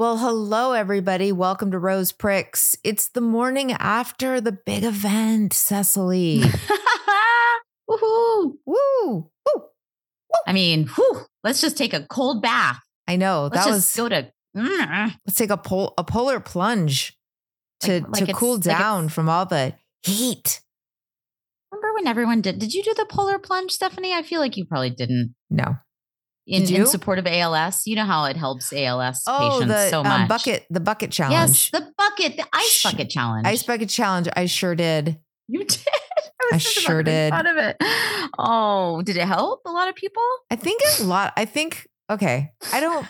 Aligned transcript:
Well, 0.00 0.16
hello, 0.16 0.72
everybody. 0.72 1.30
Welcome 1.30 1.72
to 1.72 1.78
Rose 1.78 2.10
Pricks. 2.10 2.74
It's 2.82 3.10
the 3.10 3.20
morning 3.20 3.72
after 3.72 4.40
the 4.40 4.52
big 4.52 4.82
event, 4.82 5.52
Cecily. 5.52 6.38
Woohoo. 7.90 8.54
Woo! 8.64 8.78
Woo! 9.04 9.62
I 10.46 10.54
mean, 10.54 10.86
whew, 10.86 11.26
let's 11.44 11.60
just 11.60 11.76
take 11.76 11.92
a 11.92 12.06
cold 12.06 12.40
bath. 12.40 12.80
I 13.06 13.16
know 13.16 13.50
Let's 13.52 13.56
that 13.66 13.70
just 13.72 13.98
was. 13.98 14.02
go 14.04 14.08
to. 14.08 14.32
Mm, 14.56 15.14
let's 15.26 15.36
take 15.36 15.50
a 15.50 15.58
pol- 15.58 15.92
a 15.98 16.02
polar 16.04 16.40
plunge 16.40 17.14
to 17.80 18.00
Like- 18.00 18.08
like 18.20 18.24
to 18.28 18.32
cool 18.32 18.54
like 18.54 18.62
down 18.62 19.10
from 19.10 19.28
all 19.28 19.44
the 19.44 19.74
heat. 20.02 20.62
remember 21.70 21.92
when 21.92 22.06
everyone 22.06 22.40
did? 22.40 22.58
Did 22.58 22.72
you 22.72 22.82
do 22.82 22.94
the 22.94 23.04
polar 23.04 23.38
plunge, 23.38 23.72
Stephanie? 23.72 24.14
I 24.14 24.22
feel 24.22 24.40
like 24.40 24.56
you 24.56 24.64
probably 24.64 24.88
didn't. 24.88 25.34
No. 25.50 25.74
In, 26.46 26.62
in 26.74 26.86
support 26.86 27.18
of 27.18 27.26
ALS, 27.26 27.86
you 27.86 27.94
know 27.96 28.04
how 28.04 28.24
it 28.24 28.36
helps 28.36 28.72
ALS 28.72 29.22
Oh, 29.26 29.58
patients 29.60 29.72
the 29.72 29.88
so 29.90 30.00
um, 30.00 30.06
much. 30.08 30.28
bucket, 30.28 30.66
the 30.70 30.80
bucket 30.80 31.12
challenge. 31.12 31.70
Yes, 31.70 31.70
the 31.70 31.92
bucket, 31.96 32.36
the 32.36 32.44
ice 32.52 32.70
Sh- 32.70 32.82
bucket 32.82 33.08
challenge. 33.10 33.46
ice 33.46 33.62
bucket 33.62 33.88
challenge. 33.88 34.28
I 34.34 34.46
sure 34.46 34.74
did. 34.74 35.18
You 35.48 35.60
did. 35.64 35.86
I 36.52 36.54
was 36.54 36.62
just 36.64 36.74
sure 36.80 37.00
about 37.00 37.06
to 37.06 37.12
make 37.12 37.30
did. 37.30 37.30
Fun 37.30 37.46
of 37.46 37.56
it. 37.58 37.76
Oh, 38.38 39.02
did 39.02 39.16
it 39.16 39.26
help 39.26 39.60
a 39.66 39.70
lot 39.70 39.88
of 39.88 39.94
people? 39.94 40.22
I 40.50 40.56
think 40.56 40.80
a 40.98 41.04
lot. 41.04 41.32
I 41.36 41.44
think 41.44 41.86
okay. 42.10 42.50
I 42.72 42.80
don't. 42.80 43.06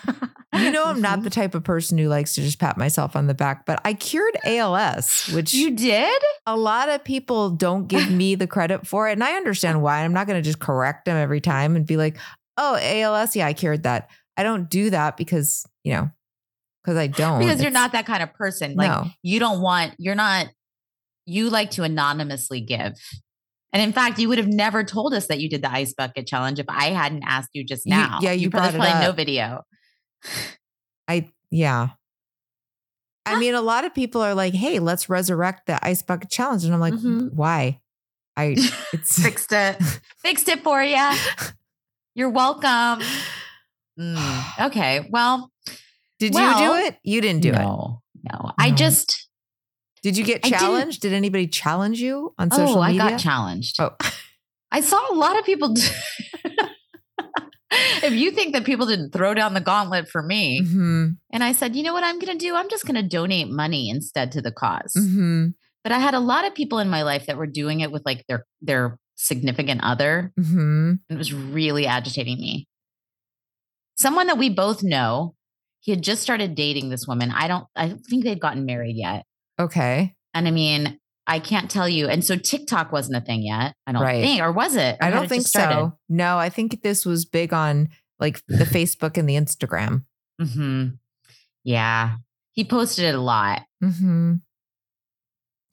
You 0.53 0.69
know, 0.69 0.85
I'm 0.85 1.01
not 1.01 1.23
the 1.23 1.29
type 1.29 1.55
of 1.55 1.63
person 1.63 1.97
who 1.97 2.09
likes 2.09 2.35
to 2.35 2.41
just 2.41 2.59
pat 2.59 2.77
myself 2.77 3.15
on 3.15 3.27
the 3.27 3.33
back, 3.33 3.65
but 3.65 3.79
I 3.85 3.93
cured 3.93 4.37
ALS, 4.45 5.29
which 5.33 5.53
You 5.53 5.71
did? 5.71 6.21
a 6.45 6.57
lot 6.57 6.89
of 6.89 7.03
people 7.03 7.51
don't 7.51 7.87
give 7.87 8.11
me 8.11 8.35
the 8.35 8.47
credit 8.47 8.85
for 8.85 9.07
it. 9.09 9.13
And 9.13 9.23
I 9.23 9.33
understand 9.33 9.81
why. 9.81 10.01
I'm 10.03 10.13
not 10.13 10.27
going 10.27 10.37
to 10.37 10.43
just 10.47 10.59
correct 10.59 11.05
them 11.05 11.15
every 11.17 11.39
time 11.41 11.75
and 11.77 11.85
be 11.87 11.95
like, 11.97 12.17
oh, 12.61 12.75
ALS, 12.79 13.35
yeah, 13.35 13.47
I 13.47 13.53
cured 13.53 13.83
that. 13.83 14.09
I 14.37 14.43
don't 14.43 14.69
do 14.69 14.89
that 14.91 15.17
because, 15.17 15.65
you 15.83 15.93
know, 15.93 16.09
because 16.83 16.97
I 16.97 17.07
don't. 17.07 17.39
Because 17.39 17.61
you're 17.61 17.71
not 17.71 17.91
that 17.91 18.05
kind 18.05 18.23
of 18.23 18.33
person. 18.33 18.75
Like 18.75 18.89
no. 18.89 19.09
you 19.23 19.39
don't 19.39 19.61
want, 19.61 19.95
you're 19.97 20.15
not, 20.15 20.47
you 21.25 21.49
like 21.49 21.71
to 21.71 21.83
anonymously 21.83 22.61
give. 22.61 22.93
And 23.73 23.81
in 23.81 23.93
fact, 23.93 24.19
you 24.19 24.27
would 24.29 24.37
have 24.37 24.47
never 24.47 24.83
told 24.83 25.13
us 25.13 25.27
that 25.27 25.39
you 25.39 25.49
did 25.49 25.61
the 25.61 25.71
ice 25.71 25.93
bucket 25.93 26.27
challenge 26.27 26.59
if 26.59 26.65
I 26.69 26.89
hadn't 26.91 27.23
asked 27.25 27.49
you 27.53 27.63
just 27.63 27.85
You- 27.85 27.91
now. 27.91 28.19
yeah, 28.21 28.31
you 28.31 28.49
probably 28.49 28.77
brought 28.77 28.87
it 28.87 28.91
probably 28.91 29.07
no 29.07 29.11
video. 29.13 29.61
I, 31.07 31.29
yeah. 31.49 31.89
I 33.25 33.39
mean, 33.39 33.53
a 33.53 33.61
lot 33.61 33.85
of 33.85 33.93
people 33.93 34.21
are 34.21 34.33
like, 34.33 34.53
hey, 34.53 34.79
let's 34.79 35.07
resurrect 35.09 35.67
the 35.67 35.83
ice 35.85 36.01
bucket 36.01 36.29
challenge. 36.29 36.65
And 36.65 36.73
I'm 36.73 36.79
like, 36.79 36.95
Mhm. 36.95 37.33
why? 37.33 37.79
I, 38.35 38.55
it's, 38.93 39.21
Fixed 39.21 39.51
it. 39.51 39.81
Fixed 40.17 40.47
it 40.47 40.63
for 40.63 40.81
you. 40.81 40.97
You're 42.15 42.29
welcome. 42.29 43.01
Mm, 43.99 44.67
okay. 44.67 45.07
Well, 45.11 45.51
did 46.17 46.33
you 46.33 46.39
do 46.57 46.73
it? 46.75 46.97
You 47.03 47.19
didn't 47.19 47.41
do 47.41 47.49
it. 47.49 47.53
no, 47.55 48.01
no. 48.23 48.51
I 48.57 48.69
No. 48.69 48.75
just, 48.75 49.27
Did 50.01 50.17
you 50.17 50.23
get 50.23 50.43
challenged? 50.43 51.01
Did 51.01 51.11
anybody 51.13 51.45
challenge 51.45 51.99
you 51.99 52.33
on 52.39 52.49
social 52.51 52.81
media? 52.83 53.01
oh, 53.03 53.05
I 53.05 53.09
got 53.11 53.19
challenged. 53.19 53.75
Oh, 53.79 53.91
I 54.71 54.79
saw 54.79 55.11
a 55.11 55.13
lot 55.13 55.37
of 55.37 55.43
people. 55.45 55.73
do- 55.73 55.81
if 57.71 58.13
you 58.13 58.31
think 58.31 58.53
that 58.53 58.63
people 58.65 58.85
didn't 58.87 59.11
throw 59.11 59.33
down 59.33 59.53
the 59.53 59.61
gauntlet 59.61 60.07
for 60.09 60.23
me, 60.23 60.61
mhm, 60.61 61.17
and 61.31 61.43
I 61.43 61.51
said, 61.51 61.75
you 61.75 61.83
know 61.83 61.93
what 61.93 62.05
I'm 62.05 62.17
going 62.17 62.35
to 62.37 62.43
do? 62.43 62.55
I'm 62.55 62.69
just 62.69 62.85
going 62.85 62.95
to 62.95 63.07
donate 63.07 63.49
money 63.49 63.89
instead 63.89 64.31
to 64.31 64.41
the 64.41 64.51
because 64.51 64.93
mhm, 64.97 65.53
But 65.83 65.91
I 65.91 65.99
had 65.99 66.13
a 66.13 66.19
lot 66.19 66.47
of 66.47 66.55
people 66.55 66.79
in 66.79 66.89
my 66.89 67.03
life 67.03 67.25
that 67.27 67.37
were 67.37 67.45
doing 67.45 67.81
it 67.81 67.91
with 67.91 68.03
like 68.05 68.23
their 68.27 68.45
their 68.61 68.97
significant 69.21 69.81
other, 69.83 70.33
mhm. 70.39 70.99
it 71.09 71.17
was 71.17 71.33
really 71.33 71.85
agitating 71.85 72.37
me. 72.39 72.67
Someone 73.97 74.27
that 74.27 74.37
we 74.37 74.49
both 74.49 74.81
know, 74.83 75.35
he 75.79 75.91
had 75.91 76.01
just 76.01 76.23
started 76.23 76.55
dating 76.55 76.89
this 76.89 77.07
woman. 77.07 77.31
I 77.31 77.47
don't. 77.47 77.65
I 77.75 77.89
don't 77.89 77.99
think 77.99 78.23
they'd 78.23 78.39
gotten 78.39 78.65
married 78.65 78.95
yet. 78.97 79.25
Okay. 79.59 80.15
And 80.33 80.47
I 80.47 80.51
mean, 80.51 80.99
I 81.27 81.39
can't 81.39 81.69
tell 81.69 81.87
you. 81.87 82.07
And 82.07 82.25
so 82.25 82.35
TikTok 82.35 82.91
wasn't 82.91 83.17
a 83.17 83.21
thing 83.21 83.43
yet. 83.43 83.75
I 83.85 83.91
don't 83.91 84.01
Right. 84.01 84.23
think, 84.23 84.41
or 84.41 84.51
was 84.51 84.75
it? 84.75 84.97
Or 84.99 85.05
I 85.05 85.11
don't 85.11 85.25
it 85.25 85.29
think 85.29 85.45
so. 85.47 85.97
No, 86.09 86.37
I 86.37 86.49
think 86.49 86.81
this 86.81 87.05
was 87.05 87.25
big 87.25 87.53
on 87.53 87.89
like 88.19 88.41
the 88.47 88.65
Facebook 88.65 89.17
and 89.17 89.29
the 89.29 89.35
Instagram. 89.35 90.05
hmm 90.39 90.87
Yeah. 91.63 92.15
He 92.53 92.63
posted 92.63 93.05
it 93.05 93.15
a 93.15 93.21
lot. 93.21 93.61
hmm 93.81 94.35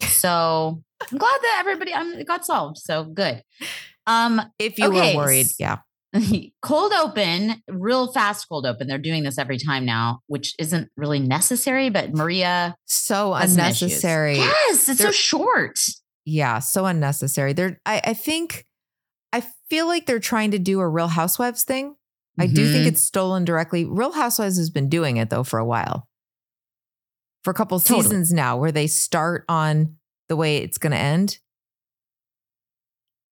So 0.03 0.83
I'm 1.01 1.19
glad 1.19 1.39
that 1.43 1.57
everybody 1.61 1.93
um, 1.93 2.13
it 2.15 2.27
got 2.27 2.45
solved. 2.45 2.79
So 2.79 3.05
good. 3.05 3.43
Um, 4.07 4.41
If 4.59 4.79
you 4.79 4.87
Okay, 4.89 5.15
were 5.15 5.23
worried, 5.25 5.47
yeah. 5.59 5.79
cold 6.63 6.93
open, 6.93 7.63
real 7.69 8.11
fast 8.13 8.49
cold 8.49 8.65
open. 8.67 8.89
They're 8.89 8.99
doing 8.99 9.23
this 9.25 9.39
every 9.39 9.59
time 9.59 9.85
now, 9.85 10.21
which 10.27 10.55
isn't 10.59 10.89
really 10.97 11.21
necessary, 11.21 11.91
but 11.91 12.15
Maria 12.15 12.75
So 12.87 13.35
has 13.35 13.55
some 13.55 13.61
issues. 13.67 13.83
unnecessary. 13.83 14.37
Yes, 14.39 14.89
it's 14.89 14.99
so 14.99 15.05
They're- 15.05 15.13
short. 15.13 15.79
Yeah, 16.25 16.59
so 16.59 16.85
unnecessary. 16.87 17.53
They're 17.53 17.81
I, 17.87 18.01
I 18.05 18.15
think 18.15 18.65
I 19.33 19.43
feel 19.71 19.87
like 19.87 20.07
they're 20.07 20.19
trying 20.21 20.51
to 20.53 20.59
do 20.59 20.81
a 20.81 20.89
Real 20.89 21.09
Housewives 21.09 21.63
thing. 21.65 21.95
I 22.41 22.47
do 22.47 22.71
think 22.73 22.85
Mhm. 22.85 22.89
it's 22.89 23.03
stolen 23.05 23.45
directly. 23.45 23.85
Real 23.85 24.13
Housewives 24.13 24.57
has 24.57 24.71
been 24.71 24.89
doing 24.89 25.17
it 25.19 25.29
though 25.29 25.43
for 25.45 25.59
a 25.59 25.65
while. 25.67 26.09
For 27.45 27.51
a 27.51 27.55
couple 27.55 27.79
Totally. 27.81 28.03
seasons 28.05 28.33
now 28.33 28.57
where 28.57 28.73
they 28.73 28.87
start 28.87 29.45
on 29.49 29.97
the 30.29 30.37
way 30.37 30.59
it's 30.59 30.79
going 30.79 30.93
to 30.93 30.99
end. 30.99 31.39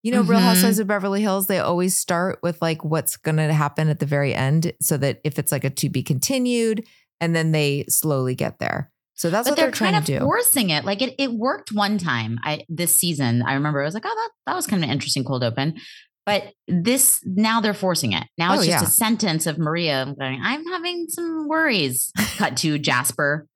You 0.03 0.13
know, 0.13 0.23
Real 0.23 0.39
Mhm. 0.39 0.45
Housewives 0.45 0.79
of 0.79 0.87
Beverly 0.87 1.21
Hills, 1.21 1.49
they 1.49 1.59
always 1.59 1.99
start 1.99 2.39
with 2.43 2.63
like 2.63 2.85
what's 2.85 3.17
going 3.17 3.39
to 3.39 3.53
happen 3.53 3.89
at 3.89 3.99
the 3.99 4.07
very 4.07 4.33
end 4.35 4.73
so 4.81 4.97
that 4.99 5.21
if 5.25 5.39
it's 5.39 5.51
like 5.51 5.65
a 5.65 5.71
to 5.71 5.89
be 5.89 6.03
continued 6.03 6.87
and 7.21 7.35
then 7.35 7.51
they 7.51 7.85
slowly 7.89 8.35
get 8.37 8.59
there. 8.61 8.93
So 9.15 9.31
that's 9.31 9.49
but 9.49 9.53
what 9.53 9.57
they're, 9.57 9.67
they're, 9.67 9.73
trying 9.73 9.93
kind 9.95 10.03
of 10.03 10.07
to 10.07 10.19
do. 10.19 10.25
forcing 10.25 10.71
it. 10.71 10.85
Like 10.85 11.03
it, 11.03 11.15
it 11.19 11.33
worked 11.33 11.73
one 11.73 11.99
time. 11.99 12.39
I 12.45 12.65
this 12.69 12.97
season, 12.97 13.43
I 13.43 13.55
remember 13.55 13.81
I 13.83 13.85
was 13.87 13.95
like, 13.95 14.05
oh, 14.07 14.15
that, 14.15 14.31
that 14.51 14.55
was 14.55 14.67
kind 14.67 14.83
of 14.85 14.89
an 14.89 14.93
interesting 14.93 15.25
cold 15.25 15.43
open. 15.43 15.75
But 16.25 16.53
this 16.69 17.19
now 17.25 17.61
they're 17.61 17.73
forcing 17.75 18.13
it. 18.13 18.25
Now 18.37 18.53
Oh, 18.53 18.55
it's 18.59 18.67
just 18.67 18.83
yeah. 18.83 18.87
a 18.89 18.91
sentence 18.91 19.47
of 19.47 19.59
Maria 19.59 20.15
going, 20.19 20.41
I'm 20.43 20.65
having 20.67 21.07
some 21.09 21.49
worries. 21.49 22.13
Cut 22.37 22.57
to 22.59 22.79
Jasper. 22.79 23.49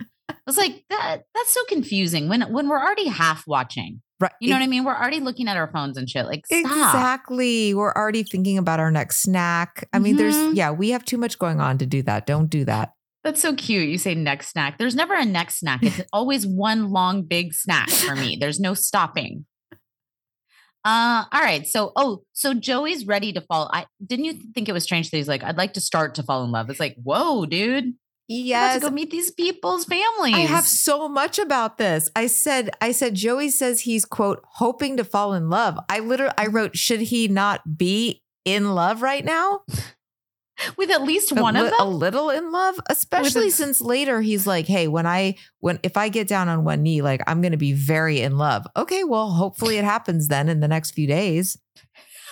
I 0.46 0.50
was 0.50 0.56
like, 0.56 0.84
that 0.90 1.22
that's 1.34 1.52
so 1.54 1.60
confusing 1.68 2.28
when 2.28 2.42
when 2.52 2.68
we're 2.68 2.80
already 2.80 3.08
half 3.08 3.44
watching. 3.46 4.02
Right. 4.18 4.32
You 4.40 4.50
know 4.50 4.56
what 4.56 4.62
I 4.64 4.66
mean? 4.66 4.84
We're 4.84 4.94
already 4.96 5.20
looking 5.20 5.48
at 5.48 5.56
our 5.56 5.70
phones 5.72 5.96
and 5.96 6.08
shit. 6.08 6.26
Like, 6.26 6.44
stop. 6.46 6.60
Exactly. 6.66 7.72
We're 7.72 7.92
already 7.94 8.22
thinking 8.22 8.58
about 8.58 8.78
our 8.78 8.90
next 8.90 9.20
snack. 9.20 9.88
I 9.94 9.98
mean, 9.98 10.14
Mhm. 10.14 10.18
there's, 10.18 10.54
yeah, 10.56 10.70
we 10.72 10.90
have 10.90 11.06
too 11.06 11.16
much 11.16 11.38
going 11.38 11.58
on 11.58 11.78
to 11.78 11.86
do 11.86 12.02
that. 12.02 12.26
Don't 12.26 12.48
do 12.50 12.66
that. 12.66 12.92
That's 13.24 13.40
so 13.40 13.54
cute. 13.54 13.88
You 13.88 13.96
say 13.96 14.14
next 14.14 14.48
snack. 14.50 14.76
There's 14.76 14.94
never 14.94 15.14
a 15.14 15.24
next 15.24 15.60
snack. 15.60 15.82
It's 15.82 16.02
always 16.12 16.46
one 16.46 16.90
long 16.90 17.22
big 17.22 17.54
snack 17.54 17.88
for 17.88 18.14
me. 18.14 18.36
There's 18.38 18.60
no 18.60 18.74
stopping. 18.74 19.46
Uh, 20.84 21.24
all 21.30 21.40
right. 21.42 21.66
So, 21.66 21.92
oh, 21.96 22.22
so 22.32 22.54
Joey's 22.54 23.06
ready 23.06 23.32
to 23.34 23.40
fall. 23.42 23.70
I 23.72 23.86
didn't 24.04 24.24
you 24.24 24.34
think 24.54 24.68
it 24.68 24.72
was 24.72 24.82
strange 24.84 25.10
that 25.10 25.16
he's 25.18 25.28
like, 25.28 25.42
I'd 25.42 25.58
like 25.58 25.74
to 25.74 25.80
start 25.80 26.14
to 26.16 26.22
fall 26.22 26.42
in 26.44 26.50
love. 26.50 26.70
It's 26.70 26.80
like, 26.80 26.96
whoa, 27.02 27.44
dude. 27.46 27.94
Yes. 28.32 28.76
to 28.76 28.88
go 28.88 28.90
meet 28.90 29.10
these 29.10 29.32
people's 29.32 29.84
families. 29.84 30.36
I 30.36 30.40
have 30.40 30.64
so 30.64 31.08
much 31.08 31.38
about 31.40 31.78
this. 31.78 32.08
I 32.14 32.28
said, 32.28 32.70
I 32.80 32.92
said, 32.92 33.16
Joey 33.16 33.50
says 33.50 33.80
he's 33.80 34.04
quote 34.04 34.40
hoping 34.44 34.96
to 34.98 35.04
fall 35.04 35.34
in 35.34 35.50
love. 35.50 35.78
I 35.88 35.98
literally, 35.98 36.34
I 36.38 36.46
wrote, 36.46 36.76
should 36.76 37.00
he 37.00 37.26
not 37.26 37.76
be 37.76 38.22
in 38.44 38.72
love 38.72 39.02
right 39.02 39.24
now? 39.24 39.62
with 40.76 40.90
at 40.90 41.02
least 41.02 41.32
one 41.32 41.54
li- 41.54 41.60
of 41.60 41.66
them, 41.70 41.74
a 41.80 41.84
little 41.88 42.30
in 42.30 42.52
love, 42.52 42.78
especially 42.88 43.48
a- 43.48 43.52
since 43.52 43.80
later 43.80 44.20
he's 44.20 44.46
like, 44.46 44.66
hey, 44.66 44.86
when 44.88 45.06
I 45.06 45.36
when 45.60 45.80
if 45.82 45.96
I 45.96 46.08
get 46.08 46.28
down 46.28 46.48
on 46.48 46.64
one 46.64 46.82
knee, 46.82 47.02
like 47.02 47.22
I'm 47.26 47.40
going 47.40 47.52
to 47.52 47.58
be 47.58 47.72
very 47.72 48.20
in 48.20 48.36
love. 48.36 48.66
Okay, 48.76 49.02
well, 49.02 49.30
hopefully 49.30 49.78
it 49.78 49.84
happens 49.84 50.28
then 50.28 50.48
in 50.48 50.60
the 50.60 50.68
next 50.68 50.92
few 50.92 51.06
days. 51.06 51.56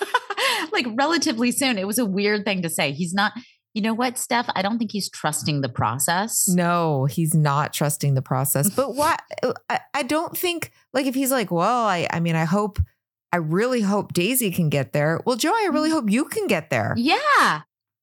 like 0.72 0.86
relatively 0.96 1.50
soon. 1.52 1.78
It 1.78 1.86
was 1.86 1.98
a 1.98 2.04
weird 2.04 2.44
thing 2.44 2.62
to 2.62 2.70
say. 2.70 2.92
He's 2.92 3.14
not, 3.14 3.32
you 3.78 3.82
know 3.84 3.94
what, 3.94 4.18
Steph? 4.18 4.48
I 4.56 4.62
don't 4.62 4.76
think 4.76 4.90
he's 4.90 5.08
trusting 5.08 5.60
the 5.60 5.68
process. 5.68 6.48
No, 6.48 7.04
he's 7.04 7.32
not 7.32 7.72
trusting 7.72 8.14
the 8.14 8.22
process. 8.22 8.68
But 8.74 8.96
what 8.96 9.22
I, 9.70 9.78
I 9.94 10.02
don't 10.02 10.36
think 10.36 10.72
like 10.92 11.06
if 11.06 11.14
he's 11.14 11.30
like, 11.30 11.52
well, 11.52 11.84
I 11.86 12.08
I 12.12 12.18
mean, 12.18 12.34
I 12.34 12.42
hope 12.44 12.80
I 13.32 13.36
really 13.36 13.82
hope 13.82 14.14
Daisy 14.14 14.50
can 14.50 14.68
get 14.68 14.92
there. 14.92 15.20
Well, 15.24 15.36
Joey, 15.36 15.52
I 15.62 15.70
really 15.72 15.90
hope 15.90 16.10
you 16.10 16.24
can 16.24 16.48
get 16.48 16.70
there. 16.70 16.92
Yeah. 16.96 17.60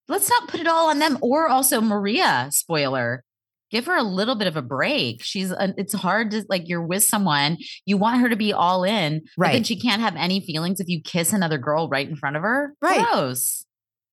Let's 0.08 0.30
not 0.30 0.48
put 0.48 0.62
it 0.62 0.68
all 0.68 0.90
on 0.90 1.00
them 1.00 1.18
or 1.22 1.50
also 1.50 1.82
Maria, 1.82 2.48
spoiler. 2.52 3.24
Give 3.72 3.88
her 3.88 3.98
a 3.98 4.04
little 4.04 4.36
bit 4.36 4.48
of 4.48 4.56
a 4.56 4.62
break. 4.62 5.24
She's 5.24 5.52
uh, 5.52 5.74
it's 5.78 5.94
hard 5.94 6.32
to 6.32 6.46
like 6.48 6.70
you're 6.70 6.86
with 6.86 7.04
someone, 7.04 7.58
you 7.86 7.98
want 7.98 8.22
her 8.22 8.30
to 8.30 8.38
be 8.38 8.54
all 8.54 8.86
in, 8.86 9.22
but 9.36 9.48
then 9.48 9.54
Right. 9.56 9.68
she 9.68 9.78
can't 9.78 10.00
have 10.02 10.16
any 10.16 10.40
feelings 10.40 10.80
if 10.80 10.88
you 10.88 11.02
kiss 11.02 11.34
another 11.34 11.58
girl 11.58 11.90
right 11.90 12.08
in 12.08 12.16
front 12.16 12.38
of 12.38 12.44
her. 12.44 12.74
Right. 12.82 13.06
Gross. 13.06 13.66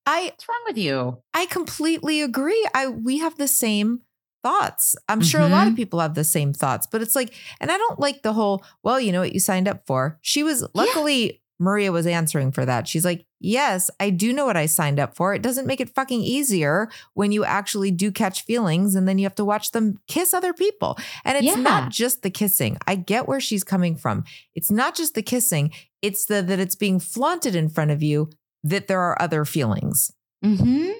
I 0.05 0.25
What's 0.25 0.47
wrong 0.47 0.63
with 0.65 0.77
you? 0.77 1.21
I 1.33 1.45
completely 1.45 2.21
agree. 2.21 2.67
I 2.73 2.87
we 2.87 3.19
have 3.19 3.37
the 3.37 3.47
same 3.47 4.01
thoughts. 4.43 4.95
I'm 5.07 5.21
sure 5.21 5.41
a 5.41 5.47
lot 5.47 5.67
of 5.67 5.69
mm-hmm. 5.69 5.77
people 5.77 5.99
have 6.01 6.15
the 6.15 6.23
same 6.25 6.53
thoughts, 6.53 6.85
but 6.85 7.01
it's 7.01 7.15
like, 7.15 7.33
and 7.61 7.71
I 7.71 7.77
don't 7.77 7.99
like 7.99 8.23
the 8.23 8.33
whole, 8.33 8.63
well, 8.83 8.99
you 8.99 9.13
know 9.13 9.21
what 9.21 9.33
you 9.33 9.39
signed 9.39 9.69
up 9.69 9.87
for. 9.87 10.19
She 10.21 10.43
was 10.43 10.67
luckily 10.73 11.41
Maria 11.59 11.91
was 11.91 12.05
answering 12.05 12.51
for 12.51 12.65
that. 12.65 12.87
She's 12.87 13.05
like, 13.05 13.25
yes, 13.39 13.89
I 13.99 14.09
do 14.09 14.33
know 14.33 14.45
what 14.45 14.57
I 14.57 14.65
signed 14.65 14.99
up 14.99 15.15
for. 15.15 15.33
It 15.33 15.41
doesn't 15.41 15.67
make 15.67 15.79
it 15.79 15.95
fucking 15.95 16.21
easier 16.21 16.89
when 17.13 17.31
you 17.31 17.45
actually 17.45 17.91
do 17.91 18.11
catch 18.11 18.43
feelings 18.43 18.95
and 18.95 19.07
then 19.07 19.17
you 19.17 19.23
have 19.23 19.35
to 19.35 19.45
watch 19.45 19.71
them 19.71 19.99
kiss 20.07 20.33
other 20.33 20.53
people. 20.53 20.97
And 21.23 21.37
it's 21.37 21.55
Yeah. 21.55 21.61
not 21.61 21.91
just 21.91 22.21
the 22.21 22.29
kissing. 22.29 22.77
I 22.85 22.95
get 22.95 23.27
where 23.27 23.39
she's 23.39 23.63
coming 23.63 23.95
from. 23.95 24.25
It's 24.55 24.71
not 24.71 24.95
just 24.95 25.15
the 25.15 25.21
kissing, 25.21 25.71
it's 26.01 26.25
the 26.25 26.41
that 26.41 26.59
it's 26.59 26.75
being 26.75 26.99
flaunted 26.99 27.55
in 27.55 27.69
front 27.69 27.91
of 27.91 28.03
you 28.03 28.29
that 28.63 28.87
there 28.87 29.01
are 29.01 29.21
other 29.21 29.45
feelings. 29.45 30.11
Mm-hmm. 30.43 30.91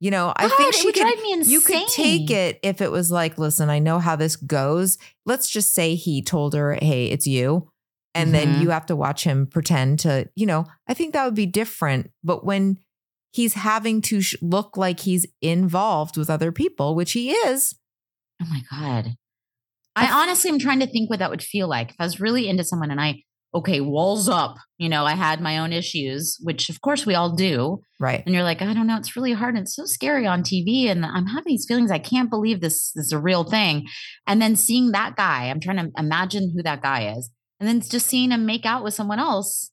You 0.00 0.10
know, 0.10 0.32
I 0.36 0.48
think 0.48 0.74
she 0.74 0.92
could, 0.92 1.46
you 1.46 1.60
could 1.60 1.86
take 1.88 2.30
it 2.30 2.58
if 2.62 2.80
it 2.82 2.90
was 2.90 3.10
like, 3.10 3.38
listen, 3.38 3.70
I 3.70 3.78
know 3.78 3.98
how 4.00 4.16
this 4.16 4.36
goes. 4.36 4.98
Let's 5.24 5.48
just 5.48 5.72
say 5.72 5.94
he 5.94 6.20
told 6.20 6.52
her, 6.54 6.74
hey, 6.82 7.06
it's 7.06 7.26
you. 7.26 7.70
And 8.14 8.34
then 8.34 8.54
Mhm. 8.56 8.62
you 8.62 8.70
have 8.70 8.86
to 8.86 8.96
watch 8.96 9.24
him 9.24 9.46
pretend 9.46 10.00
to, 10.00 10.28
you 10.36 10.46
know, 10.46 10.66
I 10.86 10.94
think 10.94 11.14
that 11.14 11.24
would 11.24 11.34
be 11.34 11.46
different. 11.46 12.10
But 12.22 12.44
when 12.44 12.78
he's 13.32 13.54
having 13.54 14.02
to 14.02 14.20
sh- 14.20 14.36
look 14.42 14.76
like 14.76 15.00
he's 15.00 15.26
involved 15.40 16.16
with 16.16 16.28
other 16.30 16.52
people, 16.52 16.94
which 16.94 17.12
he 17.12 17.30
is, 17.30 17.74
Oh 18.42 18.46
my 18.50 18.62
God. 18.70 19.14
I 19.96 20.10
honestly 20.22 20.50
am 20.50 20.58
trying 20.58 20.80
to 20.80 20.86
think 20.88 21.08
what 21.08 21.20
that 21.20 21.30
would 21.30 21.42
feel 21.42 21.68
like 21.68 21.90
if 21.90 21.96
I 21.98 22.04
was 22.04 22.20
really 22.20 22.48
into 22.48 22.64
someone 22.64 22.90
and 22.90 23.00
I, 23.00 23.22
okay, 23.54 23.80
walls 23.80 24.28
up, 24.28 24.56
you 24.78 24.88
know, 24.88 25.04
I 25.04 25.14
had 25.14 25.40
my 25.40 25.58
own 25.58 25.72
issues, 25.72 26.38
which 26.42 26.68
of 26.68 26.80
course 26.80 27.06
we 27.06 27.14
all 27.14 27.30
do. 27.34 27.80
right? 28.00 28.22
And 28.26 28.34
you're 28.34 28.42
like, 28.42 28.60
I 28.60 28.74
don't 28.74 28.86
know, 28.86 28.96
it's 28.96 29.14
really 29.14 29.32
hard. 29.32 29.54
And 29.54 29.62
it's 29.62 29.76
so 29.76 29.84
scary 29.84 30.26
on 30.26 30.42
TV. 30.42 30.86
And 30.86 31.06
I'm 31.06 31.26
having 31.26 31.52
these 31.52 31.66
feelings. 31.66 31.92
I 31.92 32.00
can't 32.00 32.30
believe 32.30 32.60
this, 32.60 32.90
this 32.92 33.06
is 33.06 33.12
a 33.12 33.18
real 33.18 33.44
thing. 33.44 33.86
And 34.26 34.42
then 34.42 34.56
seeing 34.56 34.90
that 34.90 35.14
guy, 35.14 35.44
I'm 35.44 35.60
trying 35.60 35.76
to 35.76 35.90
imagine 35.96 36.52
who 36.54 36.62
that 36.64 36.82
guy 36.82 37.14
is. 37.16 37.30
And 37.60 37.68
then 37.68 37.80
just 37.80 38.06
seeing 38.06 38.32
him 38.32 38.44
make 38.44 38.66
out 38.66 38.82
with 38.82 38.94
someone 38.94 39.20
else, 39.20 39.70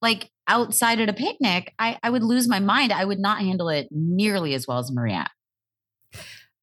like 0.00 0.30
outside 0.48 1.00
at 1.00 1.08
a 1.08 1.14
picnic, 1.14 1.72
I, 1.78 1.98
I 2.02 2.10
would 2.10 2.24
lose 2.24 2.48
my 2.48 2.58
mind. 2.58 2.92
I 2.92 3.04
would 3.04 3.20
not 3.20 3.38
handle 3.38 3.68
it 3.68 3.86
nearly 3.92 4.54
as 4.54 4.66
well 4.66 4.78
as 4.78 4.90
Maria. 4.90 5.28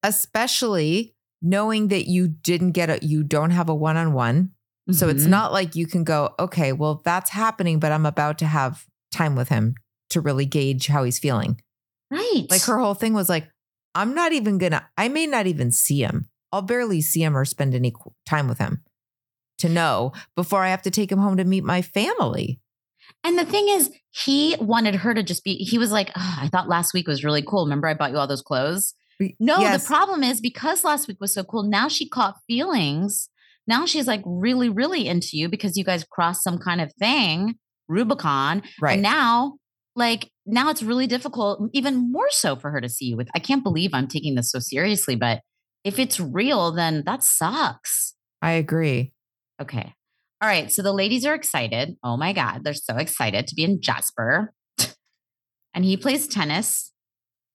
Especially 0.03 1.15
knowing 1.41 1.87
that 1.87 2.09
you 2.09 2.27
didn't 2.27 2.71
get 2.73 2.89
a, 2.89 2.99
you 3.01 3.23
don't 3.23 3.51
have 3.51 3.69
a 3.69 3.75
one 3.75 3.95
on 3.95 4.11
one 4.11 4.51
one. 4.89 4.93
So 4.97 5.09
it's 5.09 5.23
Mhm. 5.25 5.29
not 5.29 5.51
like 5.53 5.75
you 5.75 5.87
can 5.87 6.03
go, 6.03 6.33
okay, 6.39 6.71
well, 6.73 7.01
that's 7.03 7.29
happening, 7.29 7.79
but 7.79 7.91
I'm 7.91 8.05
about 8.05 8.37
to 8.39 8.45
have 8.45 8.85
time 9.11 9.35
with 9.35 9.49
him 9.49 9.75
to 10.11 10.21
really 10.21 10.45
gauge 10.45 10.87
how 10.87 11.03
he's 11.03 11.19
feeling. 11.19 11.61
right. 12.11 12.45
Like 12.49 12.63
her 12.63 12.79
whole 12.79 12.95
thing 12.95 13.13
was 13.13 13.29
like, 13.29 13.47
I'm 13.93 14.13
not 14.15 14.31
even 14.33 14.57
gonna, 14.57 14.87
I 14.97 15.09
may 15.09 15.27
not 15.27 15.45
even 15.45 15.71
see 15.71 16.01
him. 16.01 16.29
I'll 16.51 16.63
barely 16.63 17.01
see 17.01 17.21
him 17.21 17.37
or 17.37 17.45
spend 17.45 17.75
any 17.75 17.93
time 18.25 18.47
with 18.47 18.57
him 18.57 18.83
to 19.59 19.69
know 19.69 20.13
before 20.35 20.63
I 20.63 20.69
have 20.69 20.81
to 20.83 20.91
take 20.91 21.11
him 21.11 21.19
home 21.19 21.37
to 21.37 21.43
meet 21.43 21.63
my 21.63 21.81
family. 21.83 22.59
And 23.23 23.37
the 23.37 23.45
thing 23.45 23.67
is, 23.69 23.91
he 24.11 24.55
wanted 24.59 24.95
her 24.95 25.13
to 25.13 25.21
just 25.21 25.43
be, 25.43 25.55
he 25.57 25.77
was 25.77 25.91
like, 25.91 26.09
"Oh, 26.15 26.37
I 26.41 26.47
thought 26.47 26.67
last 26.69 26.93
week 26.93 27.07
was 27.07 27.23
really 27.23 27.43
cool. 27.43 27.65
Remember, 27.65 27.87
I 27.87 27.93
bought 27.93 28.11
you 28.11 28.17
all 28.17 28.25
those 28.27 28.41
clothes? 28.41 28.93
No, 29.39 29.59
Yes. 29.61 29.83
the 29.83 29.87
problem 29.87 30.23
is 30.23 30.39
because 30.41 30.83
last 30.83 31.07
week 31.07 31.17
was 31.19 31.33
so 31.33 31.43
cool, 31.43 31.63
now 31.63 31.87
she 31.89 32.07
caught 32.09 32.37
feelings. 32.47 33.29
Now 33.69 33.85
she's 33.85 34.07
like 34.07 34.23
really, 34.25 34.67
really 34.67 35.07
into 35.07 35.37
you 35.37 35.47
because 35.47 35.77
you 35.77 35.83
guys 35.83 36.03
crossed 36.03 36.43
some 36.43 36.57
kind 36.57 36.81
of 36.81 36.91
thing, 36.99 37.53
Rubicon. 37.87 38.63
Right. 38.81 38.93
And 38.93 39.03
now, 39.03 39.57
like, 39.95 40.31
now 40.47 40.71
it's 40.71 40.81
really 40.81 41.05
difficult, 41.05 41.69
even 41.71 42.11
more 42.11 42.31
so 42.31 42.55
for 42.55 42.71
her 42.71 42.81
to 42.81 42.89
see 42.89 43.05
you 43.05 43.15
with. 43.15 43.29
I 43.35 43.39
can't 43.39 43.63
believe 43.63 43.91
I'm 43.93 44.07
taking 44.07 44.33
this 44.33 44.49
so 44.51 44.57
seriously, 44.57 45.15
but 45.15 45.41
if 45.83 45.99
it's 45.99 46.19
real, 46.19 46.71
then 46.71 47.03
that 47.05 47.23
sucks. 47.23 48.15
I 48.41 48.53
agree. 48.53 49.13
Okay. 49.61 49.93
All 50.41 50.49
right. 50.49 50.71
So 50.71 50.81
the 50.81 50.91
ladies 50.91 51.23
are 51.23 51.35
excited. 51.35 51.95
Oh 52.03 52.17
my 52.17 52.33
God. 52.33 52.63
They're 52.63 52.73
so 52.73 52.95
excited 52.97 53.45
to 53.45 53.55
be 53.55 53.63
in 53.63 53.81
Jasper. 53.81 54.51
and 55.75 55.85
he 55.85 55.95
plays 55.95 56.27
tennis. 56.27 56.88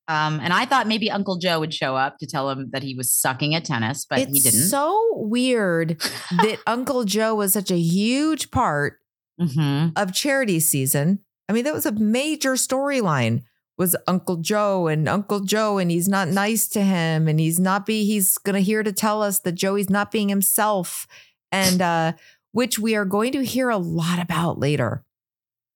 Um, 0.07 0.39
and 0.43 0.53
I 0.53 0.67
thought 0.67 0.87
maybe 0.87 1.11
Uncle 1.11 1.39
Joe 1.39 1.61
would 1.61 1.73
show 1.73 1.97
up 1.97 2.19
to 2.19 2.27
tell 2.27 2.51
him 2.51 2.69
that 2.73 2.83
he 2.83 2.95
was 2.95 3.13
sucking 3.15 3.55
at 3.55 3.65
tennis, 3.65 4.05
but 4.09 4.19
it's 4.19 4.33
he 4.33 4.41
didn't. 4.41 4.69
so 4.69 5.09
weird 5.15 5.99
that 6.43 6.59
Uncle 6.67 7.05
Joe 7.05 7.35
was 7.35 7.53
such 7.55 7.71
a 7.71 7.79
huge 7.79 8.51
part 8.51 8.99
Mhm. 9.41 9.93
of 9.97 10.13
charity 10.13 10.61
season. 10.61 11.21
I 11.49 11.53
mean, 11.53 11.65
that 11.65 11.75
was 11.75 11.87
a 11.87 11.93
major 11.93 12.53
storyline 12.53 13.43
was 13.77 13.97
Uncle 14.07 14.37
Joe 14.37 14.87
and 14.87 15.09
Uncle 15.09 15.41
Joe 15.41 15.79
and 15.79 15.91
he's 15.91 16.07
not 16.07 16.29
nice 16.29 16.69
to 16.69 16.81
him 16.83 17.27
and 17.27 17.41
he's 17.41 17.59
not 17.59 17.85
be 17.87 18.05
he's 18.05 18.39
going 18.39 18.55
to 18.55 18.61
hear 18.63 18.83
to 18.85 18.93
tell 18.93 19.21
us 19.23 19.41
that 19.41 19.53
Joey's 19.57 19.91
not 19.91 20.13
being 20.13 20.29
himself 20.29 21.09
and 21.51 21.83
uh 21.83 22.13
which 22.53 22.79
we 22.79 22.95
are 22.95 23.05
going 23.05 23.33
to 23.33 23.45
hear 23.45 23.69
a 23.71 23.77
lot 23.79 24.21
about 24.21 24.61
later, 24.61 25.05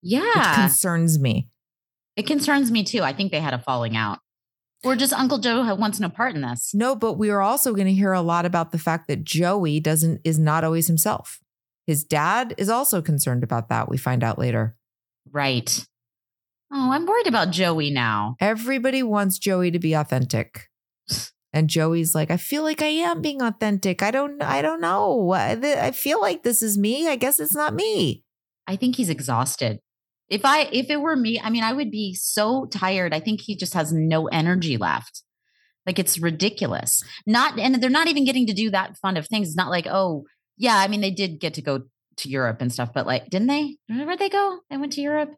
which 0.03 0.13
Yeah. 0.13 0.55
concerns 0.55 1.19
me. 1.19 1.49
It 2.19 2.27
concerns 2.27 2.73
me 2.73 2.83
too. 2.83 3.03
I 3.03 3.13
think 3.13 3.31
they 3.31 3.41
had 3.41 3.55
a 3.55 3.59
falling 3.59 3.97
out. 3.97 4.19
Or 4.83 4.97
just 4.97 5.13
Uncle 5.13 5.39
Joe 5.39 5.75
wants 5.77 6.01
no 6.01 6.09
part 6.09 6.35
in 6.35 6.43
this. 6.43 6.73
No, 6.75 6.97
but 6.97 7.15
we 7.15 7.31
are 7.31 7.41
also 7.41 7.73
going 7.73 7.87
to 7.87 7.93
hear 7.93 8.13
a 8.13 8.21
lot 8.21 8.45
about 8.45 8.73
the 8.73 8.79
fact 8.79 9.07
that 9.07 9.23
Joey 9.23 9.79
doesn't 9.79 10.21
is 10.25 10.39
not 10.39 10.65
always 10.65 10.89
himself. 10.89 11.39
His 11.87 12.03
dad 12.03 12.55
is 12.59 12.69
also 12.69 13.01
concerned 13.01 13.45
about 13.45 13.69
that. 13.69 13.89
We 13.89 13.99
find 13.99 14.25
out 14.25 14.39
later. 14.39 14.77
Right. 15.31 15.87
Oh, 16.73 16.91
I'm 16.91 17.07
worried 17.07 17.29
about 17.29 17.51
Joey 17.53 17.91
now. 17.91 18.37
Everybody 18.41 19.03
wants 19.03 19.39
Joey 19.39 19.71
to 19.71 19.79
be 19.79 19.95
authentic. 19.95 20.69
And 21.53 21.71
Joey's 21.71 22.15
like, 22.15 22.31
I 22.31 22.37
feel 22.37 22.63
like 22.63 22.83
I 22.83 22.89
am 22.89 23.23
being 23.23 23.43
authentic. 23.43 24.03
I 24.03 24.11
don't 24.11 24.43
I 24.43 24.61
don't 24.61 24.81
know. 24.81 25.31
I, 25.31 25.53
I 25.53 25.93
feel 25.93 26.21
like 26.21 26.43
this 26.43 26.63
is 26.63 26.77
me. 26.77 27.09
I 27.09 27.17
guess 27.17 27.41
it's 27.41 27.55
not 27.55 27.75
me. 27.75 28.25
I 28.67 28.77
think 28.77 28.97
he's 28.97 29.09
exhausted. 29.09 29.81
If 30.29 30.45
I 30.45 30.69
if 30.73 30.91
it 30.91 31.01
were 31.01 31.17
me, 31.17 31.41
I 31.43 31.51
mean, 31.51 31.63
I 31.63 31.73
would 31.73 31.91
be 31.91 32.15
so 32.15 32.67
tired. 32.67 33.15
I 33.15 33.21
think 33.21 33.41
he 33.41 33.57
just 33.57 33.75
has 33.75 33.93
no 33.93 34.27
energy 34.29 34.77
left. 34.77 35.23
Like 35.87 35.99
it's 35.99 36.19
ridiculous. 36.19 37.03
Not 37.27 37.59
and 37.59 37.83
they're 37.83 37.89
not 37.89 38.09
even 38.09 38.25
getting 38.25 38.47
to 38.47 38.53
do 38.53 38.71
that 38.71 38.99
fun 38.99 39.17
of 39.17 39.27
things. 39.27 39.49
It's 39.49 39.57
not 39.57 39.71
like, 39.71 39.87
oh, 39.87 40.25
yeah, 40.59 40.77
I 40.77 40.89
mean, 40.89 41.01
they 41.01 41.11
did 41.11 41.41
get 41.41 41.55
to 41.55 41.63
go 41.63 41.85
to 42.19 42.29
Europe 42.29 42.61
and 42.61 42.73
stuff, 42.73 42.91
but 42.93 43.07
like, 43.07 43.31
didn't 43.31 43.49
they? 43.49 43.77
Where'd 43.89 44.19
they 44.19 44.29
go? 44.29 44.59
They 44.69 44.77
went 44.77 44.93
to 44.95 45.01
Europe. 45.01 45.31
It 45.31 45.37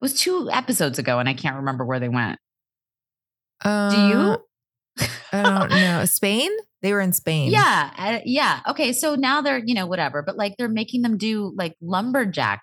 was 0.00 0.18
two 0.18 0.48
episodes 0.50 0.98
ago, 0.98 1.18
and 1.18 1.28
I 1.28 1.34
can't 1.34 1.56
remember 1.56 1.84
where 1.84 2.00
they 2.00 2.08
went. 2.08 2.38
Uh, 3.64 3.90
Do 3.90 3.96
you? 4.08 5.08
I 5.32 5.42
don't 5.42 5.70
know. 5.70 6.04
Spain? 6.06 6.50
They 6.82 6.92
were 6.92 7.00
in 7.00 7.12
Spain. 7.12 7.50
Yeah, 7.50 7.90
uh, 7.98 8.18
yeah. 8.24 8.60
Okay, 8.68 8.92
so 8.92 9.14
now 9.14 9.40
they're 9.40 9.58
you 9.58 9.74
know 9.74 9.86
whatever, 9.86 10.22
but 10.22 10.36
like 10.36 10.56
they're 10.56 10.68
making 10.68 11.02
them 11.02 11.16
do 11.18 11.52
like 11.56 11.74
lumberjack 11.80 12.62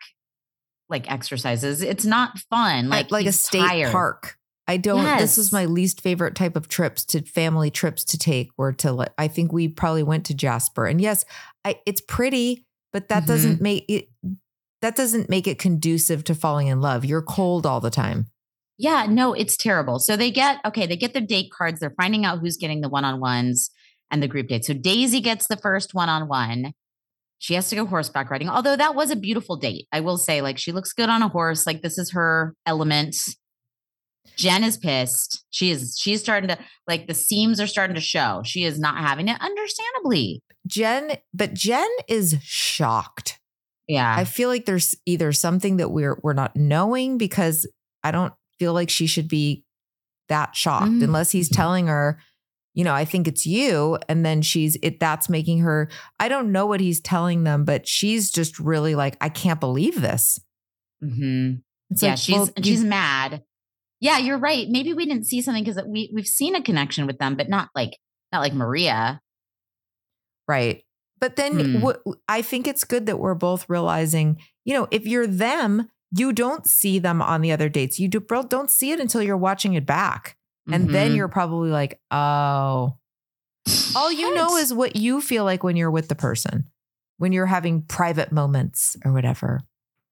like 0.94 1.12
exercises. 1.12 1.82
It's 1.82 2.06
not 2.06 2.40
fun. 2.50 2.88
Like 2.88 3.12
Like 3.12 3.12
like 3.12 3.26
a 3.26 3.32
state 3.34 3.68
tired. 3.68 3.92
park. 3.92 4.38
I 4.66 4.78
don't 4.78 5.04
this 5.18 5.38
is 5.38 5.52
my 5.52 5.66
least 5.66 6.00
favorite 6.00 6.36
type 6.36 6.56
of 6.56 6.70
trips 6.70 7.04
to 7.08 7.22
family 7.24 7.70
trips 7.70 8.06
to 8.06 8.18
take 8.18 8.50
were 8.58 8.72
to 8.74 9.08
I 9.18 9.28
think 9.28 9.52
we 9.52 9.68
probably 9.68 10.04
went 10.04 10.26
to 10.28 10.34
Jasper. 10.34 10.86
And 10.86 11.02
yes, 11.02 11.26
I 11.66 11.82
it's 11.86 12.00
pretty, 12.00 12.66
but 12.94 13.10
that 13.10 13.26
doesn't 13.28 13.56
Mm-hmm. 13.56 13.64
make 13.64 13.86
it 13.90 14.08
that 14.82 14.96
doesn't 14.96 15.30
make 15.30 15.48
it 15.48 15.60
conducive 15.60 16.24
to 16.26 16.36
falling 16.36 16.68
in 16.68 16.80
love. 16.80 17.04
You're 17.04 17.22
cold 17.22 17.66
all 17.66 17.82
the 17.82 17.90
time. 17.90 18.28
Yeah, 18.78 19.06
no, 19.10 19.34
it's 19.34 19.58
terrible. 19.58 20.00
So 20.00 20.16
they 20.16 20.32
get 20.32 20.60
okay, 20.66 20.86
they 20.88 20.96
get 20.98 21.12
their 21.14 21.22
date 21.26 21.52
cards. 21.52 21.80
They're 21.82 21.94
finding 22.02 22.24
out 22.26 22.40
who's 22.40 22.56
getting 22.58 22.80
the 22.82 22.90
one-on-ones 22.90 23.70
and 24.12 24.24
the 24.24 24.28
group 24.30 24.48
date. 24.48 24.64
So 24.66 24.74
Daisy 24.74 25.20
gets 25.22 25.48
the 25.48 25.58
first 25.58 25.94
one-on-one. 25.94 26.74
She 27.44 27.56
has 27.56 27.68
to 27.72 27.76
go 27.76 27.86
horseback 27.86 28.32
riding. 28.32 28.48
Although 28.48 28.78
that 28.78 28.96
was 28.96 29.12
a 29.12 29.18
beautiful 29.18 29.58
date. 29.58 29.86
I 29.92 30.00
will 30.00 30.16
say 30.18 30.42
like 30.42 30.58
she 30.58 30.72
looks 30.72 30.94
good 30.94 31.10
on 31.10 31.22
a 31.22 31.28
horse. 31.28 31.68
Like 31.68 31.82
this 31.82 31.98
is 31.98 32.12
her 32.12 32.56
element. 32.66 33.18
Jen 34.38 34.64
is 34.64 34.78
pissed. 34.78 35.44
She 35.50 35.70
is 35.70 35.98
she's 36.00 36.22
starting 36.22 36.48
to 36.48 36.58
like 36.88 37.08
the 37.08 37.14
seams 37.14 37.60
are 37.60 37.68
starting 37.68 37.96
to 37.96 38.02
show. 38.02 38.44
She 38.46 38.64
is 38.64 38.80
not 38.80 38.96
having 38.98 39.28
it 39.28 39.36
understandably. 39.42 40.42
Jen, 40.66 41.18
but 41.34 41.54
Jen 41.54 41.90
is 42.08 42.38
shocked. 42.42 43.42
Yeah. 43.90 44.16
I 44.18 44.24
feel 44.24 44.48
like 44.48 44.64
there's 44.66 44.96
either 45.06 45.34
something 45.34 45.76
that 45.78 45.90
we're 45.90 46.18
we're 46.24 46.32
not 46.32 46.56
knowing 46.56 47.18
because 47.18 47.70
I 48.06 48.12
don't 48.12 48.34
feel 48.58 48.72
like 48.72 48.90
she 48.90 49.06
should 49.06 49.28
be 49.28 49.66
that 50.30 50.56
shocked 50.56 50.92
Mm. 50.94 51.04
unless 51.04 51.32
he's 51.32 51.50
telling 51.50 51.88
her, 51.88 52.20
you 52.74 52.84
know, 52.84 52.94
I 52.94 53.06
think 53.06 53.28
it's 53.28 53.46
you 53.46 53.98
and 54.10 54.26
then 54.26 54.42
she's 54.42 54.78
it 54.82 55.00
that's 55.00 55.30
making 55.30 55.60
her 55.60 55.90
I 56.20 56.28
don't 56.28 56.52
know 56.52 56.66
what 56.66 56.80
he's 56.80 57.00
telling 57.00 57.44
them 57.44 57.66
but 57.66 57.88
she's 57.88 58.32
just 58.32 58.60
really 58.60 58.96
like 58.96 59.18
I 59.22 59.30
can't 59.30 59.60
believe 59.60 60.02
this. 60.02 60.40
Mm-hmm. 61.04 61.56
Yeah, 61.96 62.10
like, 62.12 62.18
she's 62.18 62.36
well, 62.36 62.50
she's 62.62 62.84
mad. 62.84 63.44
Yeah, 64.00 64.18
you're 64.18 64.38
right. 64.38 64.68
Maybe 64.70 64.94
we 64.94 65.06
didn't 65.06 65.26
see 65.26 65.42
something 65.42 65.64
because 65.64 65.82
we 65.88 66.12
we've 66.14 66.28
seen 66.28 66.56
a 66.56 66.62
connection 66.62 67.08
with 67.08 67.20
them, 67.20 67.36
but 67.36 67.50
not 67.50 67.70
like 67.76 67.98
not 68.32 68.40
like 68.42 68.54
Maria. 68.54 69.22
Right. 70.48 70.84
But 71.20 71.36
then 71.36 71.76
Hmm. 71.76 71.82
what 71.82 72.02
I 72.28 72.42
think 72.42 72.68
it's 72.68 72.84
good 72.84 73.06
that 73.06 73.20
we're 73.20 73.36
both 73.36 73.70
realizing, 73.70 74.40
you 74.66 74.74
know, 74.74 74.88
if 74.92 75.06
you're 75.06 75.28
them, 75.28 75.90
you 76.16 76.34
don't 76.34 76.68
see 76.68 77.00
them 77.00 77.22
on 77.22 77.42
the 77.42 77.52
other 77.52 77.70
dates. 77.70 78.00
You 78.00 78.08
do, 78.08 78.20
don't 78.50 78.70
see 78.70 78.92
it 78.92 79.00
until 79.00 79.22
you're 79.24 79.38
watching 79.38 79.74
it 79.74 79.86
back. 79.86 80.38
And 80.72 80.90
then 80.90 81.12
Mhm. 81.12 81.16
you're 81.16 81.28
probably 81.28 81.70
like, 81.72 82.00
oh, 82.12 82.98
all 83.96 84.12
you 84.12 84.34
know 84.36 84.56
is 84.58 84.74
what 84.74 84.96
you 84.96 85.22
feel 85.22 85.44
like 85.44 85.64
when 85.64 85.76
you're 85.76 85.92
with 85.92 86.08
the 86.08 86.16
person, 86.16 86.70
when 87.18 87.32
you're 87.32 87.46
having 87.46 87.82
private 87.84 88.32
moments 88.32 88.96
or 89.06 89.12
whatever. 89.14 89.62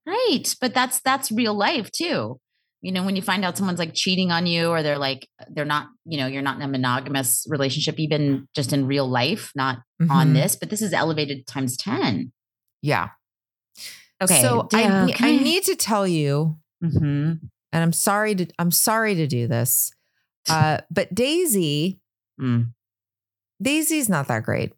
right, 0.06 0.56
but 0.60 0.74
that's 0.74 1.00
that's 1.02 1.32
real 1.32 1.54
life 1.54 1.92
too. 1.92 2.40
You 2.82 2.92
know, 2.92 3.04
when 3.04 3.16
you 3.16 3.22
find 3.22 3.46
out 3.46 3.58
someone's 3.58 3.80
like 3.80 3.94
cheating 3.94 4.32
on 4.32 4.46
you, 4.48 4.68
or 4.70 4.82
they're 4.84 4.98
like 4.98 5.28
they're 5.50 5.66
not, 5.66 5.88
you 6.06 6.18
know, 6.18 6.26
you're 6.28 6.42
not 6.42 6.56
in 6.58 6.64
a 6.64 6.68
monogamous 6.68 7.46
relationship, 7.50 8.00
even 8.00 8.48
just 8.56 8.74
in 8.74 8.88
real 8.88 9.08
life, 9.08 9.52
not 9.56 9.80
on 10.10 10.30
Mhm. 10.30 10.34
this. 10.34 10.56
But 10.56 10.70
this 10.70 10.82
is 10.82 10.92
elevated 10.94 11.46
times 11.48 11.78
ten. 11.78 12.32
Yeah. 12.82 13.10
Okay, 14.22 14.42
So 14.42 14.68
I, 14.74 14.82
yeah, 14.84 14.98
I 15.22 15.32
okay. 15.32 15.44
need 15.44 15.64
to 15.64 15.76
tell 15.76 16.08
you, 16.08 16.58
Mhm. 16.84 17.40
and 17.72 17.84
I'm 17.84 17.94
sorry 17.94 18.36
to, 18.36 18.48
I'm 18.60 18.70
sorry 18.72 19.16
to 19.16 19.26
do 19.28 19.48
this, 19.48 19.92
uh, 20.50 20.80
but 20.90 21.14
Daisy, 21.14 22.00
Mm. 22.40 22.74
Daisy's 23.62 24.10
not 24.10 24.28
that 24.28 24.44
great. 24.44 24.74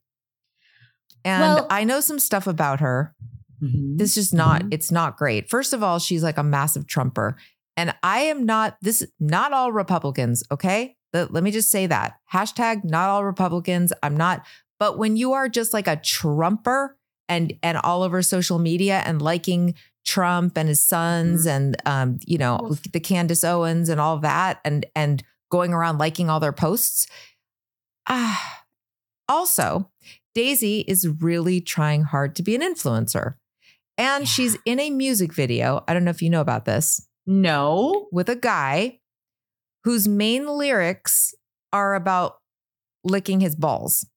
And 1.24 1.42
Well- 1.42 1.68
I 1.70 1.84
know 1.86 2.02
some 2.02 2.20
stuff 2.20 2.48
about 2.48 2.82
her. 2.82 3.16
Mhm. 3.64 3.98
This 3.98 4.18
is 4.18 4.34
not, 4.34 4.64
Mhm. 4.64 4.74
it's 4.74 4.92
not 4.92 5.18
great. 5.18 5.50
First 5.50 5.72
of 5.72 5.82
all, 5.82 6.00
she's 6.00 6.24
like 6.24 6.38
a 6.38 6.44
massive 6.44 6.86
Trumper. 6.88 7.38
And 7.78 7.96
I 8.04 8.20
am 8.22 8.46
not, 8.46 8.78
this, 8.82 9.06
not 9.20 9.54
all 9.54 9.72
Republicans, 9.72 10.44
okay? 10.52 10.98
Let, 11.14 11.32
let 11.32 11.44
me 11.44 11.52
just 11.52 11.72
say 11.72 11.88
that. 11.88 12.16
Hashtag 12.34 12.84
not 12.84 13.10
all 13.10 13.24
Republicans. 13.24 13.94
I'm 14.04 14.18
not, 14.18 14.46
but 14.80 14.98
when 14.98 15.16
you 15.16 15.32
are 15.34 15.48
just 15.48 15.74
like 15.74 15.88
a 15.88 15.96
Trumper 15.96 16.98
and, 17.30 17.54
and 17.64 17.78
all 17.78 18.04
over 18.04 18.22
social 18.22 18.60
media 18.60 19.02
and 19.06 19.22
liking 19.22 19.76
Trump 20.06 20.58
and 20.58 20.68
his 20.68 20.82
sons 20.82 21.46
and, 21.46 21.78
um, 21.86 22.18
you 22.28 22.38
know, 22.38 22.60
Well- 22.62 22.78
the 22.92 23.00
Candace 23.00 23.46
Owens 23.46 23.88
and 23.88 24.02
all 24.02 24.20
that 24.20 24.60
and, 24.66 24.86
and 24.96 25.24
going 25.54 25.72
around 25.72 26.00
liking 26.00 26.32
all 26.32 26.40
their 26.40 26.52
posts. 26.52 27.06
Ah, 28.10 28.64
also, 29.30 29.92
Daisy 30.34 30.80
is 30.88 31.08
really 31.08 31.62
trying 31.62 32.02
hard 32.04 32.36
to 32.38 32.42
be 32.44 32.56
an 32.56 32.62
influencer. 32.62 33.36
And 33.96 34.24
Yeah. 34.24 34.28
she's 34.28 34.58
in 34.66 34.80
a 34.80 34.90
music 34.90 35.32
video. 35.32 35.84
I 35.88 35.94
don't 35.94 36.04
know 36.04 36.10
if 36.10 36.24
you 36.24 36.32
know 36.32 36.42
about 36.42 36.66
this 36.66 37.08
No. 37.28 38.08
with 38.12 38.30
a 38.30 38.36
guy 38.36 39.00
whose 39.84 40.08
main 40.08 40.48
lyrics 40.48 41.36
are 41.72 41.94
about 41.94 42.40
licking 43.04 43.40
his 43.40 43.56
balls. 43.56 44.08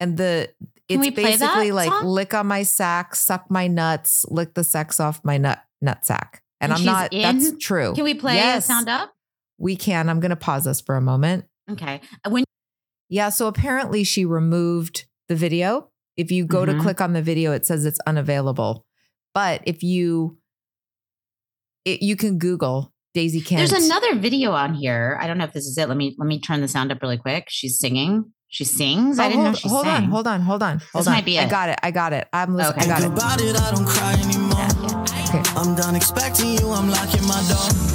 And 0.00 0.18
the 0.18 0.50
it's 0.86 1.00
we 1.00 1.10
play 1.10 1.22
that 1.36 1.40
basically 1.40 1.72
like 1.72 1.88
song? 1.90 2.04
lick 2.04 2.34
on 2.34 2.46
my 2.46 2.62
sack, 2.62 3.14
suck 3.14 3.50
my 3.50 3.66
nuts, 3.68 4.26
lick 4.28 4.52
the 4.52 4.64
sex 4.64 5.00
off 5.00 5.24
my 5.24 5.38
nut 5.38 5.64
nut 5.80 6.04
sack. 6.04 6.42
And, 6.60 6.72
And 6.72 6.78
I'm 6.78 6.84
not 6.84 7.10
that's 7.10 7.52
true. 7.58 7.94
Can 7.94 8.04
we 8.04 8.12
play 8.14 8.34
Yes, 8.36 8.66
sound 8.66 8.90
up? 8.90 9.13
We 9.64 9.74
can. 9.76 10.08
I'm 10.10 10.20
gonna 10.20 10.36
pause 10.36 10.66
us 10.66 10.80
for 10.82 10.94
a 10.94 11.00
moment. 11.00 11.46
Okay. 11.70 12.00
Uh, 12.24 12.30
When 12.30 12.44
Yeah, 13.08 13.30
so 13.30 13.46
apparently 13.48 14.04
she 14.04 14.24
removed 14.24 15.06
the 15.28 15.34
video. 15.36 15.88
If 16.16 16.30
you 16.30 16.44
go 16.46 16.64
to 16.66 16.72
Mhm. 16.74 16.80
click 16.82 17.00
on 17.00 17.14
the 17.14 17.22
video, 17.22 17.52
it 17.52 17.64
says 17.66 17.84
it's 17.84 17.98
unavailable. 18.06 18.84
But 19.34 19.62
if 19.64 19.82
you 19.82 20.38
it, 21.86 22.02
you 22.02 22.14
can 22.16 22.38
Google 22.38 22.92
Daisy 23.14 23.40
Kent. 23.40 23.58
there's 23.70 23.84
another 23.84 24.14
video 24.18 24.52
on 24.52 24.74
here. 24.74 25.18
I 25.20 25.26
don't 25.26 25.38
know 25.38 25.44
if 25.44 25.52
this 25.52 25.64
is 25.66 25.76
it. 25.78 25.88
Let 25.88 25.96
me 25.96 26.14
let 26.18 26.26
me 26.26 26.40
turn 26.40 26.60
the 26.60 26.68
sound 26.68 26.92
up 26.92 27.00
really 27.02 27.18
quick. 27.18 27.46
She's 27.48 27.78
singing. 27.78 28.32
She 28.48 28.64
sings. 28.64 29.18
I 29.18 29.26
Oh, 29.26 29.28
didn't 29.30 29.42
hold, 29.44 29.54
know 29.54 29.58
she 29.58 29.68
hold 29.68 29.86
on, 29.86 30.02
sang. 30.02 30.10
hold 30.10 30.26
on, 30.26 30.40
hold 30.42 30.62
on, 30.62 30.80
hold 30.92 31.08
on. 31.08 31.12
might 31.14 31.24
be 31.24 31.38
I 31.38 31.48
got 31.48 31.68
it. 31.70 31.78
I 31.82 31.90
got 31.90 32.12
it. 32.12 32.28
I'm 32.32 32.54
listening. 32.54 32.84
Okay. 32.84 32.90
I 32.92 33.00
got 33.00 33.02
it. 33.02 33.12
About 33.12 33.40
it, 33.40 33.56
I 33.60 33.70
don't 33.72 33.86
cry 33.86 34.12
anymore. 34.12 34.68
Okay. 35.28 35.42
I'm 35.56 35.74
done 35.74 35.96
expecting 35.96 36.50
you, 36.50 36.70
I'm 36.70 36.88
locking 36.90 37.26
my 37.26 37.42
door. 37.48 37.93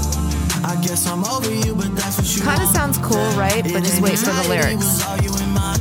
I 0.63 0.75
guess 0.82 1.08
I'm 1.08 1.24
over 1.25 1.50
you, 1.54 1.74
but 1.75 1.96
that's 1.96 2.18
what 2.18 2.28
you 2.36 2.42
Kind 2.44 2.62
of 2.62 2.70
sounds 2.70 2.98
cool, 3.00 3.30
right? 3.38 3.63
But 3.63 3.84
just 3.84 4.01
wait 4.01 4.18
for 4.20 4.32
the 4.32 4.44
It 4.44 4.50
lyrics. 4.50 5.06
all 5.06 5.18
you 5.18 5.32
in 5.44 5.50
my. 5.54 5.75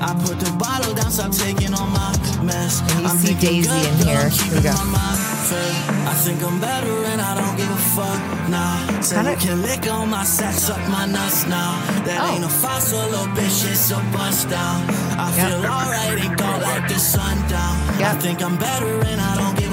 I 0.00 0.14
put 0.24 0.38
the 0.38 0.50
bottle 0.58 0.94
down, 0.94 1.10
stop 1.10 1.32
taking 1.32 1.72
all 1.74 1.86
my 1.88 2.12
mess. 2.42 2.80
And 2.92 3.00
you 3.02 3.08
I'm 3.08 3.16
see 3.16 3.34
Daisy 3.34 3.70
in 3.88 3.94
here. 4.06 4.28
Here 4.28 4.54
we 4.54 4.60
go. 4.62 4.72
my 4.72 4.84
mind 4.84 5.18
fed. 5.48 5.74
I 6.06 6.14
think 6.22 6.42
I'm 6.44 6.60
better 6.60 7.04
and 7.10 7.20
I 7.20 7.34
don't 7.34 7.56
give 7.56 7.70
a 7.70 7.82
fuck 7.96 8.20
now. 8.48 9.00
Say 9.00 9.16
you 9.30 9.36
can 9.36 9.62
lick 9.62 9.90
on 9.90 10.10
my 10.10 10.22
sack, 10.24 10.54
suck 10.54 10.78
my 10.88 11.06
nuts 11.06 11.46
now. 11.46 11.72
That 12.04 12.18
Oh. 12.20 12.34
ain't 12.34 12.44
a 12.44 12.48
fossil, 12.48 13.00
little 13.08 13.26
bitch, 13.34 13.64
it's 13.72 13.90
a 13.90 13.98
bust 14.12 14.48
down. 14.50 14.84
I 15.18 15.32
feel 15.32 15.64
alright, 15.64 16.18
ain't 16.24 16.36
go 16.36 16.50
like 16.62 16.86
the 16.88 16.98
sundown. 16.98 17.74
I 18.04 18.14
think 18.20 18.42
I'm 18.42 18.56
better 18.56 19.00
and 19.10 19.20
I 19.20 19.34
don't 19.40 19.56
give 19.58 19.67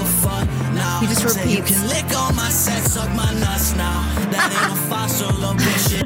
now. 1.06 1.14
He 1.14 1.22
just 1.22 1.34
Say 1.34 1.50
you 1.50 1.62
can 1.62 1.88
lick 1.88 2.16
on 2.16 2.36
my 2.36 2.48
sack, 2.48 2.82
suck 2.84 3.08
my 3.14 3.32
nuts 3.34 3.74
now. 3.76 4.02
That 4.30 4.50
ain't 4.52 4.72
a 4.72 4.82
fossil, 4.90 5.28
little 5.34 5.54
bitch. 5.54 6.02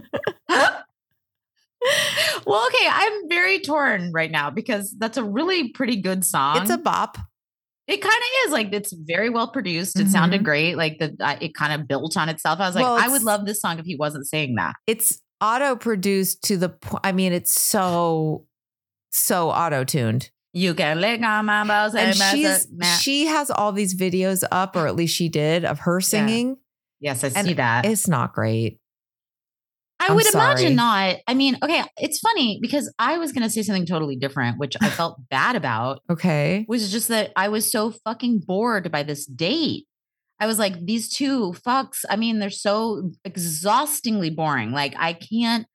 Well, 2.47 2.67
okay, 2.67 2.87
I'm 2.91 3.29
very 3.29 3.61
torn 3.61 4.13
right 4.13 4.31
now 4.31 4.51
because 4.51 4.95
that's 4.99 5.17
a 5.17 5.25
really 5.25 5.69
pretty 5.71 5.97
good 5.97 6.25
song. 6.25 6.59
It's 6.61 6.71
a 6.71 6.79
bop. 6.79 7.17
it 7.87 8.01
kind 8.03 8.13
of 8.15 8.47
is 8.47 8.53
like 8.53 8.73
it's 8.73 8.93
very 8.93 9.31
well 9.31 9.49
produced. 9.49 9.99
It 9.99 10.09
sounded 10.09 10.45
great. 10.45 10.77
Like 10.77 10.99
the 10.99 11.17
uh, 11.21 11.37
it 11.41 11.55
kind 11.55 11.73
of 11.81 11.87
built 11.89 12.17
on 12.17 12.29
itself. 12.29 12.61
I 12.61 12.67
was 12.67 12.75
like, 12.75 12.85
Well, 12.85 12.99
I 13.01 13.09
would 13.09 13.23
love 13.23 13.47
this 13.47 13.61
song 13.61 13.79
if 13.79 13.87
he 13.87 13.97
wasn't 13.97 14.27
saying 14.27 14.57
that. 14.57 14.75
It's 14.87 15.21
auto 15.41 15.77
produced 15.77 16.43
to 16.45 16.57
the 16.57 16.69
point. 16.69 17.01
I 17.05 17.13
mean, 17.13 17.33
it's 17.33 17.59
so 17.59 18.47
so 19.11 19.51
auto 19.51 19.85
tuned. 19.85 20.31
You 20.53 20.75
can 20.75 21.01
lick 21.01 21.23
on 21.23 21.47
my 21.47 21.65
balls 21.65 21.95
And 21.95 22.09
and 22.09 22.17
she's 22.17 22.67
she 23.01 23.27
has 23.27 23.51
all 23.51 23.73
these 23.73 23.95
videos 23.95 24.43
up, 24.51 24.75
or 24.77 24.87
at 24.87 24.97
least 24.97 25.15
she 25.15 25.29
did, 25.29 25.65
of 25.65 25.81
her 25.81 26.01
singing. 26.01 26.57
yes, 27.01 27.23
I 27.23 27.29
and 27.37 27.47
see 27.47 27.55
that. 27.55 27.87
It's 27.87 28.09
not 28.09 28.33
great. 28.35 28.79
I 30.01 30.07
I'm 30.09 30.15
would 30.17 30.25
sorry. 30.25 30.45
imagine 30.63 30.77
not. 30.77 31.17
I 31.29 31.35
mean, 31.35 31.59
okay, 31.63 31.85
it's 31.99 32.19
funny 32.21 32.59
because 32.63 32.93
I 32.99 33.19
was 33.19 33.33
going 33.33 33.43
to 33.43 33.51
say 33.51 33.63
something 33.63 33.85
totally 33.87 34.17
different, 34.17 34.59
which 34.59 34.75
I 34.81 34.89
felt 34.89 35.21
bad 35.31 35.57
about. 35.57 36.01
Okay. 36.11 36.65
Was 36.69 36.91
just 36.91 37.09
that 37.09 37.33
I 37.37 37.49
was 37.49 37.71
so 37.71 37.91
fucking 38.05 38.41
bored 38.47 38.91
by 38.91 39.03
this 39.03 39.27
date. 39.27 39.85
I 40.41 40.47
was 40.47 40.59
like, 40.59 40.87
these 40.87 41.11
two 41.11 41.53
fucks. 41.67 41.99
I 42.09 42.17
mean, 42.17 42.39
they're 42.39 42.49
so 42.49 43.11
exhaustingly 43.27 44.31
boring. 44.31 44.73
Like, 44.73 44.95
I 44.99 45.13
can't. 45.13 45.67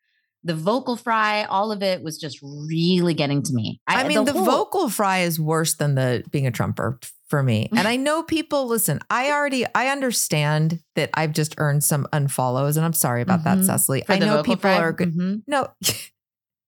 The 0.45 0.55
vocal 0.55 0.95
fry, 0.95 1.43
all 1.45 1.71
of 1.71 1.81
it 1.83 2.01
was 2.03 2.17
just 2.17 2.39
really 2.41 3.13
getting 3.15 3.41
to 3.43 3.51
me. 3.53 3.81
I, 3.87 4.07
mean, 4.07 4.23
the, 4.25 4.31
whole- 4.33 4.45
vocal 4.45 4.89
fry 4.89 5.19
is 5.21 5.39
worse 5.39 5.73
than 5.73 5.95
the 5.95 6.23
being 6.31 6.45
a 6.47 6.51
trumper 6.51 6.99
for 7.27 7.41
me. 7.41 7.67
And 7.75 7.87
I 7.87 7.95
know 7.95 8.21
people 8.21 8.67
listen, 8.67 8.99
I 9.09 9.31
already 9.31 9.65
I 9.73 9.87
understand 9.87 10.79
that 10.95 11.09
I've 11.15 11.33
just 11.33 11.55
earned 11.57 11.83
some 11.83 12.07
unfollows, 12.13 12.77
and 12.77 12.85
I'm 12.85 12.93
sorry 12.93 13.23
about 13.23 13.43
that, 13.45 13.57
Mhm. 13.57 13.65
Cecily. 13.65 14.03
for 14.05 14.13
I 14.13 14.19
know 14.19 14.43
people 14.43 14.61
fry. 14.61 14.77
are 14.77 14.93
good. 14.93 15.15
Mhm. 15.17 15.41
No, 15.47 15.67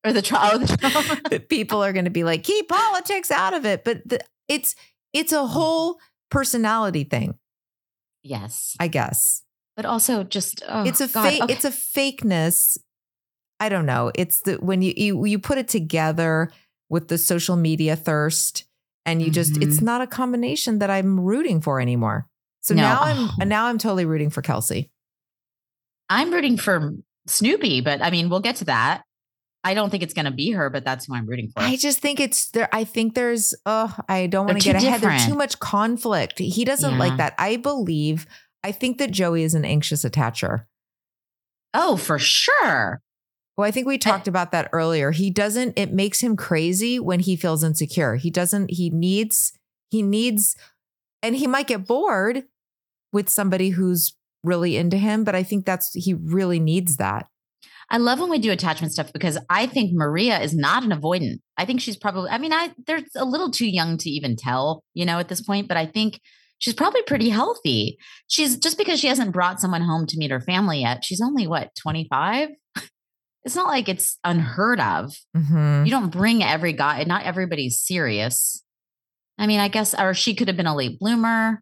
or 0.04 0.12
the 0.12 0.22
trial. 0.24 0.58
The 0.60 0.78
trial. 0.78 1.40
people 1.50 1.84
are 1.84 1.94
going 1.94 2.06
to 2.06 2.12
be 2.12 2.24
like, 2.24 2.44
keep 2.44 2.68
politics 2.70 3.30
out 3.30 3.54
of 3.54 3.66
it. 3.66 3.84
But 3.84 4.02
the, 4.10 4.20
it's 4.48 4.76
it's 5.14 5.32
a 5.34 5.46
whole 5.46 6.00
personality 6.32 7.04
thing, 7.04 7.36
yes, 8.24 8.76
I 8.80 8.88
guess. 8.88 9.44
but 9.76 9.86
also 9.86 10.24
just 10.24 10.64
oh, 10.68 10.84
it's 10.84 11.00
a 11.02 11.08
God, 11.08 11.30
fake. 11.30 11.44
okay. 11.44 11.54
It's 11.54 11.66
a 11.66 11.70
fakeness. 11.72 12.78
I 13.60 13.70
don't 13.70 13.86
know. 13.86 14.12
It's 14.16 14.42
the 14.42 14.56
when 14.56 14.82
you 14.82 14.94
you 14.96 15.26
you 15.26 15.40
put 15.40 15.58
it 15.58 15.68
together 15.68 16.52
with 16.90 17.08
the 17.08 17.18
social 17.18 17.56
media 17.56 17.96
thirst, 17.96 18.66
and 19.06 19.22
you 19.22 19.30
just 19.32 19.58
it's 19.58 19.80
Mhm. 19.80 19.84
not 19.84 20.02
a 20.02 20.08
combination 20.08 20.80
that 20.80 20.90
I'm 20.90 21.20
rooting 21.20 21.60
for 21.62 21.82
anymore. 21.82 22.28
So 22.62 22.74
No. 22.76 22.82
now 22.84 23.00
Oh. 23.04 23.32
I'm 23.40 23.48
now 23.50 23.66
I'm 23.68 23.78
totally 23.78 24.06
rooting 24.06 24.30
for 24.30 24.42
Kelsey. 24.42 24.90
I'm 26.10 26.32
rooting 26.32 26.58
for 26.58 26.94
Snoopy, 27.28 27.82
but 27.82 28.02
I 28.02 28.10
mean, 28.12 28.30
we'll 28.30 28.40
get 28.40 28.58
to 28.58 28.66
that. 28.66 29.04
I 29.64 29.74
don't 29.74 29.90
think 29.90 30.02
it's 30.04 30.14
going 30.14 30.26
to 30.26 30.32
be 30.32 30.52
her, 30.52 30.70
but 30.70 30.86
that's 30.86 31.08
who 31.08 31.16
I'm 31.16 31.26
rooting 31.26 31.50
for. 31.50 31.62
I 31.62 31.76
just 31.76 32.00
think 32.00 32.22
it's 32.22 32.52
there. 32.52 32.70
I 32.72 32.86
think 32.86 33.16
there's, 33.16 33.54
oh, 33.66 33.94
I 34.08 34.28
don't 34.28 34.46
want 34.46 34.62
to 34.62 34.64
get 34.64 34.82
ahead. 34.82 35.02
There's 35.02 35.26
too 35.26 35.36
much 35.36 35.60
conflict. 35.60 36.40
He 36.40 36.64
doesn't 36.64 36.94
Yeah. 36.94 36.98
like 37.00 37.18
that. 37.18 37.34
I 37.38 37.58
believe, 37.58 38.28
I 38.64 38.72
think 38.72 38.98
that 39.00 39.12
Joey 39.12 39.44
is 39.44 39.56
an 39.56 39.66
anxious 39.66 40.06
attacher. 40.06 40.66
oh, 41.74 41.98
for 41.98 42.18
sure. 42.18 43.02
Well, 43.58 43.68
I 43.68 43.72
think 43.72 43.88
we 43.88 43.98
talked 43.98 44.28
about 44.28 44.52
that 44.52 44.70
earlier. 44.72 45.10
He 45.10 45.32
doesn't, 45.32 45.80
it 45.80 45.92
makes 45.92 46.22
him 46.22 46.36
crazy 46.36 47.00
when 47.00 47.20
he 47.22 47.36
feels 47.36 47.64
insecure. 47.64 48.16
He 48.16 48.30
doesn't, 48.30 48.70
he 48.70 48.92
needs, 48.92 49.52
he 49.90 50.04
needs, 50.04 50.56
and 51.24 51.36
he 51.36 51.48
might 51.48 51.66
get 51.66 51.88
bored 51.88 52.44
with 53.12 53.30
somebody 53.30 53.72
who's 53.72 54.14
really 54.44 54.78
into 54.78 54.98
him, 54.98 55.24
but 55.24 55.34
I 55.34 55.42
think 55.42 55.66
that's, 55.66 55.92
he 55.94 56.14
really 56.14 56.60
needs 56.60 56.98
that. 56.98 57.28
I 57.90 57.98
love 57.98 58.20
when 58.20 58.30
we 58.30 58.38
do 58.38 58.52
attachment 58.52 58.94
stuff 58.94 59.12
because 59.12 59.38
I 59.50 59.66
think 59.66 59.92
Maria 59.94 60.40
is 60.40 60.54
not 60.54 60.84
an 60.84 60.92
avoidant. 60.92 61.40
I 61.58 61.66
think 61.66 61.82
she's 61.82 61.98
probably, 61.98 62.30
I 62.30 62.38
mean, 62.38 62.54
I 62.54 62.74
they're 62.86 63.04
a 63.16 63.26
little 63.26 63.50
too 63.50 63.68
young 63.68 63.98
to 64.00 64.10
even 64.10 64.36
tell, 64.36 64.84
you 64.94 65.06
know, 65.06 65.20
at 65.20 65.30
this 65.30 65.42
point, 65.42 65.68
but 65.68 65.78
I 65.78 65.86
think 65.86 66.20
she's 66.60 66.74
probably 66.74 67.02
pretty 67.04 67.30
healthy. 67.30 67.98
She's 68.28 68.58
just 68.58 68.78
because 68.78 69.00
she 69.00 69.08
hasn't 69.08 69.32
brought 69.32 69.62
someone 69.62 69.82
home 69.82 70.06
to 70.08 70.18
meet 70.18 70.32
her 70.32 70.42
family 70.42 70.82
yet. 70.82 71.06
She's 71.06 71.22
only 71.22 71.48
what, 71.48 71.72
25? 71.82 72.50
It's 73.48 73.56
not 73.56 73.68
like 73.68 73.88
it's 73.88 74.20
unheard 74.26 74.80
of. 74.82 75.16
Mhm. 75.36 75.86
You 75.86 75.92
don't 75.92 76.10
bring 76.12 76.44
every 76.44 76.74
guy, 76.74 77.04
not 77.06 77.24
everybody's 77.24 77.80
serious. 77.80 78.62
I 79.40 79.48
mean, 79.48 79.60
I 79.62 79.70
guess, 79.70 79.94
or 79.98 80.14
she 80.14 80.36
could 80.36 80.50
have 80.50 80.58
been 80.58 80.68
a 80.68 80.76
late 80.76 81.00
bloomer. 81.00 81.62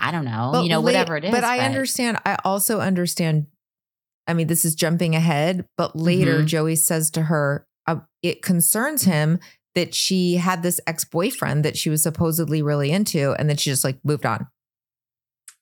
I 0.00 0.10
don't 0.10 0.24
know, 0.24 0.50
But 0.54 0.62
you 0.62 0.70
know, 0.70 0.80
late- 0.80 0.94
whatever 0.94 1.16
it 1.18 1.24
is. 1.24 1.30
But 1.30 1.44
I 1.44 1.58
understand. 1.60 2.18
I 2.24 2.38
also 2.44 2.80
understand. 2.80 3.46
I 4.26 4.32
mean, 4.32 4.46
this 4.46 4.64
is 4.64 4.74
jumping 4.74 5.14
ahead, 5.14 5.66
but 5.76 5.94
later 5.96 6.40
Mhm. 6.42 6.46
Joey 6.46 6.76
says 6.76 7.10
to 7.10 7.24
her, 7.24 7.66
uh, 7.86 7.96
it 8.22 8.40
concerns 8.42 9.02
him 9.02 9.38
that 9.74 9.94
she 9.94 10.36
had 10.36 10.62
this 10.62 10.80
ex 10.86 11.04
boyfriend 11.04 11.62
that 11.64 11.76
she 11.76 11.90
was 11.90 12.02
supposedly 12.02 12.62
really 12.62 12.90
into, 12.90 13.32
and 13.38 13.50
then 13.50 13.58
she 13.58 13.68
just 13.68 13.84
like 13.84 13.98
moved 14.02 14.24
on. 14.24 14.46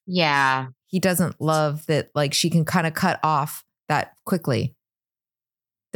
Yeah. 0.07 0.69
He 0.87 1.01
doesn't 1.01 1.41
love 1.41 1.87
that, 1.87 2.11
like, 2.15 2.33
she 2.33 2.51
can 2.51 2.65
kind 2.65 2.87
of 2.87 2.95
cut 2.95 3.19
off 3.25 3.65
that 3.89 4.13
quickly. 4.25 4.76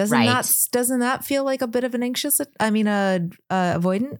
Doesn't 0.00 0.18
Right. 0.18 0.26
that 0.26 0.50
doesn't 0.72 1.00
that 1.00 1.26
feel 1.26 1.44
like 1.44 1.60
a 1.60 1.66
bit 1.66 1.84
of 1.84 1.94
an 1.94 2.02
anxious? 2.02 2.40
I 2.58 2.70
mean, 2.70 2.86
a 2.86 3.28
uh, 3.50 3.78
avoidant. 3.78 4.16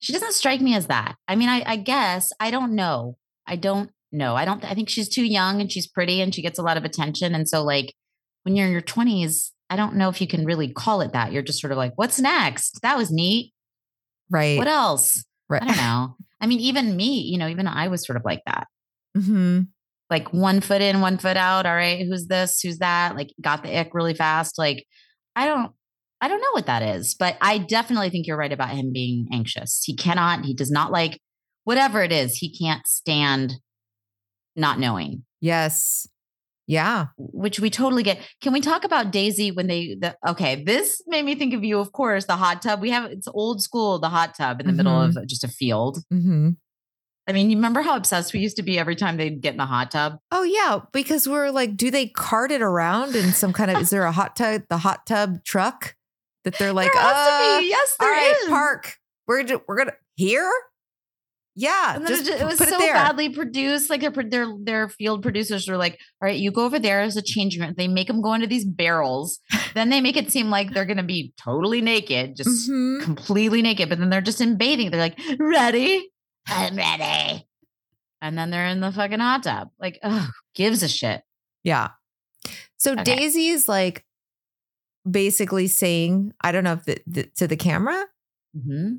She 0.00 0.12
doesn't 0.12 0.34
strike 0.34 0.60
me 0.60 0.74
as 0.74 0.88
that. 0.88 1.16
I 1.26 1.36
mean, 1.36 1.48
I, 1.48 1.62
I 1.66 1.76
guess 1.76 2.32
I 2.38 2.50
don't 2.50 2.74
know. 2.74 3.16
I 3.46 3.56
don't 3.56 3.90
know. 4.12 4.34
I 4.36 4.44
don't. 4.44 4.62
I 4.62 4.74
think 4.74 4.90
she's 4.90 5.08
too 5.08 5.24
young 5.24 5.58
and 5.62 5.72
she's 5.72 5.86
pretty 5.86 6.20
and 6.20 6.34
she 6.34 6.42
gets 6.42 6.58
a 6.58 6.62
lot 6.62 6.76
of 6.76 6.84
attention. 6.84 7.34
And 7.34 7.48
so, 7.48 7.62
like, 7.64 7.94
when 8.42 8.56
you're 8.56 8.66
in 8.66 8.72
your 8.72 8.82
twenties, 8.82 9.52
I 9.70 9.76
don't 9.76 9.96
know 9.96 10.10
if 10.10 10.20
you 10.20 10.26
can 10.26 10.44
really 10.44 10.70
call 10.70 11.00
it 11.00 11.14
that. 11.14 11.32
You're 11.32 11.42
just 11.42 11.62
sort 11.62 11.72
of 11.72 11.78
like, 11.78 11.92
"What's 11.96 12.20
next? 12.20 12.80
That 12.82 12.98
was 12.98 13.10
neat. 13.10 13.54
Right. 14.28 14.58
What 14.58 14.68
else? 14.68 15.24
Right. 15.48 15.62
I 15.62 15.66
don't 15.66 15.76
know. 15.78 16.16
I 16.42 16.46
mean, 16.46 16.60
even 16.60 16.94
me, 16.94 17.22
you 17.22 17.38
know, 17.38 17.48
even 17.48 17.66
I 17.66 17.88
was 17.88 18.06
sort 18.06 18.18
of 18.18 18.24
like 18.26 18.42
that. 18.46 18.66
hmm 19.16 19.62
Like 20.10 20.32
one 20.32 20.60
foot 20.60 20.82
in, 20.82 21.00
one 21.00 21.18
foot 21.18 21.36
out. 21.36 21.66
All 21.66 21.74
right, 21.74 22.04
who's 22.04 22.26
this? 22.26 22.60
Who's 22.60 22.78
that? 22.78 23.14
Like, 23.16 23.32
got 23.40 23.62
the 23.62 23.78
ick 23.78 23.94
really 23.94 24.14
fast. 24.14 24.58
Like, 24.58 24.84
I 25.36 25.46
don't. 25.46 25.72
I 26.22 26.28
don't 26.28 26.40
know 26.42 26.52
what 26.52 26.66
that 26.66 26.82
is, 26.82 27.14
but 27.14 27.38
I 27.40 27.56
definitely 27.56 28.10
think 28.10 28.26
you're 28.26 28.36
right 28.36 28.52
about 28.52 28.68
him 28.70 28.92
being 28.92 29.28
anxious. 29.32 29.82
He 29.86 29.96
cannot, 29.96 30.44
he 30.44 30.52
does 30.52 30.70
not 30.70 30.92
like 30.92 31.18
whatever 31.64 32.02
it 32.02 32.12
is, 32.12 32.36
he 32.36 32.54
can't 32.54 32.86
stand 32.86 33.54
not 34.54 34.78
knowing, 34.78 35.24
Yes. 35.40 36.06
Yeah. 36.66 37.06
which 37.16 37.58
we 37.58 37.70
totally 37.70 38.02
get. 38.02 38.20
Can 38.42 38.52
we 38.52 38.60
talk 38.60 38.84
about 38.84 39.10
Daisy 39.10 39.50
when 39.50 39.66
they, 39.66 39.96
the, 39.98 40.14
okay, 40.28 40.62
this 40.62 41.00
made 41.06 41.24
me 41.24 41.34
think 41.34 41.54
of 41.54 41.64
you, 41.64 41.78
of 41.78 41.90
course, 41.92 42.26
the 42.26 42.36
hot 42.36 42.60
tub. 42.60 42.82
We 42.82 42.90
have, 42.90 43.10
it's 43.10 43.26
old 43.26 43.62
school, 43.62 43.98
the 43.98 44.10
hot 44.10 44.34
tub 44.36 44.60
in 44.60 44.66
the 44.66 44.72
middle 44.74 45.00
of 45.00 45.16
just 45.26 45.42
a 45.42 45.48
field. 45.48 45.98
hmm 46.10 46.50
I 47.30 47.32
mean, 47.32 47.48
you 47.50 47.56
remember 47.56 47.80
how 47.80 47.96
obsessed 47.96 48.32
we 48.32 48.40
used 48.40 48.56
to 48.56 48.62
be 48.62 48.78
every 48.78 48.96
time 48.96 49.16
they'd 49.16 49.40
get 49.40 49.52
in 49.52 49.58
the 49.58 49.66
hot 49.66 49.90
tub? 49.92 50.18
Oh 50.32 50.42
yeah, 50.42 50.80
because 50.92 51.26
we're 51.28 51.50
like, 51.50 51.76
do 51.76 51.90
they 51.90 52.08
cart 52.08 52.50
it 52.50 52.60
around 52.60 53.14
in 53.16 53.32
some 53.32 53.52
kind 53.52 53.70
of? 53.70 53.80
is 53.80 53.90
there 53.90 54.04
a 54.04 54.12
hot 54.12 54.36
tub? 54.36 54.62
The 54.68 54.78
hot 54.78 55.06
tub 55.06 55.44
truck 55.44 55.94
that 56.44 56.58
they're 56.58 56.72
like, 56.72 56.92
There 56.92 57.00
uh. 57.02 57.60
Yes, 57.60 57.96
all 58.00 58.06
there 58.06 58.16
right, 58.16 58.36
is. 58.42 58.48
park. 58.48 58.96
We're 59.28 59.44
we're 59.68 59.76
gonna 59.78 59.92
here. 60.16 60.50
Yeah, 61.56 61.96
And 61.96 62.06
just 62.06 62.22
it, 62.22 62.26
ju- 62.38 62.44
it 62.44 62.46
was 62.46 62.58
put 62.58 62.68
so 62.68 62.76
it 62.76 62.78
there. 62.78 62.94
badly 62.94 63.28
produced. 63.28 63.90
Like 63.90 64.00
their 64.02 64.10
their 64.24 64.46
their 64.62 64.88
field 64.88 65.20
producers 65.22 65.68
were 65.68 65.76
like, 65.76 65.98
"All 66.22 66.26
right, 66.28 66.38
you 66.38 66.52
go 66.52 66.64
over 66.64 66.78
there 66.78 67.00
as 67.00 67.16
a 67.16 67.22
change 67.22 67.58
room." 67.58 67.74
They 67.76 67.88
make 67.88 68.06
them 68.06 68.22
go 68.22 68.32
into 68.34 68.46
these 68.46 68.64
barrels. 68.64 69.40
then 69.74 69.90
they 69.90 70.00
make 70.00 70.16
it 70.16 70.30
seem 70.30 70.48
like 70.48 70.72
they're 70.72 70.86
going 70.86 70.96
to 70.96 71.02
be 71.02 71.34
totally 71.42 71.80
naked, 71.80 72.36
just 72.36 72.70
Mhm. 72.70 73.02
completely 73.02 73.62
naked. 73.62 73.88
But 73.88 73.98
then 73.98 74.10
they're 74.10 74.20
just 74.20 74.40
in 74.40 74.56
bathing. 74.56 74.90
They're 74.90 75.00
like, 75.00 75.18
"Ready? 75.38 76.09
I'm 76.46 76.76
ready." 76.76 77.46
And 78.22 78.36
then 78.36 78.50
they're 78.50 78.66
in 78.66 78.80
the 78.80 78.92
fucking 78.92 79.18
hot 79.20 79.42
tub. 79.44 79.70
Like, 79.80 79.98
oh, 80.02 80.28
gives 80.54 80.82
a 80.82 80.88
shit. 80.88 81.22
Yeah. 81.64 81.90
So 82.76 82.92
Okay. 82.92 83.04
Daisy 83.04 83.48
is 83.48 83.68
like 83.68 84.04
basically 85.10 85.66
saying, 85.68 86.32
I 86.40 86.52
don't 86.52 86.64
know 86.64 86.74
if 86.74 86.84
the, 86.84 86.98
the, 87.06 87.22
to 87.36 87.46
the 87.46 87.56
camera. 87.56 88.06
Mm-hmm. 88.56 88.96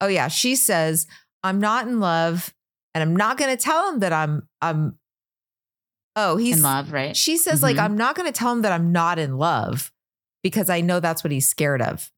Oh 0.00 0.08
yeah, 0.08 0.28
she 0.28 0.56
says, 0.56 1.06
"I'm 1.44 1.60
not 1.60 1.86
in 1.86 2.00
love, 2.00 2.52
and 2.94 3.02
I'm 3.02 3.14
not 3.14 3.36
going 3.38 3.56
to 3.56 3.62
tell 3.62 3.92
him 3.92 4.00
that 4.00 4.12
I'm 4.12 4.48
I'm." 4.60 4.98
Oh, 6.16 6.36
he's 6.36 6.58
In 6.58 6.62
love, 6.62 6.92
right? 6.92 7.16
She 7.16 7.38
says, 7.38 7.62
like, 7.62 7.76
Mhm. 7.76 7.84
I'm 7.84 7.96
not 7.96 8.14
going 8.16 8.30
to 8.30 8.38
tell 8.38 8.52
him 8.52 8.62
that 8.62 8.72
I'm 8.72 8.92
not 8.92 9.18
in 9.18 9.38
love 9.38 9.90
because 10.42 10.68
I 10.68 10.82
know 10.82 11.00
that's 11.00 11.24
what 11.24 11.30
he's 11.30 11.48
scared 11.48 11.80
of. 11.80 12.10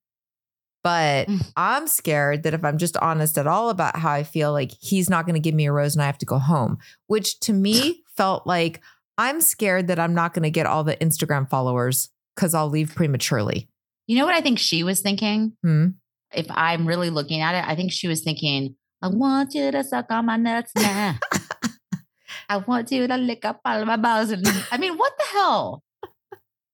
But 0.85 1.27
Mm. 1.29 1.51
I'm 1.57 1.88
scared 1.88 2.42
that 2.42 2.53
if 2.55 2.62
I'm 2.62 2.77
just 2.79 2.97
honest 2.99 3.38
at 3.38 3.47
all 3.47 3.70
about 3.70 3.97
how 3.97 4.12
I 4.12 4.23
feel, 4.23 4.53
like 4.53 4.70
he's 4.81 5.09
not 5.11 5.25
going 5.25 5.35
to 5.35 5.40
give 5.40 5.55
me 5.55 5.66
a 5.66 5.73
rose 5.73 5.94
and 5.94 6.03
I 6.03 6.07
have 6.07 6.18
to 6.18 6.27
go 6.27 6.38
home, 6.38 6.77
which 7.07 7.40
to 7.40 7.53
me 7.55 8.03
felt 8.16 8.47
like 8.47 8.81
I'm 9.16 9.40
scared 9.40 9.88
that 9.88 9.99
I'm 9.99 10.14
not 10.14 10.35
going 10.35 10.42
to 10.42 10.51
get 10.51 10.66
all 10.66 10.85
the 10.85 10.97
Instagram 10.97 11.49
followers 11.49 12.11
because 12.37 12.53
I'll 12.53 12.68
leave 12.68 12.94
prematurely. 12.94 13.68
You 14.07 14.18
know 14.18 14.27
what 14.27 14.35
I 14.35 14.42
think 14.42 14.59
she 14.59 14.83
was 14.83 15.01
thinking? 15.01 15.57
Hmm. 15.62 15.87
If 16.33 16.47
I'm 16.51 16.87
really 16.87 17.11
looking 17.11 17.40
at 17.40 17.55
it, 17.55 17.64
I 17.66 17.77
think 17.77 17.90
she 17.92 18.09
was 18.09 18.23
thinking, 18.23 18.75
I 19.01 19.09
want 19.09 19.55
you 19.55 19.70
to 19.70 19.85
suck 19.85 20.11
on 20.11 20.27
my 20.27 20.37
nuts 20.37 20.73
now. 20.77 21.16
I 22.49 22.57
want 22.59 22.90
you 22.90 23.07
to 23.07 23.16
lick 23.16 23.44
up 23.44 23.61
all 23.64 23.85
my 23.87 23.97
balls. 23.97 24.31
And 24.31 24.44
I 24.70 24.77
mean, 24.77 24.99
what 24.99 25.12
the 25.16 25.25
hell? 25.33 25.84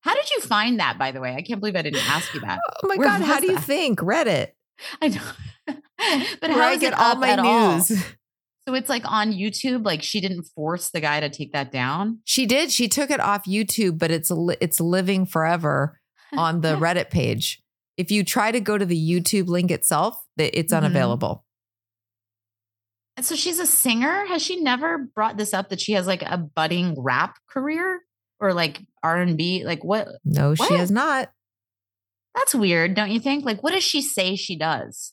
How 0.02 0.14
did 0.14 0.30
you 0.30 0.40
find 0.40 0.80
that, 0.80 0.98
by 0.98 1.10
the 1.10 1.20
way? 1.20 1.34
I 1.34 1.42
can't 1.42 1.60
believe 1.60 1.76
I 1.76 1.82
didn't 1.82 2.08
ask 2.08 2.32
you 2.34 2.40
that. 2.40 2.58
Oh 2.82 2.88
my 2.88 2.96
Where 2.96 3.06
God, 3.08 3.22
how 3.22 3.38
do 3.40 3.46
you 3.46 3.56
that? 3.56 3.64
think? 3.64 3.98
Reddit. 4.00 4.48
I 5.02 5.08
know. 5.08 5.20
but 5.66 6.50
Where 6.50 6.52
how 6.52 6.68
I 6.68 6.72
is 6.72 6.80
get 6.80 6.92
it 6.94 6.98
all 6.98 7.16
my 7.16 7.30
at 7.30 7.38
all? 7.38 7.74
news. 7.76 7.92
So 8.68 8.74
it's 8.74 8.90
like 8.90 9.02
on 9.10 9.32
YouTube, 9.32 9.84
like 9.84 10.00
she 10.02 10.20
didn't 10.20 10.44
force 10.54 10.90
the 10.90 11.00
guy 11.00 11.18
to 11.18 11.28
take 11.30 11.54
that 11.54 11.72
down. 11.72 12.20
She 12.24 12.46
did. 12.46 12.70
She 12.70 12.86
took 12.88 13.10
it 13.10 13.18
off 13.18 13.44
YouTube, 13.46 13.98
but 13.98 14.10
it's 14.12 14.30
it's 14.60 14.80
living 14.80 15.24
forever 15.26 15.98
on 16.36 16.60
the 16.60 16.76
Reddit 16.76 17.10
page. 17.10 17.60
If 17.96 18.10
you 18.12 18.22
try 18.22 18.52
to 18.52 18.60
go 18.60 18.78
to 18.78 18.84
the 18.84 18.94
YouTube 18.96 19.48
link 19.48 19.70
itself, 19.72 20.22
it's 20.36 20.72
Mhm. 20.72 20.76
unavailable. 20.76 21.44
So 23.20 23.34
she's 23.34 23.58
a 23.58 23.66
singer. 23.66 24.26
Has 24.26 24.42
she 24.42 24.60
never 24.60 24.98
brought 24.98 25.36
this 25.36 25.52
up 25.52 25.70
that 25.70 25.80
she 25.80 25.92
has 25.92 26.06
like 26.06 26.22
a 26.22 26.38
budding 26.38 26.94
rap 26.98 27.36
career 27.48 28.00
or 28.40 28.54
like 28.54 28.80
R 29.02 29.18
and 29.18 29.36
B? 29.36 29.64
Like 29.64 29.84
what? 29.84 30.08
No, 30.24 30.54
she 30.54 30.62
What? 30.62 30.70
has 30.72 30.90
not. 30.90 31.30
That's 32.34 32.54
weird, 32.54 32.94
don't 32.94 33.10
you 33.10 33.20
think? 33.20 33.44
Like, 33.44 33.62
what 33.62 33.72
does 33.72 33.82
she 33.84 34.00
say 34.02 34.36
she 34.36 34.56
does? 34.56 35.12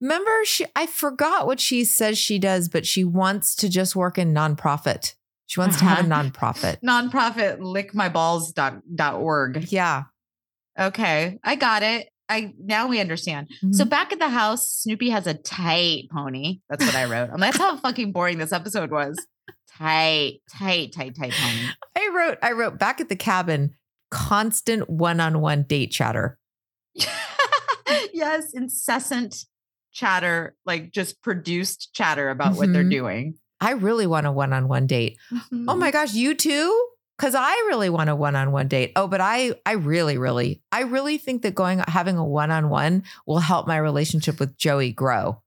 Remember, 0.00 0.30
she 0.44 0.66
I 0.76 0.86
forgot 0.86 1.46
what 1.46 1.58
she 1.60 1.84
says 1.84 2.18
she 2.18 2.38
does, 2.38 2.68
but 2.68 2.86
she 2.86 3.02
wants 3.04 3.54
to 3.56 3.68
just 3.68 3.96
work 3.96 4.18
in 4.18 4.34
nonprofit. 4.34 5.14
She 5.46 5.60
wants 5.60 5.78
to 5.78 5.84
have 5.84 5.98
a 5.98 6.00
Uh-huh. 6.14 6.22
nonprofit. 6.24 6.80
Nonprofit 6.84 7.58
lickmyballs.org. 7.60 9.72
Yeah. 9.72 10.04
Okay, 10.78 11.38
I 11.44 11.56
got 11.56 11.82
it. 11.82 12.08
I 12.28 12.52
now 12.58 12.88
we 12.88 12.98
understand. 13.00 13.48
So 13.72 13.84
Mhm. 13.84 13.88
back 13.88 14.12
at 14.12 14.18
the 14.18 14.28
house, 14.28 14.68
Snoopy 14.68 15.10
has 15.10 15.26
a 15.28 15.34
tight 15.34 16.08
pony. 16.10 16.60
That's 16.68 16.84
what 16.84 16.94
I 16.96 17.04
wrote. 17.04 17.30
And 17.30 17.40
that's 17.42 17.56
how 17.56 17.76
fucking 17.76 18.10
boring 18.12 18.38
this 18.38 18.52
episode 18.52 18.90
was. 18.90 19.16
Tight, 19.78 20.40
tight, 20.50 20.92
tight, 20.92 21.14
tight 21.14 21.32
pony. 21.32 21.66
I 21.96 22.10
wrote 22.14 22.38
I 22.42 22.52
wrote 22.52 22.78
back 22.78 23.00
at 23.00 23.08
the 23.08 23.16
cabin 23.16 23.74
constant 24.10 24.88
one-on-one 24.88 25.64
date 25.64 25.90
chatter. 25.90 26.38
yes, 28.12 28.52
incessant 28.52 29.44
chatter, 29.92 30.54
like 30.64 30.92
just 30.92 31.22
produced 31.22 31.92
chatter 31.94 32.30
about 32.30 32.54
what 32.56 32.72
they're 32.72 32.84
Mhm. 32.84 32.90
doing. 32.90 33.34
I 33.60 33.72
really 33.72 34.06
want 34.06 34.26
a 34.26 34.32
one-on-one 34.32 34.86
date. 34.86 35.18
Mm-hmm. 35.32 35.68
Oh 35.68 35.74
my 35.76 35.90
gosh, 35.90 36.12
you 36.14 36.34
too? 36.34 36.88
Cuz 37.18 37.34
I 37.34 37.50
really 37.68 37.88
want 37.88 38.10
a 38.10 38.14
one-on-one 38.16 38.68
date. 38.68 38.92
Oh, 38.96 39.08
but 39.08 39.20
I 39.22 39.54
I 39.64 39.72
really 39.72 40.18
really 40.18 40.62
I 40.70 40.82
really 40.82 41.16
think 41.16 41.42
that 41.42 41.54
going 41.54 41.78
having 41.88 42.18
a 42.18 42.24
one-on-one 42.24 43.04
will 43.26 43.38
help 43.38 43.66
my 43.66 43.78
relationship 43.78 44.38
with 44.38 44.56
Joey 44.58 44.92
grow. 44.92 45.42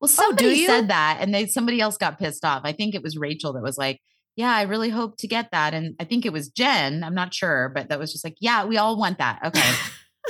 Well, 0.00 0.10
Oh, 0.18 0.32
do 0.32 0.44
somebody 0.44 0.60
you? 0.60 0.66
said 0.66 0.88
that, 0.88 1.18
and 1.20 1.34
they 1.34 1.46
somebody 1.46 1.80
else 1.80 1.96
got 1.96 2.18
pissed 2.18 2.44
off. 2.44 2.62
I 2.64 2.72
think 2.72 2.94
it 2.94 3.02
was 3.02 3.16
Rachel 3.16 3.52
that 3.54 3.62
was 3.62 3.76
like, 3.78 4.00
"Yeah, 4.36 4.54
I 4.54 4.62
really 4.62 4.90
hope 4.90 5.16
to 5.18 5.26
get 5.28 5.50
that," 5.52 5.74
and 5.74 5.96
I 6.00 6.04
think 6.04 6.24
it 6.24 6.32
was 6.32 6.48
Jen. 6.50 7.02
I'm 7.02 7.14
not 7.14 7.34
sure, 7.34 7.70
but 7.74 7.88
that 7.88 7.98
was 7.98 8.12
just 8.12 8.24
like, 8.24 8.36
"Yeah, 8.40 8.64
we 8.64 8.76
all 8.76 8.96
want 8.96 9.18
that." 9.18 9.40
Okay, 9.44 9.70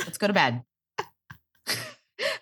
let's 0.05 0.17
go 0.17 0.27
to 0.27 0.33
bed. 0.33 0.63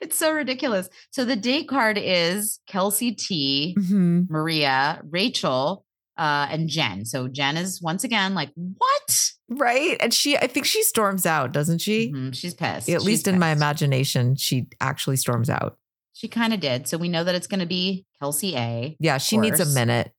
it's 0.02 0.18
so 0.18 0.32
ridiculous. 0.32 0.90
So 1.12 1.26
the 1.26 1.36
date 1.36 1.68
card 1.68 1.98
is 2.02 2.60
Kelsey 2.68 3.12
T, 3.14 3.76
Mhm. 3.78 4.30
Maria, 4.30 5.02
Rachel, 5.10 5.86
uh, 6.18 6.48
and 6.50 6.68
Jen. 6.70 7.06
So 7.06 7.28
Jen 7.28 7.58
is 7.58 7.82
once 7.82 8.04
again 8.04 8.34
like, 8.34 8.52
"What?" 8.56 9.32
Right. 9.50 9.98
And 10.02 10.14
she, 10.14 10.38
I 10.38 10.48
think 10.48 10.66
she 10.66 10.82
storms 10.84 11.26
out, 11.26 11.52
doesn't 11.54 11.80
she? 11.80 12.12
Mhm, 12.12 12.36
She's 12.36 12.54
pissed. 12.54 12.90
At 12.90 13.00
She's 13.02 13.04
least 13.06 13.28
in 13.28 13.40
my 13.40 13.52
imagination, 13.52 14.36
she 14.36 14.68
actually 14.82 15.16
storms 15.18 15.50
out. 15.50 15.78
She 16.18 16.28
kind 16.28 16.52
of 16.52 16.60
did. 16.60 16.88
So 16.88 16.98
we 16.98 17.10
know 17.10 17.24
that 17.24 17.36
it's 17.36 17.46
going 17.46 17.60
to 17.60 17.68
be 17.68 18.04
Kelsey 18.20 18.56
A. 18.56 18.98
Yeah, 19.00 19.20
she 19.20 19.38
needs 19.38 19.60
a 19.60 19.68
minute. 19.68 20.12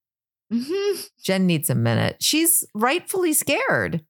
Mhm. 0.53 1.09
Jen 1.25 1.45
needs 1.45 1.69
a 1.71 1.75
minute. 1.75 2.19
She's 2.21 2.65
rightfully 2.73 3.33
scared. 3.33 4.03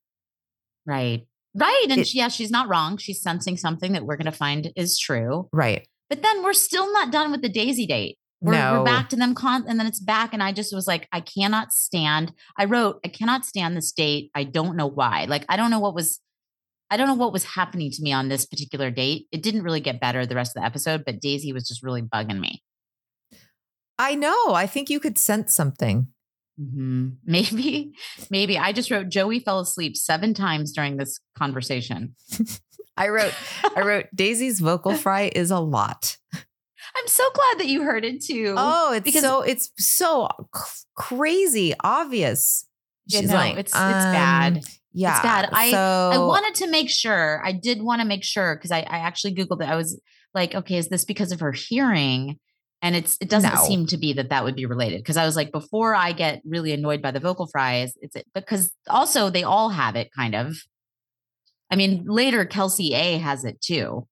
Right. 0.87 1.27
Right. 1.55 1.87
And 1.89 2.01
It- 2.03 2.09
she- 2.09 2.19
yeah, 2.19 2.29
she's 2.29 2.51
not 2.51 2.69
wrong. 2.69 2.99
She's 2.99 3.23
sensing 3.23 3.57
something 3.57 3.93
that 3.93 4.05
we're 4.05 4.17
going 4.19 4.27
to 4.31 4.33
find 4.33 4.71
is 4.77 4.99
true. 4.99 5.49
Right. 5.51 5.89
But 6.11 6.21
then 6.21 6.43
we're 6.43 6.53
still 6.53 6.93
not 6.93 7.11
done 7.11 7.31
with 7.33 7.41
the 7.41 7.49
Daisy 7.49 7.87
date. 7.87 8.19
We're, 8.43 8.53
No. 8.53 8.79
we're 8.81 8.85
back 8.85 9.09
to 9.09 9.17
them 9.17 9.35
con- 9.35 9.65
and 9.67 9.81
then 9.81 9.87
it's 9.87 9.99
back. 9.99 10.35
And 10.35 10.43
I 10.43 10.53
just 10.53 10.75
was 10.75 10.87
like, 10.87 11.09
I 11.11 11.21
cannot 11.23 11.73
stand. 11.73 12.33
I 12.59 12.67
wrote, 12.67 13.01
I 13.03 13.09
cannot 13.09 13.47
stand 13.47 13.75
this 13.79 13.93
date. 13.93 14.31
I 14.35 14.45
don't 14.45 14.77
know 14.77 14.87
why. 14.87 15.25
Like, 15.25 15.47
I 15.49 15.57
don't 15.57 15.71
know 15.71 15.81
what 15.81 15.95
was, 15.95 16.21
I 16.91 16.97
don't 16.97 17.07
know 17.09 17.15
what 17.15 17.33
was 17.33 17.45
happening 17.45 17.91
to 17.91 18.03
me 18.03 18.13
on 18.13 18.29
this 18.29 18.47
particular 18.47 18.91
date. 18.91 19.27
It 19.31 19.43
didn't 19.43 19.63
really 19.63 19.81
get 19.81 20.01
better 20.01 20.25
the 20.25 20.35
rest 20.35 20.57
of 20.57 20.63
the 20.63 20.67
episode, 20.67 21.05
but 21.05 21.21
Daisy 21.21 21.53
was 21.53 21.69
just 21.69 21.83
really 21.83 22.03
bugging 22.03 22.41
me. 22.41 22.63
I 23.99 24.15
know. 24.15 24.55
I 24.55 24.67
think 24.67 24.89
you 24.91 25.01
could 25.01 25.19
sense 25.19 25.55
something. 25.55 26.09
Mhm. 26.61 27.17
Maybe, 27.25 27.93
maybe 28.31 28.59
I 28.59 28.73
just 28.73 28.91
wrote 28.91 29.09
Joey 29.11 29.39
fell 29.39 29.61
asleep 29.61 29.97
seven 29.97 30.35
times 30.35 30.73
during 30.73 30.97
this 30.97 31.21
conversation. 31.37 32.17
I 32.97 33.09
wrote, 33.11 33.33
I 33.77 33.83
wrote 33.83 34.07
Daisy's 34.13 34.59
vocal 34.59 34.95
fry 34.97 35.31
is 35.35 35.53
a 35.53 35.61
lot. 35.61 36.17
I'm 36.33 37.07
so 37.07 37.23
glad 37.33 37.59
that 37.61 37.67
you 37.69 37.83
heard 37.83 38.05
it 38.05 38.25
too. 38.25 38.55
Oh, 38.57 38.93
it's 38.93 39.05
because- 39.05 39.23
so 39.23 39.43
it's 39.43 39.71
so 39.79 40.29
c- 40.57 40.85
crazy, 40.97 41.75
obvious. 41.85 42.67
She's 43.09 43.29
no, 43.29 43.35
like, 43.37 43.53
it's- 43.53 43.67
it's 43.67 43.73
bad. 43.75 44.65
Yeah, 44.93 45.13
it's 45.13 45.23
bad. 45.23 45.49
I 45.53 45.71
so, 45.71 46.11
I 46.13 46.19
wanted 46.19 46.55
to 46.57 46.71
make 46.71 46.91
sure. 46.91 47.43
I 47.45 47.53
did 47.53 47.83
want 47.83 48.01
to 48.01 48.07
make 48.07 48.25
sure 48.25 48.57
because 48.57 48.71
I, 48.71 48.79
I 48.81 48.99
actually 48.99 49.35
googled 49.35 49.63
it. 49.63 49.69
I 49.69 49.77
was 49.77 50.01
like, 50.35 50.55
okay, 50.55 50.77
is 50.77 50.89
this 50.89 51.05
because 51.05 51.33
of 51.33 51.41
her 51.41 51.53
hearing? 51.53 52.39
And 52.81 52.95
it's 52.95 53.17
it 53.21 53.29
doesn't 53.29 53.55
No. 53.55 53.65
seem 53.65 53.87
to 53.89 53.97
be 53.99 54.13
that 54.15 54.31
that 54.31 54.45
would 54.45 54.55
be 54.55 54.67
related 54.67 54.99
because 55.01 55.17
I 55.17 55.27
was 55.27 55.37
like, 55.37 55.51
before 55.53 55.95
I 55.95 56.13
get 56.13 56.41
really 56.45 56.73
annoyed 56.73 57.03
by 57.03 57.11
the 57.11 57.21
vocal 57.21 57.49
fries, 57.49 57.93
it's 58.01 58.17
because 58.35 58.73
also 58.89 59.31
they 59.31 59.43
all 59.43 59.69
have 59.71 59.97
it 59.97 60.11
kind 60.17 60.35
of. 60.35 60.57
I 61.71 61.77
mean, 61.77 62.05
later 62.07 62.45
Kelsey 62.45 62.95
A 62.95 63.19
has 63.19 63.45
it 63.45 63.61
too, 63.61 64.07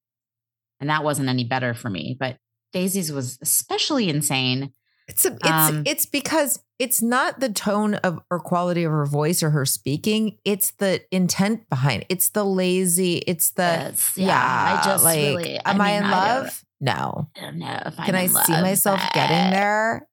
and 0.81 0.91
that 0.91 1.05
wasn't 1.05 1.29
any 1.29 1.45
better 1.45 1.75
for 1.75 1.89
me. 1.89 2.17
But 2.19 2.37
Daisy's 2.73 3.11
was 3.13 3.39
especially 3.41 4.09
insane. 4.09 4.73
It's 5.09 5.25
a, 5.25 5.33
it's 5.33 5.47
Um, 5.47 5.83
it's 5.87 6.05
because 6.05 6.59
it's 6.79 7.01
not 7.03 7.41
the 7.41 7.49
tone 7.49 7.95
of 7.97 8.21
or 8.31 8.39
quality 8.39 8.85
of 8.85 8.93
her 8.93 9.07
voice 9.07 9.43
or 9.43 9.51
her 9.51 9.65
speaking. 9.65 10.39
It's 10.45 10.73
the 10.73 11.03
intent 11.11 11.69
behind. 11.71 12.03
It. 12.03 12.07
It's 12.11 12.29
the 12.31 12.45
lazy. 12.45 13.17
It's 13.27 13.51
the 13.53 13.95
yeah. 14.17 14.27
yeah, 14.27 14.81
I 14.81 14.85
just 14.85 15.05
like, 15.05 15.19
really- 15.19 15.59
am 15.65 15.81
I, 15.81 15.87
mean, 15.93 15.97
in 15.99 16.05
I 16.05 16.11
don't- 16.11 16.43
love? 16.45 16.63
No. 16.79 17.31
I 17.37 17.41
don't 17.41 17.59
know 17.59 17.83
if 17.87 17.99
I'm 17.99 18.07
Can 18.07 18.15
I 18.15 18.23
in 18.23 18.29
see 18.29 18.53
myself 18.53 19.01
getting 19.15 19.51
there? 19.51 20.07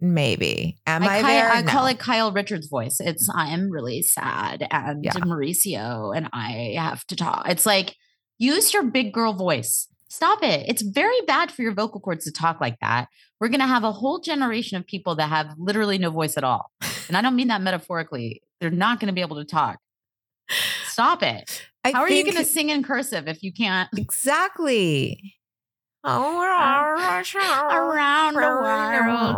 Maybe. 0.00 0.78
Am 0.86 1.02
I, 1.02 1.06
I, 1.18 1.20
Ky- 1.22 1.26
there? 1.28 1.50
I 1.50 1.62
call 1.62 1.86
it 1.86 1.98
Kyle 1.98 2.30
Richards' 2.32 2.66
voice. 2.66 3.00
It's 3.00 3.30
I 3.34 3.48
am 3.50 3.70
really 3.70 4.02
sad 4.02 4.66
and 4.70 5.02
Yeah. 5.04 5.12
Mauricio 5.12 6.14
and 6.14 6.28
I 6.32 6.74
have 6.76 7.06
to 7.06 7.16
talk. 7.16 7.48
It's 7.48 7.64
like 7.64 7.94
use 8.38 8.74
your 8.74 8.82
big 8.82 9.14
girl 9.14 9.32
voice. 9.32 9.88
Stop 10.10 10.42
it. 10.42 10.66
It's 10.68 10.82
very 10.82 11.20
bad 11.26 11.50
for 11.50 11.62
your 11.62 11.72
vocal 11.72 12.00
cords 12.00 12.24
to 12.26 12.32
talk 12.32 12.60
like 12.60 12.78
that. 12.80 13.08
We're 13.44 13.50
gonna 13.50 13.66
have 13.66 13.84
a 13.84 13.92
whole 13.92 14.20
generation 14.20 14.78
of 14.78 14.86
people 14.86 15.16
that 15.16 15.28
have 15.28 15.52
literally 15.58 15.98
no 15.98 16.08
voice 16.08 16.38
at 16.38 16.44
all. 16.44 16.70
And 17.08 17.14
I 17.14 17.20
don't 17.20 17.36
mean 17.36 17.48
that 17.48 17.60
metaphorically. 17.60 18.40
They're 18.58 18.70
not 18.70 19.00
gonna 19.00 19.12
be 19.12 19.20
able 19.20 19.36
to 19.36 19.44
talk. 19.44 19.80
Stop 20.86 21.22
it. 21.22 21.68
I 21.84 21.92
How 21.92 22.00
are 22.00 22.08
you 22.08 22.24
gonna 22.24 22.46
sing 22.46 22.70
in 22.70 22.82
cursive 22.82 23.28
if 23.28 23.42
you 23.42 23.52
can't 23.52 23.90
Exactly. 23.98 25.34
around 27.70 28.32
the 28.32 28.40
world? 28.40 29.36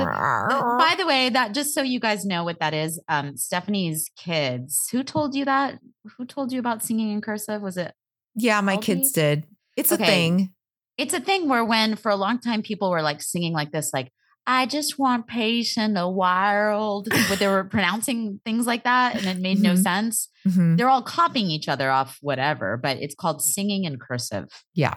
By 0.79 0.95
the 0.97 1.05
way, 1.05 1.29
that 1.31 1.53
just 1.53 1.75
so 1.75 1.83
you 1.83 1.99
guys 1.99 2.25
know 2.25 2.45
what 2.45 2.61
that 2.61 2.75
is, 2.75 3.01
um, 3.09 3.37
Stephanie's 3.37 4.09
kids. 4.17 4.89
Who 4.93 5.03
told 5.03 5.35
you 5.35 5.47
that? 5.47 5.81
Who 6.17 6.27
told 6.27 6.53
you 6.53 6.61
about 6.61 6.85
singing 6.85 7.11
in 7.11 7.21
cursive? 7.23 7.61
Was 7.61 7.77
it? 7.77 7.93
Yeah, 8.37 8.61
my 8.61 8.77
Aldi? 8.77 8.83
kids 8.83 9.11
did. 9.11 9.47
It's 9.77 9.91
a 9.91 9.97
thing. 9.97 10.53
It's 10.99 11.15
a 11.15 11.21
thing 11.21 11.49
where 11.49 11.65
when 11.65 11.97
for 11.97 12.11
a 12.11 12.17
long 12.17 12.39
time 12.39 12.63
people 12.63 12.91
were 12.91 13.03
like 13.03 13.23
singing 13.23 13.53
like 13.53 13.73
this, 13.73 13.91
like 13.93 14.13
I 14.49 14.67
just 14.67 14.97
want 14.99 15.27
peace 15.27 15.77
in 15.77 15.95
the 15.95 16.09
wild, 16.09 17.09
but 17.29 17.39
they 17.41 17.49
were 17.49 17.65
pronouncing 17.65 18.41
things 18.45 18.65
like 18.65 18.85
that, 18.85 19.17
and 19.17 19.27
it 19.27 19.39
made 19.43 19.59
no 19.61 19.73
Mhm. 19.75 19.83
sense. 19.83 20.29
Mhm. 20.47 20.77
They're 20.77 20.89
all 20.89 21.03
copying 21.03 21.51
each 21.51 21.69
other 21.69 21.91
off 21.91 22.19
whatever, 22.21 22.77
but 22.77 22.99
it's 22.99 23.15
called 23.17 23.43
singing 23.43 23.85
in 23.85 23.99
cursive. 23.99 24.47
Yeah. 24.73 24.95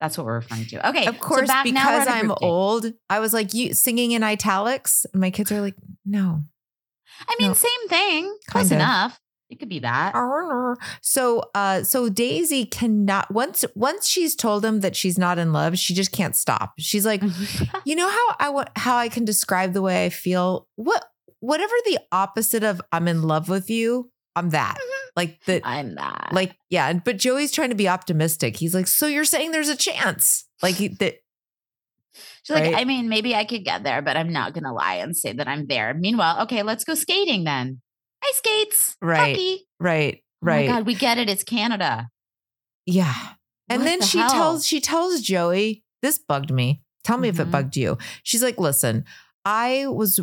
That's 0.00 0.18
what 0.18 0.26
we're 0.26 0.34
referring 0.36 0.66
to. 0.66 0.88
Okay, 0.90 1.06
Of 1.06 1.14
so 1.16 1.20
course, 1.20 1.46
back- 1.48 1.64
because 1.64 2.06
I'm 2.08 2.32
old, 2.42 2.86
I 3.08 3.18
was 3.20 3.32
like, 3.32 3.54
you 3.54 3.72
singing 3.74 4.12
in 4.12 4.22
italics. 4.24 5.06
And 5.12 5.20
my 5.20 5.30
kids 5.30 5.50
are 5.52 5.60
like, 5.60 5.74
no. 6.04 6.42
I 7.28 7.34
mean, 7.38 7.48
No. 7.48 7.54
same 7.54 7.88
thing, 7.88 8.36
close 8.48 8.66
of. 8.66 8.72
enough. 8.72 9.18
It 9.50 9.58
could 9.58 9.68
be 9.68 9.78
that. 9.78 10.14
So 11.00 11.42
uh 11.54 11.82
so 11.82 12.08
Daisy 12.08 12.66
cannot 12.66 13.30
once 13.30 13.64
once 13.74 14.06
she's 14.06 14.34
told 14.36 14.64
him 14.64 14.80
that 14.80 14.94
she's 14.94 15.18
not 15.18 15.38
in 15.38 15.52
love, 15.52 15.78
she 15.78 15.94
just 15.94 16.12
can't 16.12 16.36
stop. 16.36 16.74
She's 16.78 17.06
like, 17.06 17.22
you 17.84 17.96
know 17.96 18.08
how 18.08 18.36
I 18.38 18.50
want 18.50 18.68
how 18.76 18.96
I 18.96 19.08
can 19.08 19.24
describe 19.24 19.72
the 19.72 19.82
way 19.82 20.04
I 20.04 20.10
feel? 20.10 20.68
What 20.76 21.04
whatever 21.40 21.72
the 21.86 21.98
opposite 22.12 22.62
of 22.62 22.80
I'm 22.92 23.08
in 23.08 23.22
love 23.22 23.48
with 23.48 23.70
you, 23.70 24.10
I'm 24.36 24.50
that. 24.50 24.78
Like 25.16 25.42
the 25.46 25.60
I'm 25.64 25.96
that. 25.96 26.28
like 26.30 26.54
yeah, 26.70 26.92
but 26.92 27.16
Joey's 27.16 27.50
trying 27.50 27.70
to 27.70 27.74
be 27.74 27.88
optimistic. 27.88 28.56
He's 28.56 28.72
like, 28.72 28.86
"So 28.86 29.08
you're 29.08 29.24
saying 29.24 29.50
there's 29.50 29.68
a 29.68 29.74
chance?" 29.74 30.44
Like 30.62 30.76
he, 30.76 30.88
that 30.88 31.16
She's 32.44 32.54
like. 32.54 32.74
I 32.74 32.84
mean, 32.84 33.08
maybe 33.08 33.34
I 33.34 33.44
could 33.44 33.64
get 33.64 33.82
there, 33.82 34.00
but 34.00 34.16
I'm 34.16 34.32
not 34.32 34.54
gonna 34.54 34.72
lie 34.72 34.96
and 34.96 35.16
say 35.16 35.32
that 35.32 35.48
I'm 35.48 35.66
there. 35.66 35.92
Meanwhile, 35.92 36.42
okay, 36.42 36.62
let's 36.62 36.84
go 36.84 36.94
skating 36.94 37.42
then. 37.42 37.80
Ice 38.24 38.36
skates. 38.36 38.96
Right. 39.00 39.30
Hockey. 39.36 39.66
right, 39.80 40.22
right. 40.42 40.68
Oh. 40.68 40.72
God, 40.74 40.86
we 40.86 40.94
get 40.94 41.18
it. 41.18 41.28
It's 41.28 41.44
Canada. 41.44 42.08
Yeah. 42.86 43.14
And 43.68 43.80
What 43.82 43.84
then 43.86 43.98
the 44.00 44.06
she 44.06 44.18
hell? 44.18 44.30
tells 44.30 44.66
she 44.66 44.80
tells 44.80 45.20
Joey, 45.20 45.84
this 46.02 46.18
bugged 46.18 46.52
me. 46.52 46.82
Tell 47.04 47.18
me 47.18 47.28
if 47.28 47.38
it 47.38 47.48
Mhm. 47.48 47.50
bugged 47.52 47.76
you. 47.76 47.96
She's 48.22 48.42
like, 48.42 48.58
"Listen, 48.58 49.04
I 49.50 49.86
was 49.86 50.20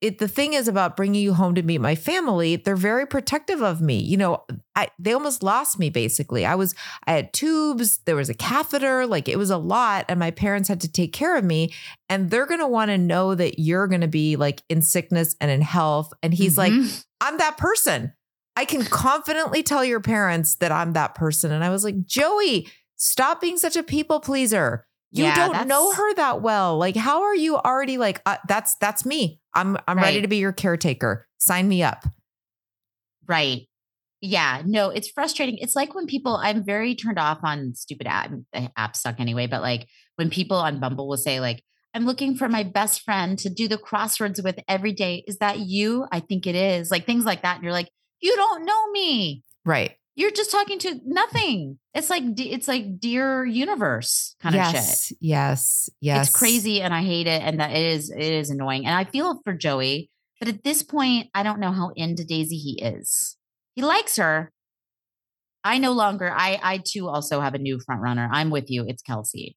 it 0.00 0.18
the 0.18 0.28
thing 0.28 0.52
is 0.52 0.68
about 0.68 0.96
bringing 0.96 1.20
you 1.20 1.34
home 1.34 1.56
to 1.56 1.62
meet 1.62 1.80
my 1.80 1.96
family. 1.96 2.54
They're 2.54 2.76
very 2.76 3.04
protective 3.04 3.62
of 3.62 3.80
me. 3.80 3.98
You 3.98 4.16
know, 4.16 4.44
I 4.76 4.86
they 4.96 5.12
almost 5.12 5.42
lost 5.42 5.80
me 5.80 5.90
basically. 5.90 6.46
I 6.46 6.54
was 6.54 6.76
I 7.04 7.14
had 7.14 7.32
tubes, 7.32 7.98
there 8.04 8.14
was 8.14 8.28
a 8.28 8.34
catheter, 8.34 9.08
like 9.08 9.28
it 9.28 9.36
was 9.36 9.50
a 9.50 9.58
lot 9.58 10.04
and 10.08 10.20
my 10.20 10.30
parents 10.30 10.68
had 10.68 10.80
to 10.82 10.92
take 10.92 11.12
care 11.12 11.36
of 11.36 11.42
me 11.42 11.74
and 12.08 12.30
they're 12.30 12.46
going 12.46 12.60
to 12.60 12.68
want 12.68 12.92
to 12.92 12.98
know 12.98 13.34
that 13.34 13.58
you're 13.58 13.88
going 13.88 14.02
to 14.02 14.08
be 14.08 14.36
like 14.36 14.62
in 14.68 14.82
sickness 14.82 15.34
and 15.40 15.50
in 15.50 15.62
health." 15.62 16.12
And 16.22 16.32
he's 16.32 16.56
like, 16.56 16.72
Mhm. 16.72 17.04
I'm 17.20 17.38
that 17.38 17.58
person. 17.58 18.12
I 18.54 18.66
can 18.66 18.84
confidently 18.84 19.64
tell 19.64 19.84
your 19.84 20.00
parents 20.00 20.54
that 20.56 20.70
I'm 20.70 20.92
that 20.92 21.16
person. 21.16 21.50
And 21.50 21.64
I 21.64 21.70
was 21.70 21.82
like, 21.82 22.06
Joey, 22.06 22.68
stop 22.94 23.40
being 23.40 23.58
such 23.58 23.74
a 23.74 23.82
people 23.82 24.20
pleaser. 24.20 24.86
You 25.12 25.24
Yeah, 25.24 25.34
don't 25.34 25.66
know 25.66 25.92
her 25.92 26.14
that 26.14 26.40
well. 26.40 26.78
Like, 26.78 26.96
how 26.96 27.22
are 27.22 27.34
you 27.34 27.56
already 27.56 27.98
like, 27.98 28.22
uh, 28.26 28.36
that's 28.46 28.76
that's 28.76 29.04
me. 29.04 29.40
I'm 29.54 29.76
I'm 29.88 29.98
ready 29.98 30.20
to 30.22 30.28
be 30.28 30.36
your 30.36 30.52
caretaker. 30.52 31.26
Sign 31.38 31.68
me 31.68 31.82
up. 31.82 32.04
Right. 33.26 33.68
Yeah. 34.20 34.62
No, 34.64 34.90
it's 34.90 35.10
frustrating. 35.10 35.58
It's 35.58 35.74
like 35.74 35.94
when 35.94 36.06
people, 36.06 36.36
I'm 36.36 36.64
very 36.64 36.94
turned 36.94 37.18
off 37.18 37.38
on 37.42 37.74
stupid 37.74 38.06
app, 38.06 38.30
apps 38.54 38.96
suck 38.96 39.18
anyway, 39.18 39.46
but 39.46 39.62
like 39.62 39.88
when 40.16 40.30
people 40.30 40.58
on 40.58 40.78
Bumble 40.78 41.08
will 41.08 41.16
say, 41.16 41.40
like, 41.40 41.62
I'm 41.94 42.06
looking 42.06 42.36
for 42.36 42.48
my 42.48 42.62
best 42.62 43.02
friend 43.02 43.38
to 43.40 43.50
do 43.50 43.66
the 43.66 43.78
crosswords 43.78 44.42
with 44.44 44.60
every 44.68 44.92
day. 44.92 45.24
Is 45.26 45.38
that 45.38 45.58
you? 45.58 46.06
I 46.12 46.20
think 46.20 46.46
it 46.46 46.54
is. 46.54 46.90
Like 46.90 47.04
things 47.06 47.24
like 47.24 47.42
that. 47.42 47.56
And 47.56 47.64
you're 47.64 47.72
like, 47.72 47.88
you 48.20 48.36
don't 48.36 48.64
know 48.64 48.90
me. 48.92 49.42
Right. 49.64 49.96
You're 50.20 50.30
just 50.30 50.50
talking 50.50 50.78
to 50.80 51.00
nothing. 51.06 51.78
It's 51.94 52.10
like 52.10 52.22
it's 52.36 52.68
like 52.68 53.00
dear 53.00 53.44
universe 53.46 54.36
kind 54.42 54.54
of 54.54 54.64
shit. 54.66 54.74
yes. 54.74 55.12
Yes. 55.20 55.90
Yes. 56.00 56.28
It's 56.28 56.36
crazy 56.38 56.82
and 56.82 56.92
I 56.92 57.02
hate 57.02 57.26
it. 57.26 57.40
And 57.42 57.58
that 57.60 57.70
it 57.70 57.86
is 57.86 58.10
it 58.10 58.20
is 58.20 58.50
annoying. 58.50 58.84
And 58.84 58.94
I 58.94 59.04
feel 59.04 59.40
for 59.44 59.54
Joey, 59.54 60.10
but 60.38 60.48
at 60.48 60.62
this 60.62 60.82
point, 60.82 61.28
I 61.34 61.42
don't 61.42 61.58
know 61.58 61.72
how 61.72 61.92
into 61.96 62.24
Daisy 62.24 62.56
he 62.58 62.82
is. 62.82 63.38
He 63.74 63.82
likes 63.82 64.16
her. 64.18 64.50
I 65.64 65.78
no 65.78 65.92
longer, 65.92 66.30
I 66.30 66.58
I 66.62 66.80
too 66.84 67.08
also 67.08 67.40
have 67.40 67.54
a 67.54 67.58
new 67.58 67.80
front 67.80 68.02
runner. 68.02 68.28
I'm 68.30 68.50
with 68.50 68.70
you. 68.70 68.84
It's 68.86 69.02
Kelsey. 69.02 69.56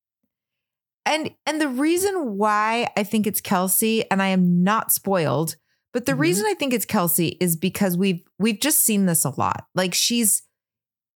And 1.05 1.31
and 1.45 1.59
the 1.59 1.67
reason 1.67 2.37
why 2.37 2.89
I 2.95 3.03
think 3.03 3.27
it's 3.27 3.41
Kelsey, 3.41 4.09
and 4.09 4.21
I 4.21 4.27
am 4.29 4.63
not 4.63 4.93
spoiled, 4.93 5.57
but 5.91 6.05
the 6.05 6.13
Mhm. 6.13 6.19
reason 6.19 6.45
I 6.47 6.53
think 6.53 6.73
it's 6.73 6.85
Kelsey 6.85 7.37
is 7.41 7.57
because 7.57 7.97
we've 7.97 8.23
we've 8.39 8.61
just 8.61 8.79
seen 8.79 9.05
this 9.07 9.25
a 9.25 9.33
lot. 9.37 9.65
Like 9.75 9.93
she's 9.93 10.41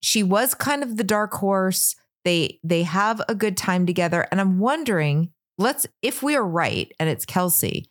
she 0.01 0.23
was 0.23 0.53
kind 0.53 0.83
of 0.83 0.97
the 0.97 1.03
dark 1.03 1.33
horse. 1.33 1.95
They 2.25 2.59
they 2.63 2.83
have 2.83 3.21
a 3.27 3.35
good 3.35 3.57
time 3.57 3.85
together. 3.85 4.27
And 4.31 4.39
I'm 4.41 4.59
wondering, 4.59 5.31
let's 5.57 5.87
if 6.01 6.21
we 6.21 6.35
are 6.35 6.45
right 6.45 6.91
and 6.99 7.09
it's 7.09 7.25
Kelsey, 7.25 7.85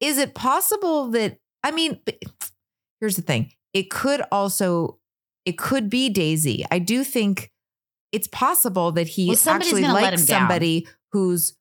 is 0.00 0.18
it 0.18 0.34
possible 0.34 1.10
that 1.12 1.38
I 1.62 1.70
mean, 1.70 2.00
here's 3.00 3.16
the 3.16 3.22
thing. 3.22 3.52
It 3.72 3.90
could 3.90 4.22
also 4.30 4.98
it 5.44 5.58
could 5.58 5.90
be 5.90 6.08
Daisy. 6.08 6.64
I 6.70 6.78
do 6.78 7.04
think 7.04 7.50
it's 8.12 8.28
possible 8.28 8.92
that 8.92 9.08
he 9.08 9.28
Well, 9.28 9.38
actually 9.54 9.82
likes 9.82 10.26
somebody 10.26 10.86
who's 11.12 11.56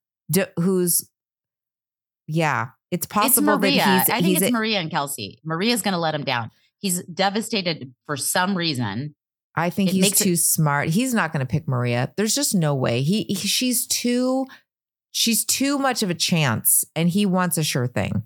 who's 0.59 1.09
yeah, 2.27 2.69
it's 2.91 3.05
It's 3.05 3.13
possible 3.13 3.57
Maria. 3.57 3.77
that 3.77 3.99
he's 3.99 4.09
I 4.09 4.21
think 4.21 4.25
he's 4.25 4.41
it's 4.43 4.51
Maria 4.51 4.79
and 4.79 4.89
Kelsey. 4.89 5.39
Maria's 5.43 5.81
going 5.81 5.93
to 5.93 5.99
let 5.99 6.15
him 6.15 6.23
down. 6.23 6.51
He's 6.79 7.03
devastated 7.03 7.93
for 8.05 8.15
some 8.17 8.55
reason. 8.55 9.15
I 9.55 9.69
think 9.69 9.89
It 9.89 9.93
he's 9.93 10.01
makes 10.01 10.21
it- 10.21 10.23
too 10.25 10.35
smart. 10.35 10.89
He's 10.89 11.13
not 11.13 11.31
going 11.31 11.45
to 11.45 11.49
pick 11.49 11.67
Maria. 11.67 12.11
There's 12.17 12.35
just 12.35 12.55
no 12.55 12.73
way. 12.73 13.01
He, 13.01 13.23
he 13.23 13.35
she's 13.35 13.85
too 13.87 14.45
she's 15.11 15.45
too 15.45 15.77
much 15.77 16.01
of 16.01 16.09
a 16.09 16.15
chance 16.15 16.83
and 16.95 17.09
he 17.09 17.25
wants 17.25 17.57
a 17.57 17.63
sure 17.63 17.87
thing. 17.87 18.23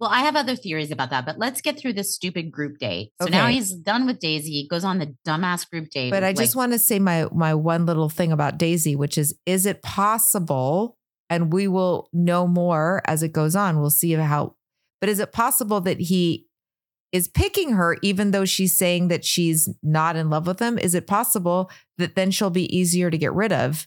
Well, 0.00 0.10
I 0.10 0.20
have 0.20 0.36
other 0.36 0.54
theories 0.54 0.92
about 0.92 1.10
that, 1.10 1.26
but 1.26 1.38
let's 1.40 1.60
get 1.60 1.76
through 1.76 1.94
this 1.94 2.14
stupid 2.14 2.52
group 2.52 2.78
date. 2.78 3.10
So 3.20 3.26
now 3.28 3.48
he's 3.48 3.72
done 3.72 4.06
with 4.06 4.20
Daisy. 4.20 4.50
He 4.52 4.68
goes 4.68 4.84
on 4.84 5.00
the 5.00 5.16
dumbass 5.26 5.68
group 5.68 5.90
date. 5.90 6.10
But 6.10 6.22
I 6.22 6.28
with, 6.28 6.36
just 6.36 6.54
want 6.54 6.70
to 6.72 6.78
say 6.78 7.00
my 7.00 7.26
my 7.32 7.54
one 7.54 7.84
little 7.84 8.08
thing 8.08 8.30
about 8.30 8.58
Daisy, 8.58 8.94
which 8.94 9.18
is 9.18 9.36
is 9.44 9.66
it 9.66 9.82
possible 9.82 10.96
and 11.28 11.52
we 11.52 11.66
will 11.66 12.08
know 12.12 12.46
more 12.46 13.02
as 13.06 13.24
it 13.24 13.32
goes 13.32 13.56
on. 13.56 13.80
We'll 13.80 13.90
see 13.90 14.12
how 14.12 14.54
but 15.00 15.08
is 15.10 15.18
it 15.18 15.32
possible 15.32 15.80
that 15.82 15.98
he 16.00 16.46
is 17.12 17.28
picking 17.28 17.72
her 17.72 17.96
even 18.02 18.30
though 18.32 18.44
she's 18.44 18.76
saying 18.76 19.08
that 19.08 19.24
she's 19.24 19.68
not 19.82 20.16
in 20.16 20.28
love 20.30 20.46
with 20.46 20.58
him? 20.60 20.78
Is 20.78 20.94
it 20.94 21.06
possible 21.06 21.70
that 21.96 22.14
then 22.14 22.30
she'll 22.30 22.50
be 22.50 22.74
easier 22.76 23.10
to 23.10 23.18
get 23.18 23.32
rid 23.32 23.52
of 23.52 23.86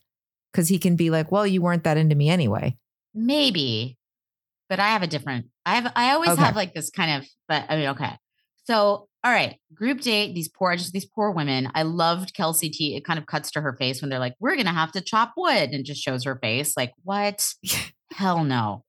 cuz 0.54 0.68
he 0.70 0.80
can 0.80 0.96
be 0.96 1.10
like, 1.10 1.32
"Well, 1.32 1.46
you 1.48 1.62
weren't 1.62 1.84
that 1.84 1.98
into 1.98 2.16
me 2.16 2.30
anyway." 2.30 2.78
maybe, 3.14 3.98
but 4.70 4.80
I 4.80 4.88
have 4.90 5.04
a 5.04 5.08
different. 5.08 5.48
I 5.66 5.76
have. 5.76 5.92
I 5.96 6.12
always 6.14 6.30
Okay. 6.32 6.42
have 6.42 6.56
like 6.56 6.74
this 6.74 6.90
kind 6.90 7.22
of. 7.22 7.30
But 7.48 7.66
I 7.70 7.76
mean, 7.76 7.88
okay. 7.90 8.18
So 8.66 9.08
all 9.24 9.32
right, 9.32 9.58
group 9.74 10.02
date. 10.02 10.34
These 10.34 10.50
poor, 10.50 10.76
just 10.76 10.94
these 10.94 11.06
poor 11.06 11.32
women. 11.32 11.70
I 11.76 11.84
loved 11.84 12.34
Kelsey 12.34 12.70
T. 12.70 12.96
It 12.96 13.06
kind 13.06 13.20
of 13.20 13.26
cuts 13.28 13.52
to 13.52 13.62
her 13.62 13.76
face 13.78 14.02
when 14.02 14.10
they're 14.10 14.20
like, 14.20 14.36
"We're 14.40 14.56
gonna 14.56 14.74
have 14.74 14.92
to 14.94 15.02
chop 15.02 15.34
wood," 15.38 15.70
and 15.72 15.86
just 15.86 16.02
shows 16.02 16.24
her 16.24 16.40
face. 16.42 16.76
Like 16.78 16.94
what? 17.04 17.46
Hell 18.14 18.44
no. 18.44 18.84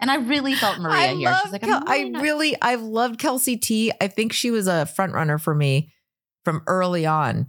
And 0.00 0.10
I 0.10 0.16
really 0.16 0.54
felt 0.54 0.78
Maria 0.80 0.94
I 0.96 1.14
here. 1.14 1.36
She's 1.42 1.52
like, 1.52 1.62
Kel- 1.62 1.82
I 1.86 2.10
really 2.20 2.56
I've 2.60 2.82
loved 2.82 3.18
Kelsey 3.18 3.56
T. 3.56 3.92
I 4.00 4.08
think 4.08 4.32
she 4.32 4.50
was 4.50 4.66
a 4.66 4.86
front 4.86 5.12
runner 5.12 5.38
for 5.38 5.54
me 5.54 5.92
from 6.44 6.62
early 6.66 7.06
on. 7.06 7.48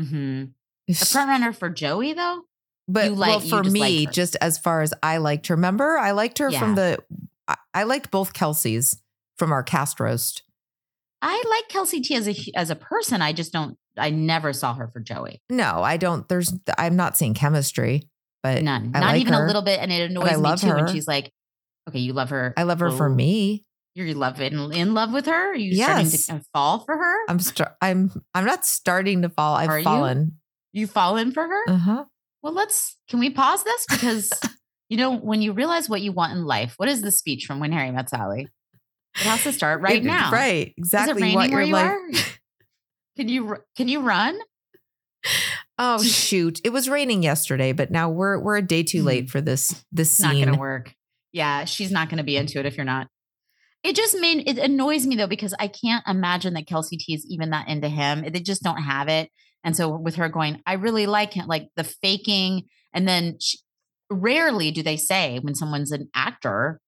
Mhm. 0.00 0.52
a 0.88 0.94
front 0.94 1.28
runner 1.28 1.52
for 1.52 1.68
Joey 1.70 2.12
though. 2.12 2.42
But 2.88 3.06
You 3.10 3.14
like- 3.14 3.28
well, 3.28 3.40
for 3.40 3.62
just 3.62 3.72
me, 3.72 3.80
liked 3.80 4.06
her. 4.06 4.12
just 4.12 4.36
as 4.40 4.58
far 4.58 4.82
as 4.82 4.92
I 5.02 5.18
liked 5.18 5.46
her, 5.46 5.54
remember, 5.54 5.96
I 5.98 6.10
liked 6.10 6.38
her 6.38 6.50
from 6.50 6.74
the. 6.74 6.98
I, 7.46 7.56
I 7.74 7.82
liked 7.84 8.10
both 8.10 8.32
Kelseys 8.32 8.96
from 9.38 9.52
our 9.52 9.62
cast 9.62 10.00
roast. 10.00 10.42
I 11.22 11.42
like 11.48 11.68
Kelsey 11.68 12.00
T 12.00 12.16
as 12.16 12.26
a 12.28 12.34
as 12.56 12.70
a 12.70 12.74
person. 12.76 13.22
I 13.22 13.32
just 13.32 13.52
don't. 13.52 13.78
I 13.96 14.10
never 14.10 14.52
saw 14.52 14.74
her 14.74 14.88
for 14.88 14.98
Joey. 15.00 15.40
No, 15.50 15.82
I 15.82 15.96
don't. 15.98 16.28
There's, 16.28 16.52
I'm 16.78 16.96
not 16.96 17.16
seeing 17.16 17.34
chemistry, 17.34 18.08
but 18.42 18.62
None. 18.62 18.90
I 18.94 19.00
Not 19.00 19.06
like 19.12 19.20
even 19.20 19.34
her. 19.34 19.44
a 19.44 19.46
little 19.46 19.62
bit. 19.62 19.78
And 19.80 19.92
it 19.92 20.10
annoys 20.10 20.38
me 20.40 20.56
too 20.56 20.68
when 20.74 20.78
her. 20.86 20.88
she's 20.88 21.06
like, 21.06 21.30
"Okay, 21.88 21.98
you 22.00 22.12
love 22.12 22.30
her. 22.30 22.54
I 22.56 22.62
love 22.64 22.80
her 22.80 22.90
for 22.90 23.06
Oh, 23.06 23.14
me. 23.14 23.64
You're 23.94 24.06
in 24.06 24.18
love 24.18 24.40
in, 24.40 24.72
in 24.72 24.94
love 24.94 25.12
with 25.12 25.26
her. 25.26 25.50
Are 25.52 25.54
you 25.54 25.72
Yes. 25.72 26.14
starting 26.22 26.40
to 26.40 26.46
fall 26.54 26.78
for 26.80 26.96
her? 26.96 27.14
I'm, 27.28 27.38
star- 27.40 27.76
I'm, 27.82 28.10
I'm 28.34 28.46
not 28.46 28.64
starting 28.64 29.20
to 29.22 29.28
fall. 29.28 29.54
I've 29.54 29.68
Are 29.68 29.78
you? 29.78 29.84
fallen. 29.84 30.38
you 30.72 30.86
fallen 30.86 31.30
for 31.32 31.42
her? 31.46 31.62
Uh 31.68 31.76
huh. 31.76 32.04
Well, 32.42 32.54
let's. 32.54 32.96
Can 33.10 33.18
we 33.20 33.28
pause 33.30 33.62
this 33.64 33.84
because 33.90 34.32
you 34.88 34.96
know 34.96 35.14
when 35.16 35.42
you 35.42 35.52
realize 35.52 35.88
what 35.90 36.00
you 36.00 36.10
want 36.12 36.32
in 36.32 36.44
life. 36.46 36.74
What 36.78 36.88
is 36.88 37.02
the 37.02 37.12
speech 37.12 37.44
from 37.44 37.60
When 37.60 37.70
Harry 37.72 37.90
Met 37.90 38.08
Sally? 38.08 38.48
It 39.16 39.22
has 39.24 39.42
to 39.42 39.52
start 39.52 39.82
right 39.82 39.96
It- 39.96 40.04
now. 40.04 40.30
Right. 40.32 40.72
Exactly. 40.78 41.12
Is 41.12 41.18
it 41.18 41.20
raining 41.22 41.36
what 41.36 41.50
where 41.50 41.60
your 41.60 41.68
you 41.68 41.72
life- 41.74 41.90
are? 41.90 42.38
Can 43.18 43.28
you 43.28 43.56
can 43.76 43.88
you 43.88 44.00
run? 44.00 44.38
Oh 45.78 46.02
shoot! 46.02 46.60
It 46.64 46.70
was 46.72 46.88
raining 46.88 47.22
yesterday, 47.22 47.72
but 47.72 47.90
now 47.90 48.08
we're 48.08 48.38
we're 48.38 48.56
a 48.56 48.62
day 48.62 48.82
too 48.82 49.02
late 49.02 49.28
for 49.28 49.42
this 49.42 49.84
this 49.92 50.12
It's 50.14 50.20
not 50.20 50.32
going 50.32 50.50
to 50.52 50.58
work. 50.58 50.94
Yeah, 51.32 51.64
she's 51.64 51.90
not 51.90 52.08
going 52.08 52.18
to 52.18 52.24
be 52.24 52.36
into 52.36 52.58
it 52.58 52.66
if 52.66 52.76
you're 52.76 52.84
not. 52.84 53.08
It 53.82 53.96
just 53.96 54.18
made 54.20 54.48
it 54.48 54.58
annoys 54.58 55.06
me 55.06 55.16
though 55.16 55.26
because 55.26 55.54
I 55.58 55.66
can't 55.66 56.04
imagine 56.06 56.54
that 56.54 56.68
Kelsey 56.68 56.96
T 56.96 57.14
is 57.14 57.26
even 57.28 57.50
that 57.50 57.68
into 57.68 57.88
him. 57.88 58.24
They 58.30 58.40
just 58.40 58.62
don't 58.62 58.82
have 58.82 59.08
it. 59.08 59.30
And 59.64 59.76
so 59.76 59.96
with 59.96 60.16
her 60.16 60.28
going, 60.28 60.60
I 60.66 60.74
really 60.74 61.06
like 61.06 61.32
him, 61.32 61.46
like 61.46 61.68
the 61.76 61.84
faking, 61.84 62.64
and 62.92 63.08
then 63.08 63.38
she, 63.40 63.58
rarely 64.10 64.70
do 64.70 64.82
they 64.82 64.96
say 64.96 65.38
when 65.40 65.54
someone's 65.54 65.90
an 65.90 66.08
actor 66.14 66.80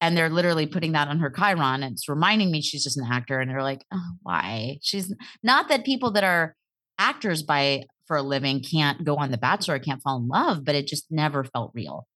and 0.00 0.16
they're 0.16 0.30
literally 0.30 0.66
putting 0.66 0.92
that 0.92 1.08
on 1.08 1.20
her 1.20 1.30
chyron. 1.30 1.88
It's 1.90 2.08
reminding 2.08 2.50
me 2.50 2.62
she's 2.62 2.84
just 2.84 2.98
an 2.98 3.06
actor. 3.10 3.40
And 3.40 3.50
they're 3.50 3.62
like, 3.62 3.84
oh, 3.92 4.12
why? 4.22 4.78
She's 4.82 5.14
not 5.42 5.68
that 5.68 5.84
people 5.84 6.12
that 6.12 6.24
are 6.24 6.54
actors 6.98 7.42
by 7.42 7.84
for 8.06 8.16
a 8.16 8.22
living 8.22 8.62
can't 8.62 9.04
go 9.04 9.16
on 9.16 9.30
The 9.30 9.38
Bachelor, 9.38 9.78
can't 9.78 10.02
fall 10.02 10.18
in 10.18 10.28
love, 10.28 10.64
but 10.64 10.74
it 10.74 10.86
just 10.86 11.06
never 11.10 11.44
felt 11.44 11.72
real. 11.74 12.06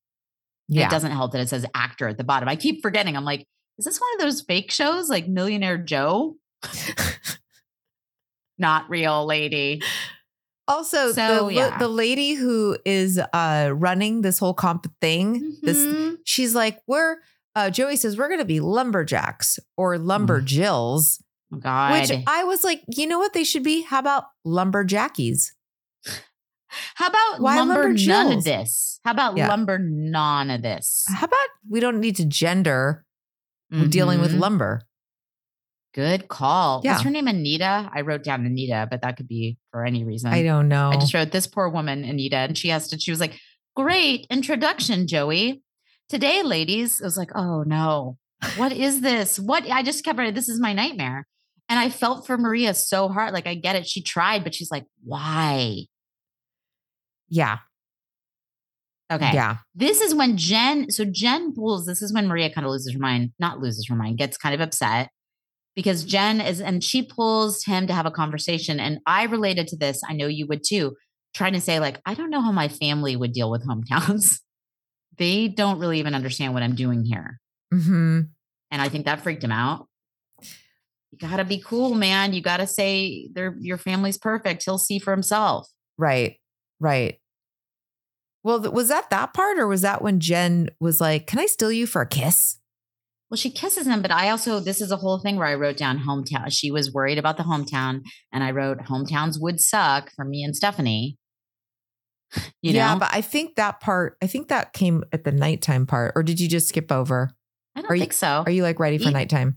Yeah. 0.68 0.86
It 0.86 0.90
doesn't 0.90 1.10
help 1.12 1.32
that 1.32 1.40
it 1.40 1.48
says 1.48 1.64
actor 1.74 2.08
at 2.08 2.18
the 2.18 2.24
bottom. 2.24 2.48
I 2.48 2.56
keep 2.56 2.82
forgetting. 2.82 3.16
I'm 3.16 3.24
like, 3.24 3.46
is 3.78 3.84
this 3.84 3.98
one 4.00 4.10
of 4.16 4.20
those 4.20 4.42
fake 4.42 4.70
shows 4.70 5.08
like 5.08 5.26
Millionaire 5.28 5.78
Joe? 5.78 6.36
Not 8.58 8.90
real, 8.90 9.24
lady. 9.26 9.82
Also, 10.66 11.12
So, 11.12 11.46
the 11.46 11.54
yeah. 11.54 11.78
the 11.78 11.88
lady 11.88 12.34
who 12.34 12.76
is 12.84 13.18
uh 13.32 13.70
running 13.74 14.20
this 14.22 14.38
whole 14.38 14.52
comp 14.54 14.86
thing, 15.00 15.56
this 15.62 15.78
Mhm. 15.78 16.16
she's 16.24 16.54
like, 16.54 16.80
we're 16.86 17.16
uh 17.54 17.70
Joey 17.70 17.96
says 17.96 18.18
we're 18.18 18.28
gonna 18.28 18.44
be 18.44 18.60
lumberjacks 18.60 19.58
or 19.76 19.96
lumberjills. 19.96 21.22
Oh, 21.54 21.56
God. 21.58 21.92
Which 21.92 22.12
I 22.26 22.44
was 22.44 22.64
like, 22.64 22.82
you 22.94 23.06
know 23.06 23.18
what 23.18 23.32
they 23.32 23.44
should 23.44 23.62
be? 23.62 23.80
How 23.82 24.00
about 24.00 24.24
lumberjackies? 24.46 25.52
How 26.94 27.08
about 27.08 27.40
Why 27.40 27.56
lumber 27.56 27.92
none 27.92 28.32
of 28.32 28.44
this? 28.44 29.00
How 29.04 29.12
about 29.12 29.36
Yeah. 29.36 29.48
lumber 29.48 29.78
none 29.78 30.50
of 30.50 30.62
this? 30.62 31.04
How 31.08 31.24
about 31.26 31.48
we 31.68 31.80
don't 31.80 32.00
need 32.00 32.16
to 32.16 32.24
gender 32.24 33.04
we're 33.70 33.86
dealing 33.88 34.20
with 34.20 34.32
Mhm. 34.34 34.40
lumber? 34.40 34.82
Good 35.94 36.28
call. 36.28 36.82
Yeah. 36.84 36.92
What's 36.92 37.04
her 37.04 37.10
name? 37.10 37.26
Anita. 37.28 37.90
I 37.92 38.02
wrote 38.02 38.22
down 38.22 38.44
Anita, 38.46 38.86
but 38.90 39.02
that 39.02 39.16
could 39.16 39.26
be 39.28 39.58
for 39.72 39.84
any 39.84 40.04
reason. 40.04 40.30
I 40.32 40.42
don't 40.42 40.68
know. 40.68 40.90
I 40.90 40.96
just 40.96 41.14
wrote 41.14 41.32
this 41.32 41.46
poor 41.46 41.68
woman, 41.68 42.04
Anita, 42.04 42.36
and 42.36 42.56
she 42.56 42.68
has 42.68 42.88
to, 42.88 42.98
she 42.98 43.10
was 43.10 43.20
like, 43.20 43.38
Great 43.74 44.26
introduction, 44.30 45.06
Joey. 45.06 45.62
Today, 46.08 46.42
ladies, 46.42 47.00
I 47.00 47.04
was 47.04 47.16
like, 47.16 47.30
Oh 47.34 47.62
no, 47.62 48.18
what 48.56 48.72
is 48.72 49.00
this? 49.00 49.38
What 49.38 49.68
I 49.70 49.82
just 49.82 50.04
kept 50.04 50.18
writing, 50.18 50.34
this 50.34 50.48
is 50.48 50.60
my 50.60 50.72
nightmare. 50.72 51.26
And 51.68 51.78
I 51.78 51.88
felt 51.90 52.26
for 52.26 52.38
Maria 52.38 52.74
so 52.74 53.08
hard. 53.08 53.32
Like, 53.34 53.46
I 53.46 53.54
get 53.54 53.76
it. 53.76 53.86
She 53.86 54.02
tried, 54.02 54.42
but 54.44 54.54
she's 54.54 54.70
like, 54.70 54.84
Why? 55.04 55.84
Yeah. 57.28 57.58
Okay. 59.10 59.30
Yeah. 59.32 59.58
This 59.74 60.00
is 60.00 60.14
when 60.14 60.36
Jen, 60.36 60.90
so 60.90 61.04
Jen 61.04 61.54
pulls, 61.54 61.86
this 61.86 62.02
is 62.02 62.12
when 62.12 62.28
Maria 62.28 62.50
kind 62.50 62.66
of 62.66 62.70
loses 62.70 62.92
her 62.92 62.98
mind, 62.98 63.32
not 63.38 63.58
loses 63.58 63.86
her 63.88 63.94
mind, 63.94 64.18
gets 64.18 64.36
kind 64.36 64.54
of 64.54 64.60
upset 64.60 65.10
because 65.74 66.04
Jen 66.04 66.40
is, 66.40 66.60
and 66.60 66.84
she 66.84 67.02
pulls 67.02 67.64
him 67.64 67.86
to 67.86 67.94
have 67.94 68.04
a 68.04 68.10
conversation. 68.10 68.78
And 68.78 68.98
I 69.06 69.24
related 69.24 69.66
to 69.68 69.76
this. 69.76 70.02
I 70.06 70.12
know 70.12 70.26
you 70.26 70.46
would 70.48 70.62
too, 70.66 70.94
trying 71.34 71.54
to 71.54 71.60
say, 71.60 71.80
like, 71.80 72.00
I 72.04 72.14
don't 72.14 72.30
know 72.30 72.42
how 72.42 72.52
my 72.52 72.68
family 72.68 73.16
would 73.16 73.32
deal 73.32 73.50
with 73.50 73.66
hometowns. 73.66 74.40
they 75.16 75.48
don't 75.48 75.78
really 75.78 75.98
even 76.00 76.14
understand 76.14 76.52
what 76.52 76.62
I'm 76.62 76.74
doing 76.74 77.04
here. 77.04 77.40
hmm 77.72 78.20
And 78.70 78.82
I 78.82 78.88
think 78.90 79.06
that 79.06 79.22
freaked 79.22 79.42
him 79.42 79.52
out. 79.52 79.86
You 81.12 81.18
gotta 81.18 81.44
be 81.44 81.62
cool, 81.64 81.94
man. 81.94 82.34
You 82.34 82.42
gotta 82.42 82.66
say 82.66 83.30
their 83.32 83.56
your 83.58 83.78
family's 83.78 84.18
perfect. 84.18 84.64
He'll 84.64 84.78
see 84.78 84.98
for 84.98 85.12
himself. 85.12 85.66
Right. 85.96 86.36
Right. 86.80 87.18
Well, 88.44 88.60
th- 88.60 88.72
was 88.72 88.88
that 88.88 89.10
that 89.10 89.34
part 89.34 89.58
or 89.58 89.66
was 89.66 89.82
that 89.82 90.00
when 90.02 90.20
Jen 90.20 90.70
was 90.80 91.00
like, 91.00 91.26
"Can 91.26 91.38
I 91.38 91.46
steal 91.46 91.72
you 91.72 91.86
for 91.86 92.02
a 92.02 92.06
kiss?" 92.08 92.58
Well, 93.30 93.36
she 93.36 93.50
kisses 93.50 93.86
him, 93.86 94.00
but 94.00 94.10
I 94.10 94.30
also 94.30 94.58
this 94.60 94.80
is 94.80 94.90
a 94.90 94.96
whole 94.96 95.18
thing 95.18 95.36
where 95.36 95.46
I 95.48 95.54
wrote 95.54 95.76
down 95.76 95.98
hometown. 95.98 96.50
She 96.50 96.70
was 96.70 96.92
worried 96.92 97.18
about 97.18 97.36
the 97.36 97.42
hometown, 97.42 98.00
and 98.32 98.42
I 98.44 98.52
wrote 98.52 98.78
hometowns 98.78 99.36
would 99.40 99.60
suck 99.60 100.10
for 100.16 100.24
me 100.24 100.42
and 100.44 100.56
Stephanie. 100.56 101.16
You 102.60 102.72
yeah, 102.72 102.92
know, 102.94 103.00
but 103.00 103.08
I 103.12 103.20
think 103.22 103.54
that 103.56 103.80
part, 103.80 104.16
I 104.20 104.26
think 104.26 104.48
that 104.48 104.72
came 104.74 105.02
at 105.12 105.24
the 105.24 105.32
nighttime 105.32 105.86
part, 105.86 106.12
or 106.14 106.22
did 106.22 106.38
you 106.40 106.48
just 106.48 106.68
skip 106.68 106.92
over? 106.92 107.30
I 107.74 107.80
don't 107.82 107.90
are 107.90 107.94
you- 107.94 108.00
think 108.02 108.12
so. 108.12 108.42
Are 108.44 108.50
you 108.50 108.62
like 108.62 108.78
ready 108.80 108.98
for 108.98 109.08
E- 109.08 109.12
nighttime? 109.12 109.56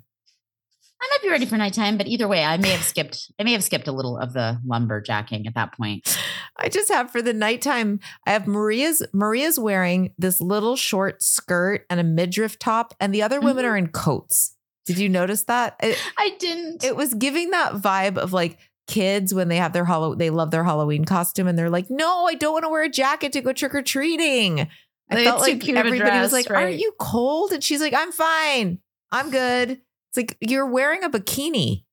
I 1.02 1.08
might 1.10 1.22
be 1.24 1.30
ready 1.30 1.46
for 1.48 1.58
nighttime, 1.58 1.98
but 1.98 2.08
either 2.08 2.28
way, 2.28 2.44
I 2.44 2.58
may 2.58 2.70
have 2.70 2.84
skipped. 2.84 3.32
I 3.40 3.44
may 3.44 3.54
have 3.54 3.64
skipped 3.64 3.88
a 3.88 3.92
little 3.92 4.18
of 4.18 4.34
the 4.34 4.60
lumberjacking 4.68 5.48
at 5.48 5.56
that 5.56 5.74
point. 5.76 6.16
I 6.58 6.70
just 6.70 6.92
have 6.92 7.10
for 7.12 7.22
the 7.24 7.34
nighttime, 7.34 8.00
I 8.28 8.32
have 8.32 8.46
Maria's 8.48 9.02
Maria's 9.14 9.58
wearing 9.60 10.14
this 10.20 10.40
little 10.40 10.76
short 10.76 11.24
skirt 11.24 11.86
and 11.90 12.00
a 12.00 12.04
midriff 12.04 12.60
top, 12.60 12.94
and 13.00 13.14
the 13.14 13.24
other 13.24 13.40
women 13.42 13.66
Mhm. 13.66 13.70
are 13.70 13.78
in 13.78 13.88
coats. 13.88 14.56
Did 14.86 15.00
you 15.00 15.10
notice 15.10 15.44
that? 15.46 15.76
It, 15.82 15.98
I 16.18 16.36
didn't. 16.40 16.84
it 16.84 16.96
was 16.96 17.14
giving 17.16 17.50
that 17.52 17.74
vibe 17.74 18.18
of 18.18 18.32
like 18.34 18.60
kids 18.88 19.34
when 19.34 19.48
they 19.48 19.58
have 19.58 19.74
their 19.74 19.86
Hallow 19.86 20.16
they 20.16 20.30
love 20.30 20.52
their 20.52 20.64
Halloween 20.64 21.06
costume 21.06 21.48
and 21.48 21.58
they're 21.58 21.70
like, 21.70 21.86
no, 21.90 22.26
I 22.26 22.34
don't 22.36 22.54
want 22.54 22.66
to 22.66 22.70
wear 22.70 22.84
a 22.84 22.90
jacket 22.90 23.32
to 23.34 23.42
go 23.42 23.54
trick 23.54 23.74
or 23.74 23.82
treating. 23.82 24.68
I 25.10 25.24
felt 25.24 25.42
like 25.42 25.62
cute 25.62 25.78
of 25.78 25.86
a 25.86 25.88
everybody 25.88 26.20
was 26.20 26.32
dress, 26.32 26.48
like, 26.50 26.52
aren't 26.52 26.80
you 26.80 26.94
cold? 27.00 27.52
And 27.54 27.64
she's 27.64 27.82
like, 27.82 27.94
I'm 27.94 28.12
fine. 28.12 28.80
I'm 29.12 29.30
good. 29.30 29.82
It's 30.12 30.18
like 30.18 30.38
you're 30.42 30.68
wearing 30.68 31.04
a 31.04 31.10
bikini. 31.10 31.84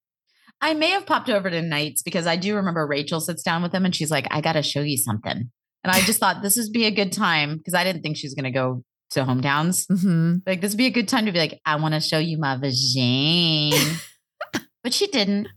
I 0.61 0.75
may 0.75 0.91
have 0.91 1.07
popped 1.07 1.31
over 1.31 1.49
to 1.49 1.63
nights 1.63 2.03
because 2.03 2.27
I 2.27 2.37
do 2.37 2.57
remember 2.57 2.87
Rachel 2.87 3.21
sits 3.21 3.45
down 3.45 3.63
with 3.63 3.71
them 3.71 3.85
and 3.85 3.95
she's 3.95 4.11
like, 4.11 4.27
I 4.31 4.41
got 4.41 4.55
to 4.55 4.63
show 4.63 4.81
you 4.81 4.97
something. 4.97 5.51
And 5.85 5.93
I 5.93 6.01
just 6.01 6.19
thought 6.19 6.43
this 6.43 6.57
would 6.57 6.73
be 6.73 6.87
a 6.87 6.91
good 6.91 7.13
time 7.13 7.59
because 7.59 7.75
I 7.75 7.85
didn't 7.85 8.03
think 8.03 8.17
she 8.17 8.27
was 8.27 8.35
going 8.35 8.45
to 8.45 8.51
go 8.51 8.83
to 9.11 9.21
hometowns. 9.21 9.87
Mm-hmm. 9.87 10.39
Like, 10.47 10.61
this 10.61 10.73
would 10.73 10.79
be 10.79 10.87
a 10.87 10.91
good 10.91 11.07
time 11.07 11.27
to 11.27 11.33
be 11.33 11.39
like, 11.39 11.61
I 11.65 11.77
want 11.77 11.95
to 11.95 12.01
show 12.01 12.19
you 12.19 12.39
my 12.39 12.57
vagine. 12.57 14.03
but 14.83 14.93
she 14.93 15.07
didn't. 15.07 15.49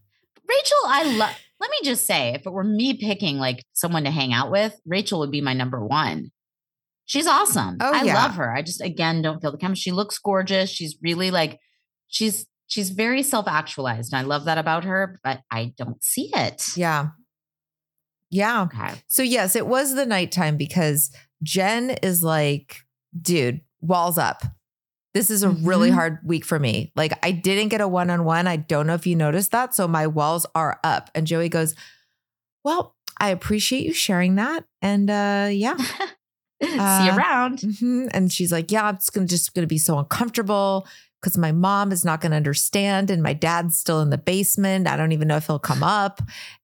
Rachel, 0.47 0.77
I 0.85 1.15
love, 1.17 1.35
let 1.59 1.71
me 1.71 1.77
just 1.83 2.05
say, 2.05 2.33
if 2.35 2.45
it 2.45 2.51
were 2.51 2.63
me 2.63 2.97
picking 2.97 3.37
like 3.37 3.65
someone 3.73 4.03
to 4.03 4.11
hang 4.11 4.33
out 4.33 4.51
with, 4.51 4.79
Rachel 4.85 5.19
would 5.19 5.31
be 5.31 5.41
my 5.41 5.53
number 5.53 5.83
one. 5.83 6.31
She's 7.05 7.27
awesome. 7.27 7.77
Oh, 7.81 7.91
I 7.91 8.03
yeah. 8.03 8.13
love 8.13 8.35
her. 8.35 8.55
I 8.55 8.61
just, 8.61 8.81
again, 8.81 9.21
don't 9.21 9.41
feel 9.41 9.51
the 9.51 9.57
chemistry. 9.57 9.89
She 9.89 9.91
looks 9.91 10.19
gorgeous. 10.19 10.69
She's 10.69 10.95
really 11.01 11.31
like, 11.31 11.57
she's, 12.07 12.45
she's 12.71 12.89
very 12.89 13.21
self-actualized. 13.21 14.13
And 14.13 14.19
I 14.19 14.23
love 14.23 14.45
that 14.45 14.57
about 14.57 14.85
her, 14.85 15.19
but 15.25 15.41
I 15.51 15.73
don't 15.77 16.01
see 16.01 16.29
it. 16.33 16.63
Yeah. 16.77 17.09
Yeah. 18.29 18.61
Okay. 18.63 18.93
So 19.07 19.23
yes, 19.23 19.57
it 19.57 19.67
was 19.67 19.93
the 19.93 20.05
nighttime 20.05 20.55
because 20.55 21.11
Jen 21.43 21.89
is 22.01 22.23
like, 22.23 22.77
dude, 23.19 23.59
walls 23.81 24.17
up. 24.17 24.43
This 25.13 25.29
is 25.29 25.43
a 25.43 25.49
really 25.49 25.89
Mhm. 25.89 25.95
hard 25.95 26.19
week 26.23 26.45
for 26.45 26.57
me. 26.57 26.93
Like 26.95 27.11
I 27.25 27.31
didn't 27.31 27.67
get 27.67 27.81
a 27.81 27.87
one-on-one. 27.89 28.47
I 28.47 28.55
don't 28.55 28.87
know 28.87 28.93
if 28.93 29.05
you 29.05 29.17
noticed 29.17 29.51
that. 29.51 29.75
So 29.75 29.85
my 29.85 30.07
walls 30.07 30.45
are 30.55 30.79
up. 30.85 31.09
And 31.13 31.27
Joey 31.27 31.49
goes, 31.49 31.75
Well, 32.63 32.95
I 33.19 33.29
appreciate 33.31 33.85
you 33.85 33.93
sharing 33.93 34.35
that. 34.35 34.63
And 34.81 35.09
uh 35.09 35.49
yeah. 35.51 35.75
see 36.63 36.69
you 36.73 36.79
Uh, 36.79 37.15
around. 37.17 37.57
Mhm. 37.59 38.09
And 38.13 38.31
she's 38.31 38.53
like, 38.53 38.71
Yeah, 38.71 38.91
it's 38.91 39.09
gonna 39.09 39.27
just 39.27 39.53
gonna 39.53 39.67
be 39.67 39.77
so 39.77 39.99
uncomfortable 39.99 40.87
because 41.21 41.37
my 41.37 41.51
mom 41.51 41.91
is 41.91 42.03
not 42.03 42.21
gonna 42.21 42.35
understand 42.35 43.11
and 43.11 43.21
my 43.21 43.33
dad's 43.33 43.77
still 43.77 44.01
in 44.01 44.09
the 44.09 44.17
basement. 44.17 44.87
I 44.87 44.97
don't 44.97 45.11
even 45.11 45.27
know 45.27 45.37
if 45.37 45.47
he'll 45.47 45.59
come 45.59 45.83
up. 45.83 46.21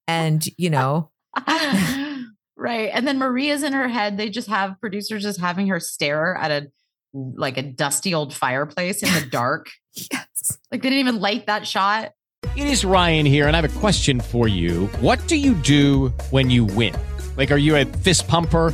And 0.07 0.45
you 0.57 0.69
know, 0.69 1.11
right. 1.47 2.89
And 2.93 3.07
then 3.07 3.19
Maria's 3.19 3.63
in 3.63 3.73
her 3.73 3.87
head. 3.87 4.17
They 4.17 4.29
just 4.29 4.49
have 4.49 4.79
producers 4.79 5.23
just 5.23 5.39
having 5.39 5.67
her 5.67 5.79
stare 5.79 6.35
at 6.35 6.51
a 6.51 6.67
like 7.13 7.57
a 7.57 7.63
dusty 7.63 8.13
old 8.13 8.33
fireplace 8.33 9.03
in 9.03 9.13
the 9.13 9.25
dark. 9.31 9.69
yes. 10.11 10.57
like 10.71 10.81
they 10.81 10.89
didn't 10.89 10.99
even 10.99 11.19
light 11.19 11.47
that 11.47 11.67
shot. 11.67 12.13
It 12.55 12.67
is 12.67 12.85
Ryan 12.85 13.25
here, 13.25 13.47
and 13.47 13.55
I 13.55 13.61
have 13.61 13.75
a 13.75 13.79
question 13.79 14.19
for 14.19 14.47
you. 14.47 14.87
What 14.99 15.25
do 15.27 15.35
you 15.35 15.53
do 15.55 16.09
when 16.29 16.49
you 16.49 16.65
win? 16.65 16.95
Like, 17.35 17.51
are 17.51 17.57
you 17.57 17.75
a 17.75 17.85
fist 17.85 18.27
pumper? 18.27 18.73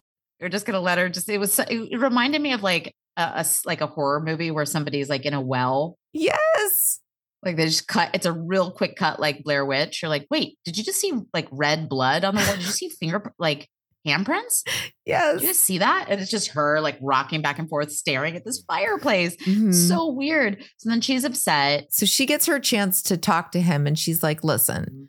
They're 0.41 0.49
just 0.49 0.65
gonna 0.65 0.81
let 0.81 0.97
her 0.97 1.07
just 1.07 1.29
it 1.29 1.37
was 1.37 1.53
so- 1.53 1.63
it 1.69 1.97
reminded 1.97 2.41
me 2.41 2.51
of 2.51 2.63
like 2.63 2.93
a, 3.15 3.21
a 3.21 3.45
like 3.65 3.79
a 3.81 3.87
horror 3.87 4.19
movie 4.19 4.51
where 4.51 4.65
somebody's 4.65 5.07
like 5.07 5.25
in 5.25 5.33
a 5.33 5.39
well. 5.41 5.97
Yes. 6.11 6.99
Like 7.43 7.55
they 7.57 7.65
just 7.65 7.87
cut 7.87 8.09
it's 8.13 8.25
a 8.25 8.31
real 8.33 8.71
quick 8.71 8.95
cut 8.95 9.19
like 9.19 9.43
Blair 9.43 9.65
Witch. 9.65 10.01
You're 10.01 10.09
like, 10.09 10.27
wait, 10.29 10.57
did 10.65 10.77
you 10.77 10.83
just 10.83 10.99
see 10.99 11.13
like 11.33 11.47
red 11.51 11.87
blood 11.87 12.23
on 12.25 12.35
the 12.35 12.41
wall? 12.41 12.55
Did 12.55 12.65
you 12.65 12.71
see 12.71 12.89
finger 12.89 13.33
like 13.39 13.69
handprints? 14.07 14.63
Did 15.05 15.41
you 15.41 15.47
just 15.49 15.59
see 15.63 15.77
that? 15.79 16.07
And 16.09 16.19
it's 16.21 16.31
just 16.31 16.49
her 16.49 16.81
like 16.81 16.97
rocking 17.01 17.41
back 17.43 17.59
and 17.59 17.69
forth, 17.69 17.91
staring 17.91 18.35
at 18.35 18.43
this 18.45 18.63
fireplace. 18.67 19.35
Mhm. 19.37 19.73
So 19.73 20.11
weird. 20.11 20.63
So 20.77 20.89
then 20.89 21.01
she's 21.01 21.23
upset. 21.23 21.85
So 21.93 22.05
she 22.07 22.25
gets 22.25 22.45
her 22.47 22.59
chance 22.59 23.01
to 23.03 23.17
talk 23.17 23.51
to 23.51 23.61
him 23.61 23.85
and 23.85 23.97
she's 23.99 24.23
like, 24.23 24.43
listen, 24.43 25.07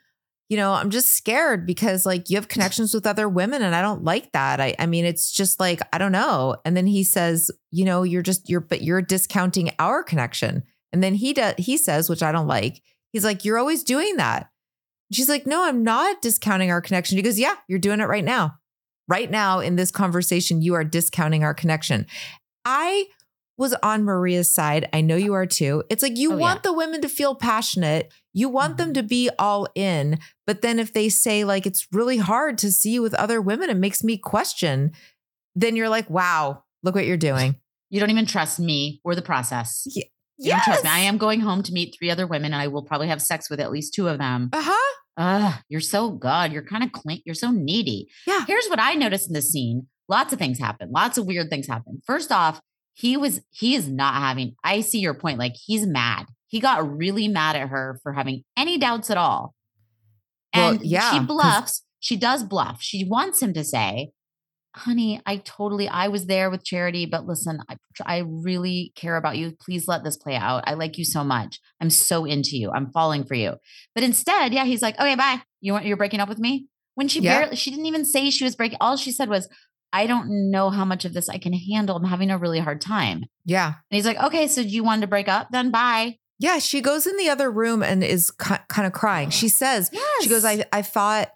you 0.53 0.59
know, 0.59 0.75
I'm 0.75 0.91
just 0.91 1.13
scared 1.13 1.65
because 1.67 2.05
like 2.05 2.29
you 2.29 2.37
have 2.37 2.47
connections 2.49 2.93
with 2.93 3.07
other 3.07 3.27
women 3.27 3.63
and 3.63 3.75
I 3.75 3.81
don't 3.81 4.05
like 4.05 4.33
that. 4.33 4.61
I 4.61 4.75
I 4.79 4.85
mean, 4.85 5.07
it's 5.07 5.33
just 5.33 5.59
like, 5.59 5.81
I 5.95 5.97
don't 5.97 6.13
know. 6.13 6.57
And 6.67 6.77
then 6.77 6.87
he 6.87 7.05
says, 7.05 7.51
you 7.71 7.87
know, 7.87 8.03
you're 8.03 8.21
just 8.21 8.51
you're 8.51 8.61
but 8.61 8.83
you're 8.83 9.01
discounting 9.01 9.71
our 9.79 10.03
connection. 10.03 10.63
And 10.93 11.03
then 11.03 11.15
he 11.15 11.33
does 11.33 11.55
he 11.57 11.79
says, 11.79 12.11
which 12.11 12.23
I 12.23 12.33
don't 12.33 12.47
like, 12.47 12.83
he's 13.15 13.25
like, 13.25 13.47
You're 13.47 13.57
always 13.59 13.83
doing 13.83 14.17
that. 14.19 14.51
She's 15.11 15.31
like, 15.31 15.47
No, 15.47 15.65
I'm 15.65 15.83
not 15.83 16.21
discounting 16.21 16.71
our 16.71 16.83
connection. 16.83 17.17
He 17.17 17.23
goes, 17.23 17.39
Yeah, 17.39 17.55
you're 17.67 17.79
doing 17.79 18.01
it 18.01 18.09
right 18.09 18.23
now. 18.25 18.57
Right 19.09 19.31
now 19.31 19.61
in 19.61 19.77
this 19.77 19.91
conversation, 19.91 20.61
you 20.61 20.75
are 20.75 20.85
discounting 20.85 21.45
our 21.45 21.55
connection. 21.55 22.07
I 22.67 23.07
was 23.57 23.75
on 23.83 24.05
Maria's 24.05 24.53
side. 24.53 24.89
I 24.93 25.01
know 25.01 25.17
you 25.17 25.33
are 25.33 25.47
too. 25.47 25.83
It's 25.89 26.03
like 26.03 26.19
you 26.19 26.33
Oh, 26.35 26.37
want 26.37 26.59
yeah. 26.59 26.71
the 26.71 26.77
women 26.77 27.01
to 27.01 27.09
feel 27.09 27.35
passionate. 27.35 28.13
You 28.33 28.49
want 28.49 28.77
them 28.79 28.91
Mhm. 28.91 28.95
to 28.95 29.03
be 29.03 29.31
all 29.39 29.67
in. 29.75 30.19
But 30.47 30.63
then 30.63 30.79
if 30.79 30.93
they 30.93 31.09
say, 31.09 31.45
like, 31.45 31.67
it's 31.67 31.87
really 31.93 32.17
hard 32.19 32.59
to 32.59 32.73
see 32.73 32.93
you 32.93 33.03
with 33.03 33.15
other 33.15 33.41
women, 33.41 33.69
it 33.71 33.77
makes 33.77 34.03
me 34.03 34.17
question, 34.17 34.93
then 35.55 35.77
you're 35.77 35.89
like, 35.89 36.09
wow, 36.09 36.63
look 36.83 36.95
what 36.95 37.07
you're 37.07 37.17
doing. 37.17 37.57
You 37.91 38.01
don't 38.01 38.11
even 38.11 38.27
trust 38.27 38.59
me 38.59 39.01
or 39.05 39.15
the 39.15 39.23
process. 39.23 39.83
Ye- 39.87 40.11
You 40.39 40.53
don't 40.53 40.63
trust 40.63 40.85
me. 40.85 40.91
I 40.91 41.01
am 41.01 41.19
going 41.19 41.41
home 41.41 41.63
to 41.65 41.73
meet 41.73 41.95
three 41.97 42.11
other 42.11 42.27
women 42.27 42.53
and 42.55 42.61
I 42.63 42.69
will 42.69 42.83
probably 42.83 43.09
have 43.09 43.21
sex 43.23 43.51
with 43.51 43.61
at 43.61 43.71
least 43.71 43.93
two 43.95 44.09
of 44.09 44.19
them. 44.19 44.49
Uh 44.53 44.63
huh. 44.65 44.97
Ugh, 45.19 45.55
you're 45.69 45.81
so 45.83 46.11
good. 46.11 46.53
You're 46.53 46.65
kind 46.65 46.83
of 46.83 46.91
clean. 46.93 47.21
You're 47.27 47.35
so 47.35 47.51
needy. 47.51 48.09
Yeah. 48.27 48.47
Here's 48.47 48.67
what 48.69 48.81
I 48.81 48.95
noticed 48.95 49.29
in 49.29 49.35
this 49.35 49.53
scene. 49.53 49.89
Lots 50.09 50.33
of 50.33 50.39
things 50.39 50.59
happen. 50.59 50.91
Lots 50.91 51.19
of 51.19 51.27
weird 51.27 51.51
things 51.51 51.67
happen. 51.67 52.01
First 52.07 52.33
off, 52.33 52.61
he 52.95 53.17
was 53.19 53.41
he 53.51 53.75
is 53.75 53.89
not 53.89 54.15
having. 54.15 54.55
I 54.65 54.81
see 54.81 55.01
your 55.01 55.13
point. 55.15 55.39
Like 55.39 55.53
he's 55.55 55.87
mad. 55.87 56.27
He 56.53 56.61
got 56.61 56.97
really 56.99 57.29
mad 57.29 57.57
at 57.57 57.71
her 57.71 57.99
for 58.03 58.13
having 58.13 58.45
any 58.59 58.77
doubts 58.77 59.11
at 59.11 59.17
all. 59.17 59.55
Well, 60.55 60.73
And 60.73 60.83
yeah, 60.83 61.11
she 61.11 61.19
bluffs. 61.21 61.83
She 61.99 62.15
does 62.15 62.45
bluff. 62.45 62.83
She 62.83 63.05
wants 63.09 63.41
him 63.41 63.55
to 63.55 63.65
say, 63.65 64.11
"Honey, 64.77 65.19
I 65.25 65.39
totally 65.39 65.89
I 65.89 66.09
was 66.09 66.27
there 66.27 66.51
with 66.51 66.63
Charity, 66.63 67.07
but 67.07 67.25
listen, 67.27 67.61
I 67.71 67.77
I 68.05 68.19
really 68.19 68.93
care 68.97 69.17
about 69.17 69.39
you. 69.39 69.57
Please 69.65 69.89
let 69.89 70.05
this 70.05 70.19
play 70.19 70.37
out. 70.37 70.65
I 70.67 70.75
like 70.75 70.99
you 70.99 71.07
so 71.07 71.25
much. 71.25 71.59
I'm 71.81 71.89
so 71.89 72.27
into 72.27 72.59
you. 72.59 72.71
I'm 72.71 72.93
falling 72.93 73.25
for 73.25 73.35
you." 73.35 73.55
But 73.95 74.05
instead, 74.05 74.53
yeah, 74.53 74.67
he's 74.67 74.83
like, 74.83 74.97
"Okay, 75.01 75.15
bye. 75.15 75.41
You 75.63 75.73
want 75.73 75.87
you're 75.87 75.97
breaking 75.97 76.21
up 76.21 76.29
with 76.29 76.39
me?" 76.39 76.67
When 76.97 77.09
she 77.09 77.21
Yeah. 77.21 77.41
barely 77.41 77.57
she 77.57 77.71
didn't 77.71 77.87
even 77.87 78.05
say 78.05 78.29
she 78.29 78.45
was 78.45 78.57
breaking. 78.57 78.77
All 78.79 78.99
she 78.99 79.11
said 79.11 79.31
was, 79.31 79.49
"I 79.91 80.07
don't 80.07 80.51
know 80.51 80.69
how 80.69 80.85
much 80.85 81.07
of 81.07 81.15
this 81.15 81.31
I 81.31 81.39
can 81.39 81.55
handle. 81.55 81.97
I'm 81.97 82.05
having 82.05 82.31
a 82.31 82.37
really 82.37 82.61
hard 82.61 82.83
time." 82.83 83.25
Yeah. 83.47 83.69
And 83.69 83.97
he's 83.97 84.05
like, 84.05 84.23
"Okay, 84.23 84.49
so 84.49 84.61
you 84.61 84.85
want 84.85 85.01
to 85.01 85.07
break 85.07 85.29
up? 85.29 85.49
Then 85.51 85.71
bye." 85.71 86.19
Yeah. 86.43 86.59
She 86.59 86.81
goes 86.81 87.07
in 87.07 87.17
the 87.17 87.29
other 87.31 87.51
room 87.51 87.83
and 87.83 88.03
is 88.05 88.31
ki- 88.31 88.57
kind 88.69 88.87
of 88.87 88.93
crying. 88.93 89.31
She 89.31 89.49
says, 89.49 89.91
She 90.23 90.29
goes, 90.29 90.45
I, 90.45 90.65
I 90.73 90.83
thought, 90.83 91.31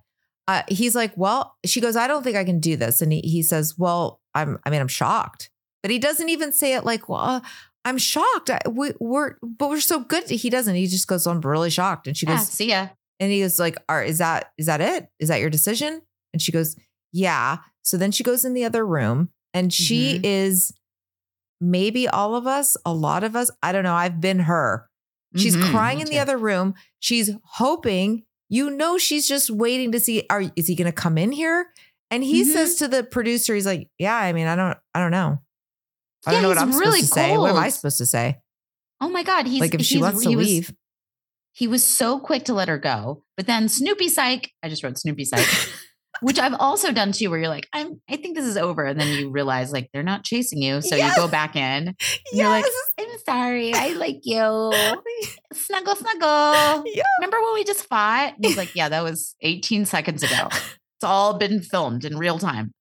uh, 0.48 0.62
he's 0.68 0.94
like, 0.94 1.12
well, 1.16 1.57
she 1.64 1.80
goes, 1.80 1.96
I 1.96 2.07
don't 2.07 2.22
think 2.22 2.36
I 2.36 2.44
can 2.44 2.61
do 2.61 2.76
this. 2.76 3.00
And 3.02 3.12
he, 3.12 3.20
he 3.20 3.42
says, 3.42 3.74
well, 3.78 4.20
I'm, 4.34 4.59
I 4.64 4.70
mean, 4.70 4.80
I'm 4.80 4.86
shocked, 4.88 5.50
but 5.82 5.90
he 5.90 5.98
doesn't 5.98 6.28
even 6.28 6.52
say 6.52 6.74
it 6.74 6.84
like, 6.84 7.09
well, 7.09 7.20
uh, 7.20 7.40
I'm 7.84 7.98
shocked. 7.98 8.50
I, 8.50 8.61
we, 8.70 8.92
we're, 9.00 9.34
but 9.42 9.70
we're 9.70 9.80
so 9.80 10.00
good. 10.00 10.28
He 10.30 10.48
doesn't, 10.50 10.74
he 10.76 10.86
just 10.86 11.09
goes, 11.09 11.26
I'm 11.26 11.40
really 11.40 11.70
shocked. 11.70 12.07
And 12.07 12.16
she 12.16 12.26
Yeah, 12.26 12.36
goes, 12.36 12.48
see 12.48 12.68
ya. 12.68 12.88
and 13.18 13.32
he 13.32 13.40
goes 13.40 13.59
like, 13.59 13.76
are, 13.88 14.04
is 14.04 14.18
that, 14.18 14.52
is 14.59 14.66
that 14.66 14.80
it? 14.80 15.09
Is 15.18 15.28
that 15.30 15.40
your 15.40 15.50
decision? 15.50 16.02
And 16.32 16.40
she 16.42 16.52
goes, 16.52 16.76
Yeah. 17.12 17.59
So 17.82 17.96
then 17.96 18.12
she 18.12 18.22
goes 18.22 18.44
in 18.44 18.54
the 18.54 18.64
other 18.64 18.86
room 18.86 19.30
and 19.54 19.72
she 19.72 20.18
Mhm. 20.18 20.20
is 20.24 20.72
maybe 21.61 22.07
all 22.09 22.34
of 22.36 22.46
us, 22.46 22.76
a 22.84 22.92
lot 22.92 23.24
of 23.24 23.34
us. 23.36 23.50
I 23.62 23.72
don't 23.72 23.84
know. 23.84 23.94
I've 23.94 24.20
been 24.20 24.40
her. 24.40 24.88
She's 25.35 25.57
Mhm, 25.57 25.70
crying 25.70 26.01
in 26.01 26.07
the 26.07 26.18
other 26.18 26.39
room. 26.39 26.74
She's 27.01 27.31
hoping, 27.45 28.24
you 28.49 28.70
know, 28.70 28.97
she's 28.99 29.27
just 29.27 29.51
waiting 29.51 29.93
to 29.93 30.01
see, 30.01 30.24
are 30.31 30.45
is 30.57 30.66
he 30.68 30.74
gonna 30.74 30.93
come 30.93 31.18
in 31.18 31.33
here? 31.33 31.66
And 32.11 32.22
he 32.22 32.43
Mhm. 32.45 32.53
says 32.53 32.77
to 32.77 32.89
the 32.89 33.03
producer, 33.03 33.55
he's 33.55 33.66
like, 33.66 33.89
Yeah, 33.99 34.14
I 34.16 34.33
mean, 34.33 34.47
I 34.47 34.55
don't, 34.57 34.79
I 34.95 35.01
don't 35.01 35.11
know. 35.11 35.39
I 36.27 36.31
don't 36.33 36.35
Yeah, 36.39 36.43
know 36.43 36.49
what 36.49 36.59
he's 36.59 36.62
I'm 36.74 36.79
really 36.81 37.01
supposed 37.01 37.12
to 37.12 37.20
say. 37.20 37.37
What 37.39 37.51
am 37.51 37.57
I 37.57 37.68
supposed 37.68 37.99
to 37.99 38.07
say? 38.07 38.39
Oh 39.01 39.09
my 39.09 39.22
God. 39.22 39.47
He's 39.47 39.61
like 39.61 39.74
if 39.74 39.83
she 39.83 39.99
wants 39.99 40.22
to 40.22 40.29
he 40.29 40.37
was- 40.37 40.47
leave. 40.47 40.74
he 41.53 41.66
was 41.66 41.85
so 41.85 42.18
quick 42.20 42.45
to 42.47 42.55
let 42.55 42.68
her 42.68 42.79
go. 42.79 43.24
But 43.37 43.47
then 43.47 43.68
Snoopy 43.68 44.09
Psych, 44.09 44.51
I 44.62 44.68
just 44.68 44.83
wrote 44.83 44.97
Snoopy 44.99 45.24
Psych, 45.24 45.47
which 46.20 46.38
I've 46.38 46.54
also 46.58 46.92
done 46.92 47.12
too, 47.12 47.30
where 47.30 47.38
you're 47.38 47.48
like, 47.48 47.68
I'm 47.72 48.00
I 48.08 48.16
think 48.16 48.36
this 48.36 48.44
is 48.46 48.56
over. 48.56 48.84
And 48.84 48.98
then 49.00 49.08
you 49.18 49.30
realize 49.30 49.72
like 49.72 49.90
they're 49.92 50.02
not 50.02 50.24
chasing 50.24 50.60
you. 50.62 50.80
So 50.80 50.96
Yes. 50.96 51.16
you 51.16 51.22
go 51.22 51.28
back 51.28 51.56
in. 51.56 51.60
And 51.88 51.96
You're 52.32 52.48
like, 52.48 52.64
I'm 52.98 53.06
sorry, 53.24 53.72
I 53.74 53.88
like 53.94 54.20
you. 54.24 54.72
snuggle, 55.52 55.96
snuggle. 55.96 56.84
Yeah. 56.86 57.02
Remember 57.20 57.40
when 57.42 57.54
we 57.54 57.64
just 57.64 57.86
fought? 57.86 58.34
And 58.36 58.44
he's 58.44 58.56
like, 58.56 58.74
Yeah, 58.74 58.88
that 58.88 59.02
was 59.02 59.34
18 59.42 59.84
seconds 59.86 60.22
ago. 60.22 60.48
It's 60.52 61.04
all 61.04 61.34
been 61.38 61.60
filmed 61.60 62.04
in 62.04 62.16
real 62.16 62.38
time. 62.38 62.72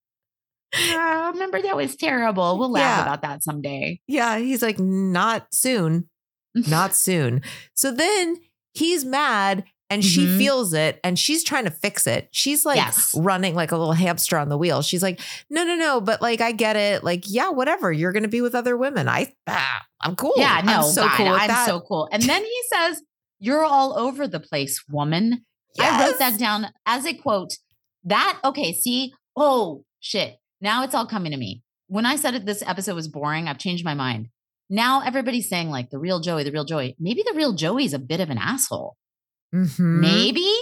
Yeah, 0.78 1.32
remember 1.32 1.62
that 1.62 1.76
was 1.76 1.96
terrible. 1.96 2.58
We'll 2.60 2.72
laugh 2.72 2.98
Yeah. 3.00 3.02
about 3.04 3.22
that 3.22 3.44
someday. 3.44 4.00
Yeah, 4.08 4.38
he's 4.40 4.62
like, 4.62 4.78
not 4.80 5.48
soon, 5.54 6.10
not 6.54 6.94
soon. 6.96 7.42
So 7.76 7.92
then 7.92 8.38
he's 8.74 9.06
mad 9.06 9.64
and 9.90 10.04
she 10.04 10.26
Mhm. 10.26 10.38
feels 10.38 10.74
it 10.74 11.00
and 11.04 11.18
she's 11.20 11.44
trying 11.44 11.66
to 11.66 11.72
fix 11.72 12.08
it. 12.08 12.28
She's 12.32 12.66
like 12.66 12.78
Yes. 12.78 13.12
running 13.16 13.54
like 13.56 13.72
a 13.72 13.78
little 13.78 13.94
hamster 13.94 14.38
on 14.38 14.50
the 14.50 14.58
wheel. 14.58 14.82
She's 14.82 15.04
like, 15.04 15.20
no, 15.50 15.64
no, 15.64 15.76
no, 15.76 16.02
but 16.02 16.22
like, 16.22 16.42
I 16.42 16.52
get 16.54 16.76
it. 16.76 17.04
Like, 17.04 17.26
yeah, 17.28 17.50
whatever. 17.50 17.92
You're 17.92 18.12
going 18.12 18.24
to 18.24 18.30
be 18.30 18.42
with 18.42 18.56
other 18.56 18.76
women. 18.78 19.08
I, 19.08 19.34
ah, 19.48 19.86
I'm 20.02 20.16
cool. 20.16 20.34
Yeah, 20.38 20.62
no, 20.66 20.74
I'm 20.78 20.84
so 20.84 21.04
God, 21.08 21.18
cool 21.18 21.28
I'm 21.28 21.48
that. 21.48 21.66
so 21.68 21.80
cool. 21.82 22.10
And 22.12 22.24
then 22.24 22.44
he 22.44 22.62
says, 22.74 23.02
You're 23.40 23.64
all 23.66 23.98
over 24.00 24.28
the 24.28 24.40
place, 24.40 24.84
woman. 24.90 25.46
I 25.80 26.06
wrote 26.08 26.20
that 26.20 26.40
down 26.40 26.68
as 26.86 27.06
a 27.06 27.14
quote. 27.14 27.52
That, 28.06 28.40
okay, 28.44 28.74
see, 28.74 29.14
oh 29.36 29.84
shit. 30.00 30.38
Now 30.62 30.84
it's 30.84 30.96
all 30.96 31.06
coming 31.06 31.32
to 31.32 31.38
me. 31.38 31.62
When 31.88 32.06
I 32.06 32.16
said 32.16 32.34
it, 32.34 32.46
this 32.46 32.64
episode 32.66 32.96
was 32.96 33.08
boring, 33.08 33.48
I've 33.48 33.60
changed 33.60 33.84
my 33.86 33.94
mind. 33.94 34.30
Now 34.70 35.02
everybody's 35.06 35.48
saying, 35.50 35.70
like, 35.70 35.90
the 35.92 36.00
real 36.00 36.20
Joey, 36.22 36.44
the 36.44 36.52
real 36.52 36.66
Joey. 36.66 36.96
Maybe 37.00 37.24
the 37.24 37.34
real 37.36 37.54
Joey's 37.54 37.94
a 37.94 38.00
bit 38.00 38.20
of 38.20 38.30
an 38.32 38.38
asshole. 38.40 38.96
Mhm. 39.56 40.00
Maybe. 40.00 40.54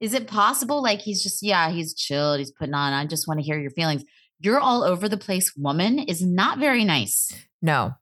Is 0.00 0.14
it 0.14 0.26
possible? 0.26 0.82
Like, 0.82 1.00
he's 1.00 1.22
just, 1.22 1.42
yeah, 1.42 1.70
he's 1.70 1.94
chilled. 1.94 2.38
He's 2.38 2.50
putting 2.50 2.74
on, 2.74 2.92
I 2.92 3.06
just 3.06 3.28
want 3.28 3.38
to 3.38 3.44
hear 3.44 3.60
your 3.60 3.70
feelings. 3.70 4.02
You're 4.40 4.58
all 4.58 4.82
over 4.82 5.08
the 5.08 5.18
place, 5.18 5.52
woman, 5.56 5.98
is 5.98 6.24
not 6.24 6.58
very 6.58 6.82
nice. 6.84 7.30
No, 7.60 7.92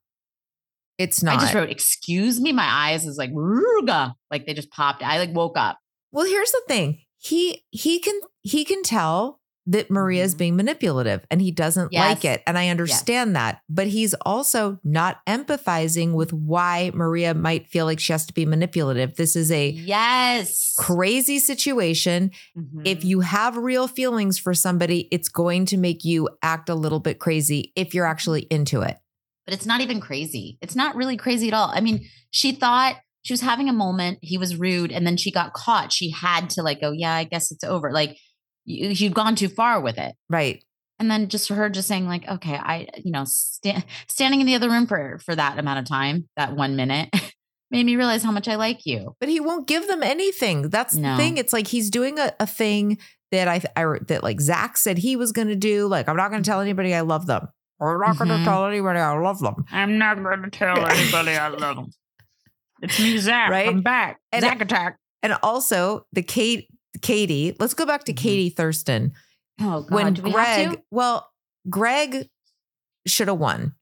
it's 0.96 1.22
not. 1.22 1.38
I 1.38 1.40
just 1.40 1.55
wrote, 1.55 1.70
excuse 1.70 2.40
me. 2.40 2.53
My 2.53 2.66
eyes 2.66 3.05
is 3.07 3.16
like, 3.18 3.32
"Ruga," 3.32 4.12
like 4.30 4.46
they 4.46 4.55
just 4.55 4.70
popped. 4.70 5.03
I 5.03 5.18
like 5.18 5.34
woke 5.34 5.59
up. 5.59 5.78
Well, 6.12 6.26
here's 6.26 6.53
the 6.53 6.62
thing. 6.68 7.01
He 7.18 7.64
he 7.70 7.99
can 7.99 8.18
he 8.42 8.64
can 8.64 8.84
tell 8.84 9.38
that 9.70 9.90
Maria 9.90 10.24
is 10.24 10.34
Mhm. 10.34 10.38
being 10.38 10.56
manipulative 10.56 11.20
and 11.30 11.42
he 11.42 11.50
doesn't 11.50 11.92
like 11.92 12.24
it. 12.24 12.42
And 12.46 12.56
I 12.56 12.68
understand 12.68 13.36
that. 13.36 13.60
But 13.68 13.86
he's 13.88 14.14
also 14.14 14.78
not 14.82 15.18
empathizing 15.26 16.12
with 16.14 16.32
why 16.32 16.90
Maria 16.94 17.34
might 17.34 17.68
feel 17.68 17.84
like 17.84 18.00
she 18.00 18.12
has 18.12 18.24
to 18.26 18.32
be 18.32 18.46
manipulative. 18.46 19.16
This 19.16 19.36
is 19.36 19.50
a 19.52 19.68
Yes. 19.70 20.74
crazy 20.78 21.38
situation. 21.38 22.30
If 22.84 23.00
Mhm. 23.00 23.04
you 23.04 23.20
have 23.20 23.56
real 23.56 23.88
feelings 23.88 24.38
for 24.38 24.54
somebody, 24.54 25.06
it's 25.12 25.28
going 25.28 25.66
to 25.66 25.76
make 25.76 26.04
you 26.04 26.28
act 26.42 26.68
a 26.68 26.74
little 26.74 27.00
bit 27.00 27.18
crazy 27.18 27.72
if 27.76 27.94
you're 27.94 28.06
actually 28.06 28.46
into 28.50 28.80
it. 28.82 28.96
but 29.46 29.54
it's 29.54 29.64
not 29.64 29.80
even 29.80 29.98
crazy. 29.98 30.58
It's 30.60 30.76
not 30.76 30.94
really 30.94 31.16
crazy 31.16 31.48
at 31.48 31.54
all. 31.54 31.70
I 31.72 31.80
mean, 31.80 32.04
she 32.30 32.52
thought 32.52 32.96
she 33.22 33.32
was 33.32 33.40
having 33.40 33.70
a 33.70 33.72
moment. 33.72 34.18
He 34.20 34.36
was 34.36 34.56
rude, 34.56 34.92
and 34.92 35.06
then 35.06 35.16
she 35.16 35.30
got 35.30 35.54
caught. 35.54 35.90
She 35.90 36.10
had 36.10 36.50
to 36.50 36.62
like 36.62 36.82
go, 36.82 36.92
yeah, 36.92 37.14
I 37.14 37.24
guess 37.24 37.50
it's 37.50 37.64
over. 37.64 37.90
Like 37.90 38.18
you, 38.68 38.88
you've 38.88 39.14
gone 39.14 39.34
too 39.34 39.48
far 39.48 39.80
with 39.80 39.98
it. 39.98 40.14
Right. 40.28 40.62
And 40.98 41.10
then 41.10 41.28
just 41.28 41.48
her 41.48 41.68
just 41.68 41.88
saying 41.88 42.06
like, 42.06 42.28
okay, 42.28 42.54
I, 42.54 42.88
you 43.02 43.12
know, 43.12 43.24
sta- 43.24 43.84
standing 44.08 44.40
in 44.40 44.46
the 44.46 44.54
other 44.54 44.68
room 44.68 44.86
for 44.86 45.18
for 45.24 45.34
that 45.34 45.58
amount 45.58 45.78
of 45.78 45.84
time, 45.84 46.28
that 46.36 46.56
one 46.56 46.76
minute, 46.76 47.08
made 47.70 47.86
me 47.86 47.96
realize 47.96 48.22
how 48.22 48.32
much 48.32 48.48
I 48.48 48.56
like 48.56 48.84
you. 48.84 49.14
But 49.20 49.28
he 49.28 49.40
won't 49.40 49.66
give 49.68 49.86
them 49.86 50.02
anything. 50.02 50.70
That's 50.70 50.94
No. 50.94 51.12
the 51.12 51.16
thing. 51.16 51.36
It's 51.36 51.52
like 51.52 51.68
he's 51.68 51.90
doing 51.90 52.18
a, 52.18 52.32
a 52.40 52.46
thing 52.46 52.98
that 53.30 53.46
I, 53.46 53.62
I 53.76 53.98
that 54.08 54.22
like 54.22 54.40
Zach 54.40 54.76
said 54.76 54.98
he 54.98 55.16
was 55.16 55.32
going 55.32 55.48
to 55.48 55.56
do. 55.56 55.86
Like 55.86 56.08
I'm 56.08 56.16
not 56.16 56.30
going 56.30 56.42
to 56.42 56.48
tell 56.48 56.60
anybody 56.60 56.94
I 56.94 57.02
love 57.02 57.26
them. 57.26 57.42
Mm-hmm. 57.42 57.84
Or 57.84 58.04
I'm 58.04 58.16
not 58.16 58.18
going 58.18 58.38
to 58.38 58.44
tell 58.44 58.66
anybody 58.66 58.98
I 58.98 59.16
love 59.16 59.38
them. 59.38 59.64
I'm 59.70 59.98
not 59.98 60.16
going 60.16 60.42
to 60.42 60.48
mm-hmm. 60.48 60.50
tell 60.50 60.86
anybody 60.86 61.36
I 61.36 61.48
love 61.48 61.76
them. 61.76 61.90
It's 62.82 62.98
me, 62.98 63.18
Zach. 63.18 63.50
Right? 63.52 63.68
I'm 63.68 63.82
back. 63.82 64.18
And- 64.32 64.42
Zach 64.42 64.60
attack. 64.60 64.98
And 65.22 65.36
also 65.42 66.06
the 66.12 66.22
Kate, 66.22 66.68
Katie. 67.03 67.55
Let's 67.59 67.74
go 67.74 67.86
back 67.86 68.05
to 68.05 68.12
Mhm. 68.12 68.16
Katie 68.16 68.51
Thurston. 68.51 69.12
Oh 69.61 69.82
God, 69.82 69.91
when 69.91 70.14
we 70.14 70.30
Greg, 70.32 70.82
well, 70.91 71.30
Greg 71.68 72.28
should 73.07 73.28
have 73.28 73.39
won. 73.39 73.74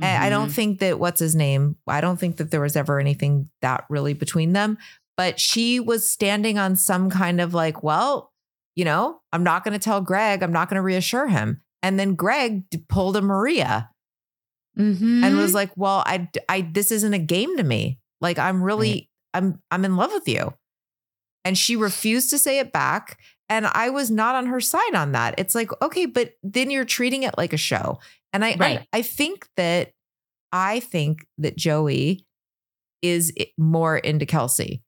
I 0.00 0.26
I 0.26 0.28
don't 0.30 0.48
Mhm. 0.48 0.52
think 0.54 0.80
that 0.80 0.98
what's 0.98 1.20
his 1.20 1.34
name. 1.34 1.76
I 1.86 2.00
don't 2.00 2.18
think 2.18 2.36
that 2.38 2.50
there 2.50 2.60
was 2.60 2.76
ever 2.76 2.98
anything 2.98 3.48
that 3.62 3.84
really 3.88 4.12
between 4.14 4.52
them. 4.52 4.78
But 5.16 5.38
she 5.38 5.78
was 5.78 6.10
standing 6.10 6.58
on 6.58 6.74
some 6.76 7.08
kind 7.10 7.40
of 7.40 7.54
like, 7.54 7.84
well, 7.84 8.32
you 8.74 8.84
know, 8.84 9.20
I'm 9.32 9.44
not 9.44 9.62
going 9.62 9.72
to 9.74 9.78
tell 9.78 10.00
Greg. 10.00 10.42
I'm 10.42 10.50
not 10.52 10.68
going 10.68 10.76
to 10.78 10.82
reassure 10.82 11.28
him. 11.28 11.62
And 11.84 12.00
then 12.00 12.16
Greg 12.16 12.64
pulled 12.88 13.16
a 13.16 13.22
Maria 13.22 13.90
Mhm. 14.76 15.22
and 15.22 15.36
was 15.36 15.54
like, 15.54 15.70
"Well, 15.76 16.02
I, 16.04 16.28
I, 16.48 16.62
this 16.62 16.90
isn't 16.90 17.14
a 17.14 17.18
game 17.20 17.56
to 17.56 17.62
me. 17.62 18.00
Like, 18.20 18.40
I'm 18.40 18.60
really, 18.60 19.08
I'm, 19.32 19.62
I'm 19.70 19.84
in 19.84 19.94
love 19.96 20.10
with 20.12 20.26
you." 20.26 20.52
And 21.44 21.56
she 21.58 21.76
refused 21.76 22.30
to 22.30 22.38
say 22.38 22.58
it 22.58 22.72
back. 22.72 23.18
And 23.48 23.66
I 23.66 23.90
was 23.90 24.10
not 24.10 24.34
on 24.34 24.46
her 24.46 24.60
side 24.60 24.94
on 24.94 25.12
that. 25.12 25.34
It's 25.36 25.54
like, 25.54 25.70
okay, 25.82 26.06
but 26.06 26.32
then 26.42 26.70
you're 26.70 26.84
treating 26.86 27.24
it 27.24 27.36
like 27.36 27.52
a 27.52 27.58
show. 27.58 27.98
And 28.32 28.44
I, 28.44 28.56
Right. 28.56 28.78
I, 28.92 28.98
I 28.98 29.02
think 29.02 29.46
that, 29.56 29.92
I 30.50 30.80
think 30.80 31.26
that 31.38 31.56
Joey 31.56 32.24
is 33.02 33.32
more 33.58 33.98
into 33.98 34.24
Kelsey. 34.24 34.82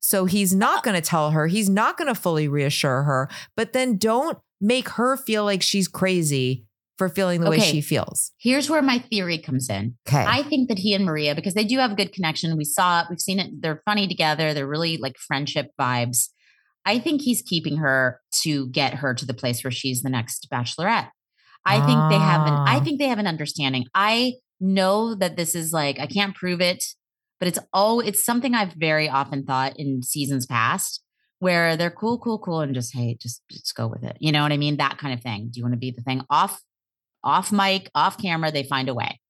So 0.00 0.24
he's 0.24 0.52
Uh 0.52 0.58
not 0.58 0.82
going 0.82 0.94
to 0.94 1.06
tell 1.06 1.30
her. 1.30 1.46
He's 1.46 1.68
not 1.68 1.96
going 1.96 2.08
to 2.08 2.20
fully 2.20 2.48
reassure 2.48 3.04
her. 3.04 3.28
But 3.56 3.72
then 3.72 3.96
don't 3.98 4.38
make 4.60 4.88
her 4.90 5.16
feel 5.16 5.44
like 5.44 5.62
she's 5.62 5.88
crazy 5.88 6.64
for 6.98 7.08
feeling 7.08 7.42
the 7.42 7.50
way 7.50 7.58
she 7.58 7.80
feels. 7.80 8.32
Here's 8.38 8.70
where 8.70 8.80
my 8.82 8.98
theory 8.98 9.38
comes 9.38 9.68
in. 9.68 9.96
Okay. 10.08 10.24
I 10.26 10.42
think 10.42 10.68
that 10.68 10.78
he 10.78 10.94
and 10.94 11.04
Maria, 11.04 11.34
because 11.34 11.54
they 11.54 11.64
do 11.64 11.78
have 11.78 11.92
a 11.92 11.94
good 11.94 12.12
connection. 12.12 12.56
We 12.56 12.64
saw 12.64 13.00
it, 13.02 13.06
we've 13.10 13.20
seen 13.20 13.38
it. 13.38 13.50
They're 13.60 13.82
funny 13.84 14.08
together. 14.08 14.54
They're 14.54 14.66
really 14.66 14.96
like 14.96 15.16
friendship 15.18 15.66
vibes. 15.78 16.28
I 16.86 16.98
think 16.98 17.20
he's 17.22 17.42
keeping 17.42 17.76
her 17.78 18.20
to 18.42 18.68
get 18.68 18.94
her 18.94 19.12
to 19.14 19.26
the 19.26 19.34
place 19.34 19.62
where 19.64 19.70
she's 19.70 20.02
the 20.02 20.08
next 20.10 20.48
bachelorette. 20.52 21.08
I 21.64 21.84
think 21.84 21.98
they 22.10 22.18
have 22.18 22.46
an 22.46 22.52
I 22.54 22.76
Ah. 22.76 22.80
think 22.84 23.00
they 23.00 23.08
have 23.08 23.18
an 23.18 23.26
understanding. 23.26 23.86
I 23.94 24.34
know 24.60 25.14
that 25.16 25.36
this 25.36 25.54
is 25.56 25.72
like 25.72 25.98
I 25.98 26.06
can't 26.06 26.34
prove 26.34 26.60
it, 26.60 26.82
but 27.40 27.48
it's 27.48 27.58
oh 27.74 27.98
it's 28.00 28.24
something 28.24 28.54
I've 28.54 28.72
very 28.74 29.08
often 29.08 29.44
thought 29.44 29.72
in 29.76 30.02
seasons 30.04 30.46
past 30.46 31.02
where 31.40 31.76
they're 31.76 31.90
cool, 31.90 32.18
cool, 32.18 32.38
cool, 32.38 32.60
and 32.60 32.72
just 32.72 32.94
hey, 32.94 33.18
just 33.20 33.42
just 33.50 33.74
go 33.74 33.88
with 33.88 34.04
it. 34.04 34.16
You 34.20 34.30
know 34.32 34.42
what 34.42 34.52
I 34.52 34.56
mean? 34.56 34.76
That 34.76 34.96
kind 34.98 35.12
of 35.12 35.20
thing. 35.22 35.48
Do 35.52 35.58
you 35.58 35.64
want 35.64 35.74
to 35.74 35.78
be 35.78 35.90
the 35.90 36.02
thing 36.02 36.22
off 36.30 36.62
off 37.26 37.52
mic, 37.52 37.90
off 37.94 38.16
camera? 38.16 38.50
They 38.50 38.62
find 38.62 38.88
a 38.88 38.94
way. 38.94 39.20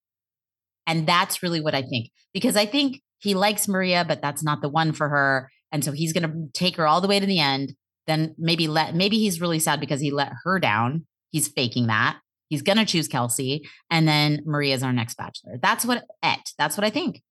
And 0.86 1.06
that's 1.06 1.42
really 1.42 1.60
what 1.60 1.74
I 1.74 1.82
think. 1.82 2.10
Because 2.32 2.56
I 2.56 2.66
think 2.66 3.00
he 3.18 3.34
likes 3.34 3.66
Maria, 3.66 4.04
but 4.06 4.22
that's 4.22 4.44
not 4.44 4.62
the 4.62 4.68
one 4.68 4.92
for 4.92 5.08
her. 5.08 5.50
And 5.72 5.84
so 5.84 5.90
he's 5.90 6.12
going 6.12 6.30
to 6.30 6.48
take 6.52 6.76
her 6.76 6.86
all 6.86 7.00
the 7.00 7.08
way 7.08 7.18
to 7.18 7.26
the 7.26 7.40
end. 7.40 7.74
Then 8.06 8.36
maybe 8.38 8.68
let, 8.68 8.94
maybe 8.94 9.18
he's 9.18 9.40
really 9.40 9.58
sad 9.58 9.80
because 9.80 10.00
he 10.00 10.12
let 10.12 10.30
her 10.44 10.60
down. 10.60 11.06
He's 11.32 11.48
faking 11.48 11.88
that. 11.88 12.18
He's 12.48 12.62
going 12.62 12.78
to 12.78 12.84
choose 12.84 13.08
Kelsey. 13.08 13.66
And 13.90 14.06
then 14.06 14.42
Maria's 14.44 14.84
our 14.84 14.92
next 14.92 15.16
bachelor. 15.16 15.58
That's 15.60 15.84
what, 15.84 16.04
et, 16.22 16.52
that's 16.56 16.76
what 16.76 16.84
I 16.84 16.90
think. 16.90 17.22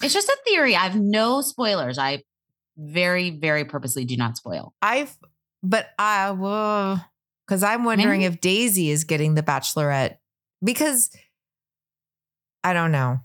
It's 0.00 0.14
just 0.14 0.28
a 0.28 0.38
theory. 0.46 0.76
I 0.76 0.80
have 0.80 0.94
no 0.94 1.40
spoilers. 1.40 1.98
I 1.98 2.22
very, 2.76 3.30
very 3.30 3.64
purposely 3.64 4.04
do 4.04 4.16
not 4.16 4.36
spoil. 4.36 4.72
I've, 4.80 5.16
but 5.64 5.88
I 5.98 6.30
will, 6.30 7.00
because 7.48 7.62
I'm 7.62 7.84
wondering 7.84 8.20
Maybe. 8.20 8.34
if 8.34 8.40
Daisy 8.42 8.90
is 8.90 9.04
getting 9.04 9.34
the 9.34 9.42
Bachelorette 9.42 10.16
because 10.62 11.10
I 12.62 12.74
don't 12.74 12.92
know. 12.92 13.20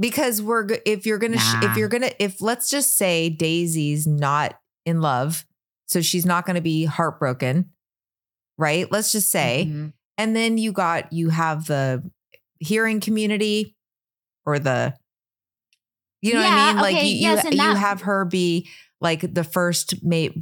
Because 0.00 0.40
we're 0.40 0.66
if 0.86 1.04
you're 1.06 1.18
gonna 1.18 1.38
sh- 1.38 1.54
if 1.62 1.76
you're 1.76 1.88
gonna 1.88 2.10
if 2.18 2.40
let's 2.40 2.70
just 2.70 2.96
say 2.96 3.28
Daisy's 3.28 4.06
not 4.06 4.58
in 4.86 5.00
love, 5.00 5.44
so 5.86 6.00
she's 6.00 6.24
not 6.26 6.46
gonna 6.46 6.62
be 6.62 6.86
heartbroken, 6.86 7.70
right? 8.58 8.90
Let's 8.90 9.12
just 9.12 9.30
say, 9.30 9.66
Mhm. 9.68 9.92
and 10.18 10.34
then 10.34 10.56
you 10.58 10.72
got 10.72 11.12
you 11.12 11.28
have 11.28 11.66
the 11.66 12.02
hearing 12.58 13.00
community 13.00 13.76
or 14.46 14.58
the 14.58 14.94
you 16.22 16.32
know 16.34 16.40
what 16.40 16.52
I 16.52 16.56
Yeah, 16.56 16.72
mean? 16.72 16.76
Like 16.82 16.94
you 17.04 17.10
yes, 17.10 17.44
you, 17.44 17.62
you 17.62 17.74
have 17.74 18.02
her 18.02 18.24
be 18.24 18.68
like 19.02 19.34
the 19.34 19.44
first 19.44 20.02
mate 20.04 20.32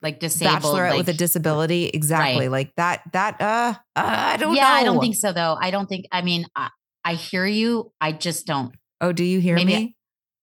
like 0.00 0.20
disabled 0.20 0.62
bachelorette 0.62 0.90
like, 0.90 0.98
with 0.98 1.08
a 1.08 1.12
disability. 1.12 1.86
Exactly. 1.86 2.44
Right. 2.44 2.50
Like 2.50 2.74
that, 2.76 3.02
that, 3.12 3.40
uh, 3.40 3.44
uh 3.44 3.74
I 3.96 4.36
don't 4.36 4.54
yeah, 4.54 4.62
know. 4.62 4.74
I 4.74 4.84
don't 4.84 5.00
think 5.00 5.16
so 5.16 5.32
though. 5.32 5.56
I 5.60 5.70
don't 5.70 5.88
think. 5.88 6.06
I 6.12 6.22
mean, 6.22 6.46
I, 6.56 6.70
I 7.04 7.14
hear 7.14 7.44
you. 7.44 7.92
I 8.00 8.12
just 8.12 8.46
don't. 8.46 8.74
Oh, 9.00 9.12
do 9.12 9.24
you 9.24 9.40
hear 9.40 9.56
Maybe- 9.56 9.74
me? 9.74 9.96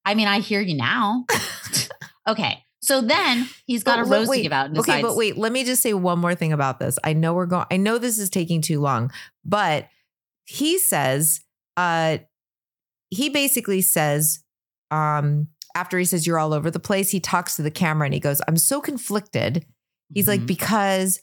I 0.03 0.15
mean, 0.15 0.27
I 0.27 0.39
hear 0.39 0.61
you 0.61 0.75
now. 0.75 1.25
okay, 2.27 2.63
so 2.81 3.01
then 3.01 3.47
he's 3.67 3.83
got 3.83 3.97
But 3.97 4.07
a 4.07 4.09
rose 4.09 4.27
wait, 4.27 4.37
to 4.37 4.43
give 4.43 4.51
out. 4.51 4.67
And 4.67 4.79
okay, 4.79 5.01
but 5.01 5.15
wait, 5.15 5.37
let 5.37 5.51
me 5.51 5.63
just 5.63 5.83
say 5.83 5.93
one 5.93 6.19
more 6.19 6.33
thing 6.33 6.51
about 6.51 6.79
this. 6.79 6.97
I 7.03 7.13
know 7.13 7.33
we're 7.33 7.45
going. 7.45 7.65
I 7.69 7.77
know 7.77 7.97
this 7.97 8.17
is 8.17 8.29
taking 8.29 8.61
too 8.61 8.79
long, 8.79 9.11
but 9.45 9.87
he 10.45 10.79
says, 10.79 11.41
uh, 11.77 12.17
he 13.09 13.29
basically 13.29 13.81
says, 13.81 14.43
um, 14.89 15.49
after 15.75 15.97
he 15.97 16.05
says 16.05 16.25
you're 16.27 16.39
all 16.39 16.53
over 16.53 16.69
the 16.71 16.79
place, 16.79 17.09
he 17.11 17.19
talks 17.19 17.55
to 17.55 17.61
the 17.61 17.71
camera 17.71 18.05
and 18.05 18.13
he 18.13 18.19
goes, 18.19 18.41
"I'm 18.47 18.57
so 18.57 18.81
conflicted." 18.81 19.65
He's 20.13 20.27
like, 20.27 20.41
Mhm. 20.41 20.47
because 20.47 21.19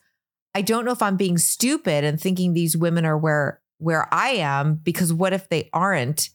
I 0.55 0.63
don't 0.63 0.85
know 0.85 0.93
if 0.93 1.03
I'm 1.03 1.17
being 1.17 1.37
stupid 1.39 2.05
and 2.05 2.21
thinking 2.21 2.53
these 2.55 2.77
women 2.77 3.05
are 3.05 3.19
where 3.19 3.61
where 3.81 4.13
I 4.13 4.31
am 4.31 4.75
because 4.83 5.13
what 5.13 5.33
if 5.33 5.49
they 5.49 5.69
aren't? 5.73 6.31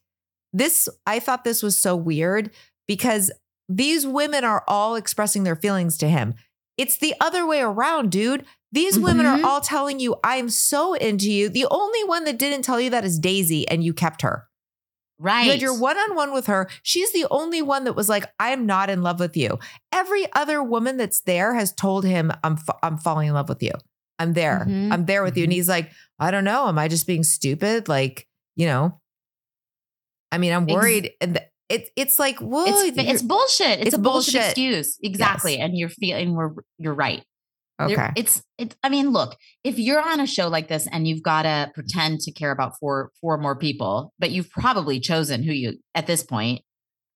This 0.53 0.88
I 1.05 1.20
thought 1.20 1.43
this 1.43 1.61
was 1.64 1.78
so 1.78 1.95
weird 1.95 2.51
because 2.88 3.32
these 3.68 4.05
women 4.05 4.43
are 4.43 4.64
all 4.68 4.95
expressing 4.95 5.43
their 5.43 5.55
feelings 5.55 5.97
to 5.97 6.07
him. 6.09 6.36
It's 6.78 6.97
the 6.97 7.16
other 7.20 7.45
way 7.45 7.61
around, 7.61 8.11
dude. 8.11 8.45
These 8.72 8.97
women 8.97 9.26
are 9.26 9.38
Mhm. 9.39 9.43
all 9.43 9.61
telling 9.61 9.99
you, 9.99 10.16
I'm 10.24 10.49
so 10.49 10.93
into 10.95 11.32
you. 11.32 11.47
The 11.49 11.68
only 11.70 12.03
one 12.05 12.24
that 12.26 12.39
didn't 12.39 12.64
tell 12.64 12.80
you 12.80 12.89
that 12.91 13.03
is 13.05 13.20
Daisy, 13.20 13.68
and 13.68 13.84
you 13.84 13.93
kept 13.93 14.22
her. 14.24 14.47
Right? 15.24 15.45
You 15.45 15.51
had 15.51 15.61
your 15.61 15.80
one 15.80 15.97
on 15.97 16.15
one 16.15 16.34
with 16.34 16.47
her. 16.47 16.69
She's 16.84 17.11
the 17.13 17.26
only 17.32 17.61
one 17.61 17.86
that 17.86 17.93
was 17.93 18.09
like, 18.09 18.26
I'm 18.39 18.65
not 18.65 18.89
in 18.89 19.01
love 19.01 19.19
with 19.19 19.36
you. 19.38 19.57
Every 19.91 20.26
other 20.34 20.61
woman 20.61 20.97
that's 20.97 21.21
there 21.21 21.55
has 21.55 21.71
told 21.74 22.05
him, 22.05 22.32
I'm, 22.43 22.57
fa- 22.57 22.76
I'm 22.84 22.97
falling 22.97 23.30
in 23.30 23.34
love 23.34 23.49
with 23.49 23.63
you. 23.63 23.71
I'm 24.19 24.34
there. 24.34 24.65
Mhm. 24.69 24.91
I'm 24.91 25.05
there 25.05 25.24
with 25.24 25.38
you. 25.38 25.43
And 25.45 25.51
Mhm. 25.51 25.55
he's 25.55 25.69
like, 25.69 25.89
I 26.19 26.30
don't 26.32 26.43
know. 26.43 26.67
Am 26.67 26.78
I 26.78 26.88
just 26.88 27.07
being 27.07 27.24
stupid? 27.24 27.88
Like, 27.88 28.28
you 28.55 28.67
know, 28.67 28.99
I 30.32 30.38
mean, 30.38 30.51
I'm 30.53 30.63
Ex- 30.63 30.74
worried. 30.74 31.11
And 31.21 31.36
th- 31.36 31.47
it, 31.69 31.89
it's 31.95 32.19
like, 32.19 32.38
whoa, 32.39 32.65
it's 32.67 32.97
it's 32.97 33.21
bullshit. 33.24 33.80
It's, 33.80 33.88
it's 33.88 33.95
a 33.95 33.99
bullshit, 33.99 34.34
bullshit. 34.34 34.49
excuse. 34.49 34.97
Exactly, 35.01 35.57
and 35.57 35.76
you're 35.78 35.89
feeling 35.89 36.36
we're 36.36 36.51
you're 36.78 36.93
right. 36.93 37.24
There- 37.88 38.13
it's 38.15 38.41
it's. 38.57 38.75
I 38.84 38.89
mean, 38.89 39.09
look, 39.11 39.36
if 39.63 39.79
you're 39.79 40.01
on 40.01 40.19
a 40.19 40.27
show 40.27 40.47
like 40.47 40.67
this 40.67 40.88
and 40.91 41.07
you've 41.07 41.23
got 41.23 41.43
to 41.43 41.71
pretend 41.73 42.21
to 42.21 42.31
care 42.31 42.51
about 42.51 42.73
four 42.79 43.11
four 43.21 43.38
more 43.38 43.55
people, 43.57 44.13
but 44.19 44.31
you've 44.31 44.49
probably 44.49 44.99
chosen 44.99 45.43
who 45.43 45.51
you 45.51 45.73
at 45.95 46.07
this 46.07 46.23
point. 46.23 46.61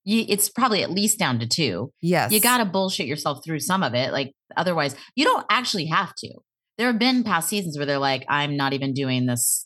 You, 0.04 0.24
it's 0.30 0.48
probably 0.50 0.84
at 0.84 0.92
least 0.92 1.20
down 1.20 1.40
to 1.40 1.48
two. 1.48 1.92
Yes. 2.02 2.32
You 2.32 2.40
got 2.40 2.60
to 2.60 2.66
bullshit 2.66 3.08
yourself 3.08 3.44
through 3.44 3.60
some 3.60 3.84
of 3.84 3.94
it. 3.94 4.14
Like 4.14 4.32
otherwise, 4.56 4.96
you 5.16 5.26
don't 5.26 5.46
actually 5.50 5.88
have 5.88 6.16
to. 6.20 6.30
There 6.78 6.88
have 6.88 7.00
been 7.00 7.24
past 7.24 7.50
seasons 7.50 7.78
where 7.78 7.86
they're 7.86 7.98
like, 7.98 8.24
I'm 8.30 8.56
not 8.56 8.72
even 8.74 8.94
doing 8.94 9.26
this. 9.26 9.66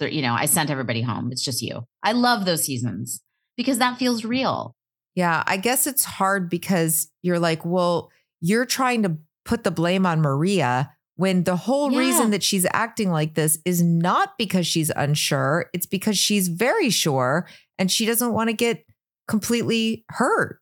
You 0.00 0.22
know, 0.22 0.32
I 0.32 0.46
sent 0.46 0.70
everybody 0.70 1.02
home. 1.02 1.28
It's 1.30 1.44
just 1.44 1.60
you. 1.60 1.82
I 2.02 2.12
love 2.12 2.46
those 2.46 2.64
seasons 2.64 3.20
because 3.56 3.78
that 3.78 3.98
feels 3.98 4.24
real. 4.24 4.74
Yeah, 5.14 5.42
I 5.46 5.58
guess 5.58 5.86
it's 5.86 6.04
hard 6.04 6.48
because 6.48 7.10
you're 7.20 7.38
like, 7.38 7.64
well, 7.64 8.10
you're 8.40 8.64
trying 8.64 9.02
to 9.02 9.18
put 9.44 9.64
the 9.64 9.70
blame 9.70 10.06
on 10.06 10.20
Maria 10.20 10.92
when 11.16 11.44
the 11.44 11.56
whole 11.56 11.92
Yeah. 11.92 11.98
reason 11.98 12.30
that 12.30 12.42
she's 12.42 12.66
acting 12.72 13.10
like 13.10 13.34
this 13.34 13.58
is 13.64 13.82
not 13.82 14.38
because 14.38 14.66
she's 14.66 14.90
unsure. 14.94 15.66
It's 15.72 15.86
because 15.86 16.16
she's 16.18 16.48
very 16.48 16.90
sure 16.90 17.46
and 17.78 17.90
she 17.90 18.06
doesn't 18.06 18.32
want 18.32 18.48
to 18.48 18.54
get 18.54 18.84
completely 19.28 20.04
hurt. 20.10 20.58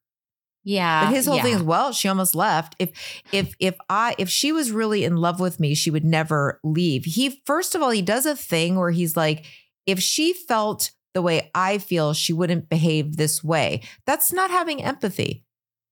Yeah. 0.64 1.06
But 1.06 1.14
his 1.14 1.26
whole 1.26 1.40
thing 1.40 1.54
is, 1.54 1.62
well, 1.62 1.92
she 1.92 2.08
almost 2.08 2.34
left. 2.34 2.74
If 2.78 2.90
if 3.32 3.54
if 3.58 3.76
I 3.88 4.14
if 4.18 4.28
she 4.28 4.52
was 4.52 4.70
really 4.70 5.04
in 5.04 5.16
love 5.16 5.40
with 5.40 5.58
me, 5.58 5.74
she 5.74 5.90
would 5.90 6.04
never 6.04 6.60
leave. 6.62 7.04
He 7.06 7.40
first 7.46 7.74
of 7.74 7.80
all, 7.82 7.90
he 7.90 8.02
does 8.02 8.26
a 8.26 8.36
thing 8.36 8.76
where 8.76 8.90
he's 8.90 9.16
like, 9.16 9.46
if 9.86 10.00
she 10.00 10.34
felt 10.34 10.90
the 11.14 11.22
way 11.22 11.50
I 11.54 11.78
feel, 11.78 12.12
she 12.12 12.32
wouldn't 12.34 12.68
behave 12.68 13.16
this 13.16 13.42
way. 13.42 13.80
That's 14.06 14.32
not 14.32 14.50
having 14.50 14.82
empathy. 14.82 15.44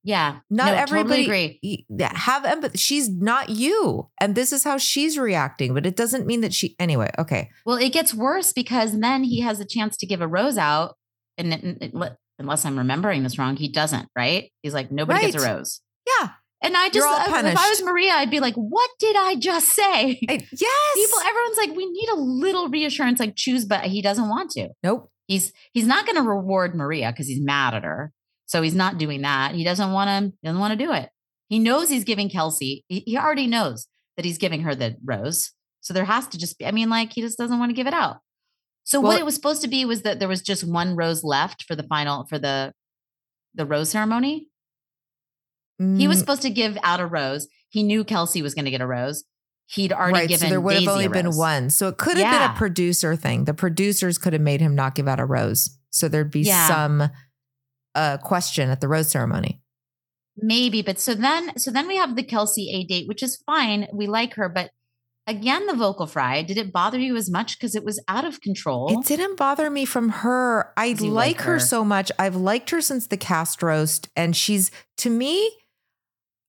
Yeah. 0.04 0.38
Not 0.48 0.66
No, 0.68 0.72
everybody 0.74 1.26
Totally 1.26 1.84
agree. 1.86 1.86
have 2.14 2.44
empathy. 2.44 2.78
She's 2.78 3.08
not 3.10 3.50
you, 3.50 4.08
and 4.20 4.34
this 4.34 4.52
is 4.52 4.64
how 4.64 4.78
she's 4.78 5.18
reacting. 5.18 5.74
But 5.74 5.86
it 5.86 5.96
doesn't 5.96 6.26
mean 6.26 6.40
that 6.42 6.54
she. 6.54 6.76
Anyway, 6.78 7.10
okay. 7.18 7.50
Well, 7.66 7.76
it 7.76 7.92
gets 7.92 8.14
worse 8.14 8.52
because 8.52 8.98
then 9.00 9.24
he 9.24 9.40
has 9.40 9.60
a 9.60 9.64
chance 9.64 9.96
to 9.98 10.06
give 10.06 10.20
a 10.20 10.28
rose 10.28 10.56
out, 10.56 10.96
and, 11.36 11.52
and- 11.52 11.78
and 11.82 11.94
let- 11.94 12.16
unless 12.38 12.64
I'm 12.64 12.78
remembering 12.78 13.22
this 13.22 13.38
wrong, 13.38 13.56
he 13.56 13.68
doesn't. 13.68 14.08
Right? 14.16 14.50
He's 14.62 14.74
like 14.74 14.90
nobody 14.92 15.30
gets 15.32 15.44
a 15.44 15.46
rose. 15.54 15.80
Yeah. 16.06 16.30
And 16.60 16.76
I 16.76 16.88
just, 16.88 17.06
if 17.28 17.34
I 17.34 17.68
was. 17.70 17.82
Maria, 17.84 18.12
I'd 18.14 18.30
be 18.32 18.40
like, 18.40 18.54
"What 18.54 18.90
did 18.98 19.14
I 19.14 19.36
just 19.36 19.68
say?" 19.74 20.18
I- 20.28 20.46
yes. 20.52 20.94
People, 20.96 21.18
everyone's 21.20 21.56
like, 21.56 21.76
"We 21.76 21.86
need 21.86 22.08
a 22.08 22.16
little 22.16 22.68
reassurance." 22.68 23.20
Like, 23.20 23.36
choose, 23.36 23.64
but 23.64 23.84
he 23.84 24.02
doesn't 24.02 24.28
want 24.28 24.50
to. 24.52 24.70
nope. 24.82 25.10
He's 25.28 25.52
he's 25.72 25.86
not 25.86 26.06
going 26.06 26.16
to 26.16 26.22
reward 26.22 26.74
Maria 26.74 27.12
because 27.12 27.26
he's 27.28 27.40
mad 27.44 27.74
at 27.74 27.84
her. 27.84 28.12
So 28.48 28.60
he's 28.62 28.74
not 28.74 28.98
doing 28.98 29.22
that. 29.22 29.54
He 29.54 29.62
doesn't 29.62 29.92
want 29.92 30.08
to 30.08 30.32
he 30.42 30.46
doesn't 30.46 30.60
want 30.60 30.76
to 30.78 30.84
do 30.84 30.92
it. 30.92 31.08
He 31.48 31.58
knows 31.60 31.88
he's 31.88 32.04
giving 32.04 32.28
Kelsey. 32.28 32.84
He, 32.88 33.00
he 33.06 33.16
already 33.16 33.46
knows 33.46 33.86
that 34.16 34.24
he's 34.26 34.38
giving 34.38 34.62
her 34.62 34.74
the 34.74 34.96
rose. 35.04 35.52
So 35.80 35.94
there 35.94 36.04
has 36.04 36.26
to 36.28 36.38
just 36.38 36.58
be. 36.58 36.66
I 36.66 36.72
mean, 36.72 36.90
like 36.90 37.12
he 37.12 37.20
just 37.20 37.38
doesn't 37.38 37.58
want 37.58 37.70
to 37.70 37.74
give 37.74 37.86
it 37.86 37.94
out. 37.94 38.16
So 38.84 39.00
Well- 39.00 39.12
what 39.12 39.20
it 39.20 39.24
was 39.24 39.34
supposed 39.36 39.62
to 39.62 39.68
be 39.68 39.84
was 39.84 40.02
that 40.02 40.18
there 40.18 40.28
was 40.28 40.42
just 40.42 40.64
one 40.64 40.96
rose 40.96 41.22
left 41.22 41.62
for 41.64 41.76
the 41.76 41.84
final 41.84 42.26
for 42.26 42.38
the 42.38 42.72
the 43.54 43.64
rose 43.64 43.90
ceremony. 43.90 44.48
He 45.78 46.08
was 46.08 46.16
Mm, 46.16 46.20
supposed 46.20 46.42
to 46.42 46.50
give 46.50 46.76
out 46.82 46.98
a 47.00 47.06
rose. 47.06 47.46
He 47.68 47.82
knew 47.84 48.02
Kelsey 48.02 48.42
was 48.42 48.54
going 48.54 48.64
to 48.64 48.70
get 48.72 48.80
a 48.80 48.86
rose. 48.86 49.24
He'd 49.66 49.92
already 49.92 50.12
right. 50.20 50.28
given. 50.28 50.46
So 50.48 50.50
there 50.50 50.60
would 50.60 50.74
have 50.74 50.88
only 50.88 51.06
been 51.08 51.36
one. 51.36 51.70
So 51.70 51.88
it 51.88 51.98
could 51.98 52.16
have 52.16 52.32
been 52.32 52.50
a 52.50 52.58
producer 52.58 53.14
thing. 53.14 53.44
The 53.44 53.54
producers 53.54 54.18
could 54.18 54.32
have 54.32 54.42
made 54.42 54.60
him 54.60 54.74
not 54.74 54.94
give 54.94 55.06
out 55.06 55.20
a 55.20 55.24
rose. 55.24 55.78
So 55.90 56.08
there'd 56.08 56.30
be 56.30 56.40
Yeah. 56.40 56.66
some 56.66 57.10
uh, 57.98 58.18
question 58.18 58.70
at 58.70 58.80
the 58.80 58.88
rose 58.88 59.10
ceremony. 59.10 59.60
Maybe, 60.40 60.82
but 60.82 61.00
so 61.00 61.14
then 61.14 61.58
so 61.58 61.70
then 61.72 61.88
we 61.88 61.96
have 61.96 62.14
the 62.14 62.22
Kelsey 62.22 62.70
A 62.70 62.84
date, 62.86 63.08
which 63.08 63.22
is 63.22 63.42
fine. 63.44 63.88
We 63.92 64.06
like 64.06 64.34
her, 64.34 64.48
but 64.48 64.70
again, 65.26 65.66
the 65.66 65.74
vocal 65.74 66.06
fry. 66.06 66.42
Did 66.42 66.58
it 66.58 66.72
bother 66.72 66.98
you 66.98 67.16
as 67.16 67.28
much 67.28 67.58
because 67.58 67.74
it 67.74 67.84
was 67.84 68.00
out 68.06 68.24
of 68.24 68.40
control? 68.40 69.00
It 69.00 69.04
didn't 69.06 69.36
bother 69.36 69.68
me 69.68 69.84
from 69.84 70.08
her. 70.10 70.72
I 70.76 70.90
like 70.92 71.00
like 71.00 71.40
her 71.40 71.54
her? 71.54 71.58
so 71.60 71.84
much. 71.84 72.12
I've 72.20 72.36
liked 72.36 72.70
her 72.70 72.80
since 72.80 73.08
the 73.08 73.16
cast 73.16 73.62
roast, 73.64 74.08
and 74.14 74.36
she's 74.36 74.70
to 74.98 75.10
me, 75.10 75.50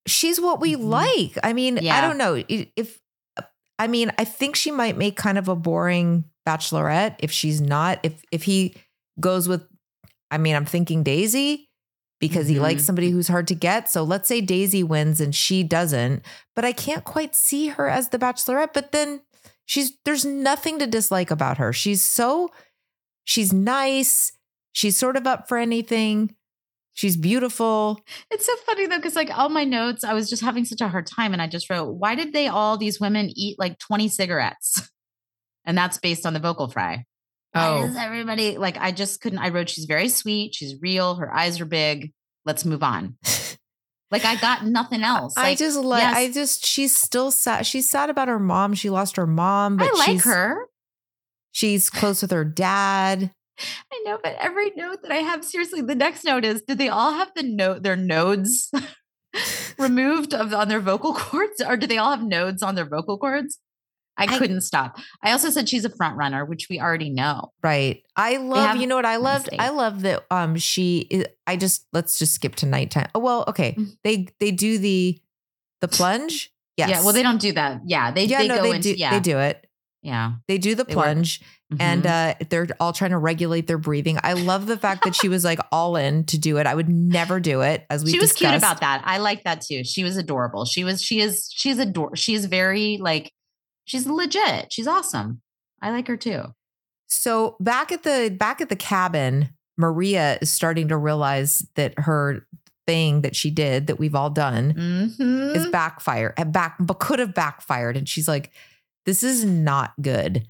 she's 0.07 0.39
what 0.39 0.59
we 0.61 0.75
Mhm. 0.75 0.89
like. 0.89 1.37
I 1.43 1.53
mean, 1.53 1.79
I 1.89 2.01
don't 2.01 2.17
know 2.17 2.43
if. 2.47 2.99
I 3.79 3.87
mean, 3.87 4.11
I 4.19 4.25
think 4.25 4.55
she 4.55 4.71
might 4.71 4.97
make 4.97 5.15
kind 5.15 5.37
of 5.37 5.47
a 5.47 5.55
boring 5.55 6.25
bachelorette 6.47 7.15
if 7.19 7.31
she's 7.31 7.59
not. 7.61 7.99
If 8.03 8.21
if 8.31 8.43
he 8.43 8.75
goes 9.19 9.47
with, 9.47 9.63
I 10.31 10.37
mean, 10.37 10.55
I'm 10.55 10.65
thinking 10.65 11.03
Daisy 11.03 11.69
because 12.19 12.47
he 12.47 12.59
likes 12.59 12.81
Mhm. 12.83 12.85
somebody 12.85 13.09
who's 13.09 13.27
hard 13.29 13.47
to 13.47 13.55
get. 13.55 13.89
So 13.89 14.03
let's 14.03 14.27
say 14.27 14.41
Daisy 14.41 14.83
wins 14.83 15.21
and 15.21 15.33
she 15.33 15.63
doesn't, 15.63 16.23
but 16.55 16.65
I 16.65 16.71
can't 16.73 17.03
quite 17.03 17.35
see 17.35 17.67
her 17.67 17.87
as 17.89 18.09
the 18.09 18.19
bachelorette. 18.19 18.73
But 18.73 18.91
then 18.91 19.21
she's 19.65 19.93
there's 20.05 20.25
nothing 20.25 20.79
to 20.79 20.87
dislike 20.87 21.31
about 21.31 21.57
her. 21.57 21.71
She's 21.73 22.05
so 22.05 22.49
she's 23.23 23.53
nice. 23.53 24.31
She's 24.73 24.97
sort 24.97 25.15
of 25.17 25.25
up 25.27 25.47
for 25.47 25.57
anything. 25.57 26.35
She's 26.93 27.15
beautiful. 27.15 28.01
It's 28.29 28.45
so 28.45 28.55
funny 28.65 28.85
though, 28.85 28.97
because 28.97 29.15
like 29.15 29.31
all 29.35 29.47
my 29.49 29.63
notes, 29.63 30.03
I 30.03 30.13
was 30.13 30.29
just 30.29 30.41
having 30.43 30.65
such 30.65 30.81
a 30.81 30.89
hard 30.89 31.07
time, 31.07 31.31
and 31.31 31.41
I 31.41 31.47
just 31.47 31.69
wrote, 31.69 31.93
"Why 31.93 32.13
did 32.15 32.33
they 32.33 32.47
all 32.47 32.77
these 32.77 32.99
women 32.99 33.31
eat 33.33 33.57
like 33.57 33.79
twenty 33.79 34.09
cigarettes?" 34.09 34.81
And 35.65 35.77
that's 35.77 35.97
based 35.97 36.25
on 36.25 36.33
the 36.33 36.39
vocal 36.39 36.67
fry. 36.69 37.05
Why 37.51 37.89
Oh. 37.91 37.95
everybody 37.99 38.57
like? 38.57 38.77
I 38.77 38.91
just 38.91 39.21
couldn't. 39.21 39.39
I 39.39 39.49
wrote, 39.49 39.69
"She's 39.69 39.85
very 39.85 40.09
sweet. 40.09 40.53
She's 40.55 40.75
real. 40.81 41.15
Her 41.15 41.33
eyes 41.33 41.59
are 41.59 41.65
big. 41.65 42.11
Let's 42.45 42.63
move 42.65 42.83
on." 42.83 43.17
like 44.11 44.25
I 44.25 44.35
got 44.35 44.65
nothing 44.65 45.03
else. 45.03 45.33
I 45.37 45.55
just 45.55 45.77
like 45.79 46.01
yes, 46.01 46.15
I 46.15 46.31
just 46.31 46.65
she's 46.65 46.95
still 46.95 47.31
sad. 47.31 47.65
She's 47.65 47.89
sad 47.89 48.09
about 48.09 48.27
her 48.27 48.39
mom. 48.39 48.73
She 48.75 48.89
lost 48.89 49.17
her 49.17 49.27
mom, 49.27 49.77
but 49.77 49.87
I 49.87 49.97
like 49.97 50.05
she's 50.09 50.25
her. 50.25 50.65
she's 51.51 51.89
close 51.89 52.21
with 52.21 52.31
her 52.31 52.45
dad. 52.45 53.31
I 53.91 54.01
know, 54.05 54.17
but 54.23 54.35
every 54.39 54.71
note 54.77 55.01
that 55.01 55.11
I 55.11 55.17
have, 55.17 55.43
seriously, 55.43 55.81
the 55.81 55.95
next 55.95 56.23
note 56.23 56.45
is: 56.45 56.61
Did 56.61 56.77
they 56.77 56.87
all 56.89 57.13
have 57.13 57.31
the 57.35 57.43
note 57.43 57.83
their 57.83 57.95
nodes 57.97 58.71
removed 59.77 60.33
of 60.33 60.53
on 60.53 60.67
their 60.69 60.79
vocal 60.79 61.13
cords, 61.13 61.61
or 61.61 61.77
do 61.77 61.87
they 61.87 61.97
all 61.97 62.11
have 62.11 62.23
nodes 62.23 62.61
on 62.63 62.75
their 62.75 62.85
vocal 62.87 63.17
cords? 63.17 63.59
I, 64.19 64.33
I- 64.35 64.37
couldn't 64.37 64.61
stop. 64.61 64.97
I 65.23 65.31
also 65.31 65.49
said 65.49 65.67
she's 65.69 65.85
a 65.85 65.89
front 65.89 66.17
runner, 66.17 66.45
which 66.45 66.67
we 66.69 66.79
already 66.79 67.09
know. 67.09 67.51
Right. 67.63 68.03
I 68.15 68.37
love, 68.37 68.77
you 68.77 68.87
know 68.87 68.95
what 68.95 69.05
I 69.05 69.15
loved? 69.17 69.49
I 69.57 69.69
love 69.69 70.01
that 70.01 70.25
um 70.29 70.55
she 70.57 70.99
is, 71.09 71.25
I 71.47 71.55
just 71.55 71.85
let's 71.93 72.19
just 72.19 72.33
skip 72.33 72.55
to 72.57 72.65
nighttime. 72.65 73.07
Oh 73.15 73.19
well, 73.19 73.45
okay. 73.47 73.73
Mm. 73.77 73.97
They 74.03 74.27
they 74.39 74.51
do 74.51 74.77
the 74.77 75.19
the 75.81 75.87
plunge. 75.87 76.51
Yes. 76.77 76.89
Yeah. 76.89 77.03
Well, 77.03 77.11
they 77.13 77.23
don't 77.23 77.41
do 77.41 77.51
that. 77.53 77.81
Yeah. 77.85 78.11
They, 78.11 78.23
yeah, 78.25 78.39
they 78.39 78.47
no, 78.47 78.55
go 78.57 78.63
they 78.63 78.75
into 78.75 78.93
do 78.93 78.99
yeah. 78.99 79.11
they 79.11 79.19
do 79.19 79.37
it. 79.39 79.65
Yeah. 80.01 80.33
They 80.47 80.57
do 80.57 80.75
the 80.75 80.85
They 80.85 80.93
plunge 80.93 81.41
and 81.77 82.03
Mhm. 82.03 82.41
uh, 82.41 82.45
they're 82.49 82.67
all 82.79 82.93
trying 82.93 83.11
to 83.11 83.17
regulate 83.17 83.67
their 83.67 83.77
breathing. 83.77 84.17
I 84.23 84.31
love 84.33 84.65
the 84.65 84.77
fact 84.77 85.03
that 85.03 85.13
she 85.13 85.27
was 85.27 85.43
like 85.43 85.59
all 85.73 85.97
in 85.97 86.23
to 86.27 86.37
do 86.37 86.55
it. 86.57 86.65
I 86.65 86.73
would 86.73 86.87
never 86.87 87.41
do 87.41 87.61
it 87.61 87.85
as 87.89 88.03
we 88.05 88.11
she 88.11 88.19
was 88.19 88.31
cute 88.31 88.53
about 88.53 88.79
that. 88.79 89.01
I 89.05 89.17
like 89.17 89.43
that 89.43 89.59
too. 89.61 89.83
She 89.83 90.05
was 90.05 90.15
adorable. 90.15 90.63
She 90.65 90.85
was, 90.85 91.01
she 91.01 91.19
is, 91.19 91.49
she's 91.53 91.77
ador. 91.79 92.15
She's 92.15 92.45
very 92.45 92.97
like, 93.01 93.33
she's 93.89 94.05
legit. 94.07 94.71
She's 94.71 94.87
awesome. 94.87 95.41
I 95.81 95.91
like 95.91 96.07
her 96.07 96.17
too. 96.17 96.43
So 97.07 97.57
back 97.59 97.91
at 97.91 98.03
the 98.03 98.35
back 98.37 98.61
at 98.61 98.69
the 98.69 98.75
cabin, 98.75 99.49
Maria 99.77 100.37
is 100.41 100.51
starting 100.51 100.89
to 100.89 100.97
realize 100.97 101.65
that 101.75 101.97
her 101.97 102.45
thing 102.85 103.21
that 103.21 103.35
she 103.35 103.49
did 103.51 103.87
that 103.87 103.97
we've 103.99 104.15
all 104.15 104.29
done 104.29 104.73
Mhm. 104.73 105.55
is 105.55 105.67
backfire 105.67 106.33
and 106.37 106.51
back 106.53 106.75
but 106.79 106.99
could 106.99 107.19
have 107.19 107.33
backfired. 107.33 107.97
And 107.97 108.07
she's 108.07 108.27
like, 108.27 108.51
this 109.05 109.23
is 109.23 109.43
not 109.45 109.93
good. 110.01 110.47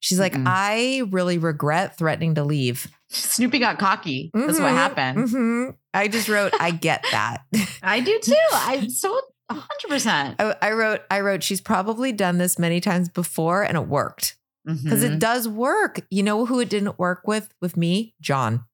She's 0.00 0.18
like, 0.20 0.34
Mm-mm. 0.34 0.44
I 0.46 1.02
really 1.10 1.38
regret 1.38 1.96
threatening 1.96 2.34
to 2.34 2.44
leave. 2.44 2.88
Snoopy 3.08 3.58
got 3.58 3.78
cocky. 3.78 4.30
That's 4.34 4.58
what 4.60 4.72
Mhm, 4.72 4.76
happened. 4.76 5.18
mhm. 5.28 5.74
I 5.94 6.08
just 6.08 6.28
wrote, 6.28 6.52
I 6.60 6.70
get 6.72 7.04
that. 7.12 7.38
I 7.82 8.00
do 8.00 8.18
too. 8.22 8.34
I'm 8.52 8.90
so 8.90 9.18
100%. 9.50 10.36
I, 10.38 10.56
I 10.62 10.72
wrote, 10.72 11.02
I 11.10 11.20
wrote, 11.20 11.42
she's 11.42 11.60
probably 11.60 12.12
done 12.12 12.38
this 12.38 12.58
many 12.58 12.80
times 12.80 13.08
before 13.08 13.62
and 13.62 13.76
it 13.76 13.86
worked. 13.88 14.36
Because 14.64 15.04
Mhm. 15.04 15.16
it 15.16 15.18
does 15.18 15.46
work. 15.46 16.00
You 16.10 16.22
know 16.22 16.46
who 16.46 16.58
it 16.60 16.70
didn't 16.70 16.98
work 16.98 17.26
with? 17.26 17.52
With 17.60 17.76
me? 17.76 18.14
John. 18.22 18.64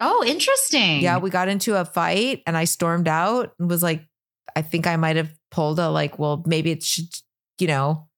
Oh, 0.00 0.24
interesting. 0.26 1.02
Yeah, 1.02 1.18
we 1.18 1.28
got 1.30 1.48
into 1.48 1.78
a 1.78 1.84
fight 1.84 2.42
and 2.46 2.56
I 2.56 2.64
stormed 2.64 3.06
out 3.08 3.52
and 3.58 3.68
was 3.68 3.82
like, 3.82 4.06
I 4.56 4.62
think 4.62 4.86
I 4.86 4.96
might 4.96 5.16
have 5.16 5.30
pulled 5.50 5.78
a 5.78 5.90
like, 5.90 6.18
well, 6.18 6.42
maybe 6.46 6.70
it 6.70 6.82
should, 6.82 7.08
you 7.58 7.66
know, 7.66 8.08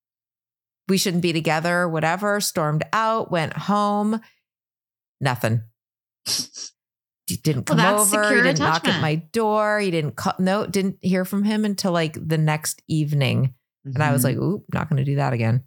we 0.89 0.99
shouldn't 0.99 1.23
be 1.23 1.33
together, 1.33 1.89
whatever. 1.89 2.41
Stormed 2.41 2.85
out, 2.93 3.31
went 3.33 3.53
home, 3.55 4.21
nothing. 5.21 5.63
He 7.27 7.37
didn't 7.37 7.65
come 7.65 7.77
that's 7.79 8.13
over. 8.15 8.29
He 8.29 8.43
didn't 8.43 8.59
knock 8.61 8.87
at 8.87 9.01
my 9.03 9.17
door. 9.17 9.81
He 9.81 9.91
didn't 9.91 10.17
call. 10.17 10.35
No, 10.39 10.67
didn't 10.67 10.99
hear 11.03 11.25
from 11.25 11.43
him 11.45 11.65
until 11.65 11.91
like 11.93 12.17
the 12.25 12.39
next 12.39 12.83
evening. 12.89 13.55
And 13.85 14.03
I 14.03 14.13
was 14.13 14.23
Mhm. 14.23 14.25
like, 14.25 14.37
oop, 14.37 14.65
not 14.73 14.89
going 14.89 14.99
to 14.99 15.05
do 15.05 15.17
that 15.17 15.33
again. 15.33 15.65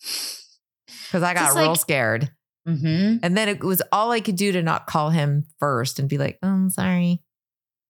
Because 0.00 1.22
I 1.22 1.34
got 1.34 1.46
Just 1.46 1.56
real 1.56 1.68
like- 1.68 1.80
scared. 1.80 2.30
Mhm. 2.68 3.20
And 3.22 3.36
then 3.36 3.48
it 3.48 3.62
was 3.62 3.80
all 3.92 4.10
I 4.10 4.20
could 4.20 4.36
do 4.36 4.52
to 4.52 4.62
not 4.62 4.86
call 4.86 5.10
him 5.10 5.46
first 5.60 5.98
and 5.98 6.08
be 6.08 6.18
like, 6.18 6.38
oh, 6.42 6.48
I'm 6.48 6.70
sorry. 6.70 7.22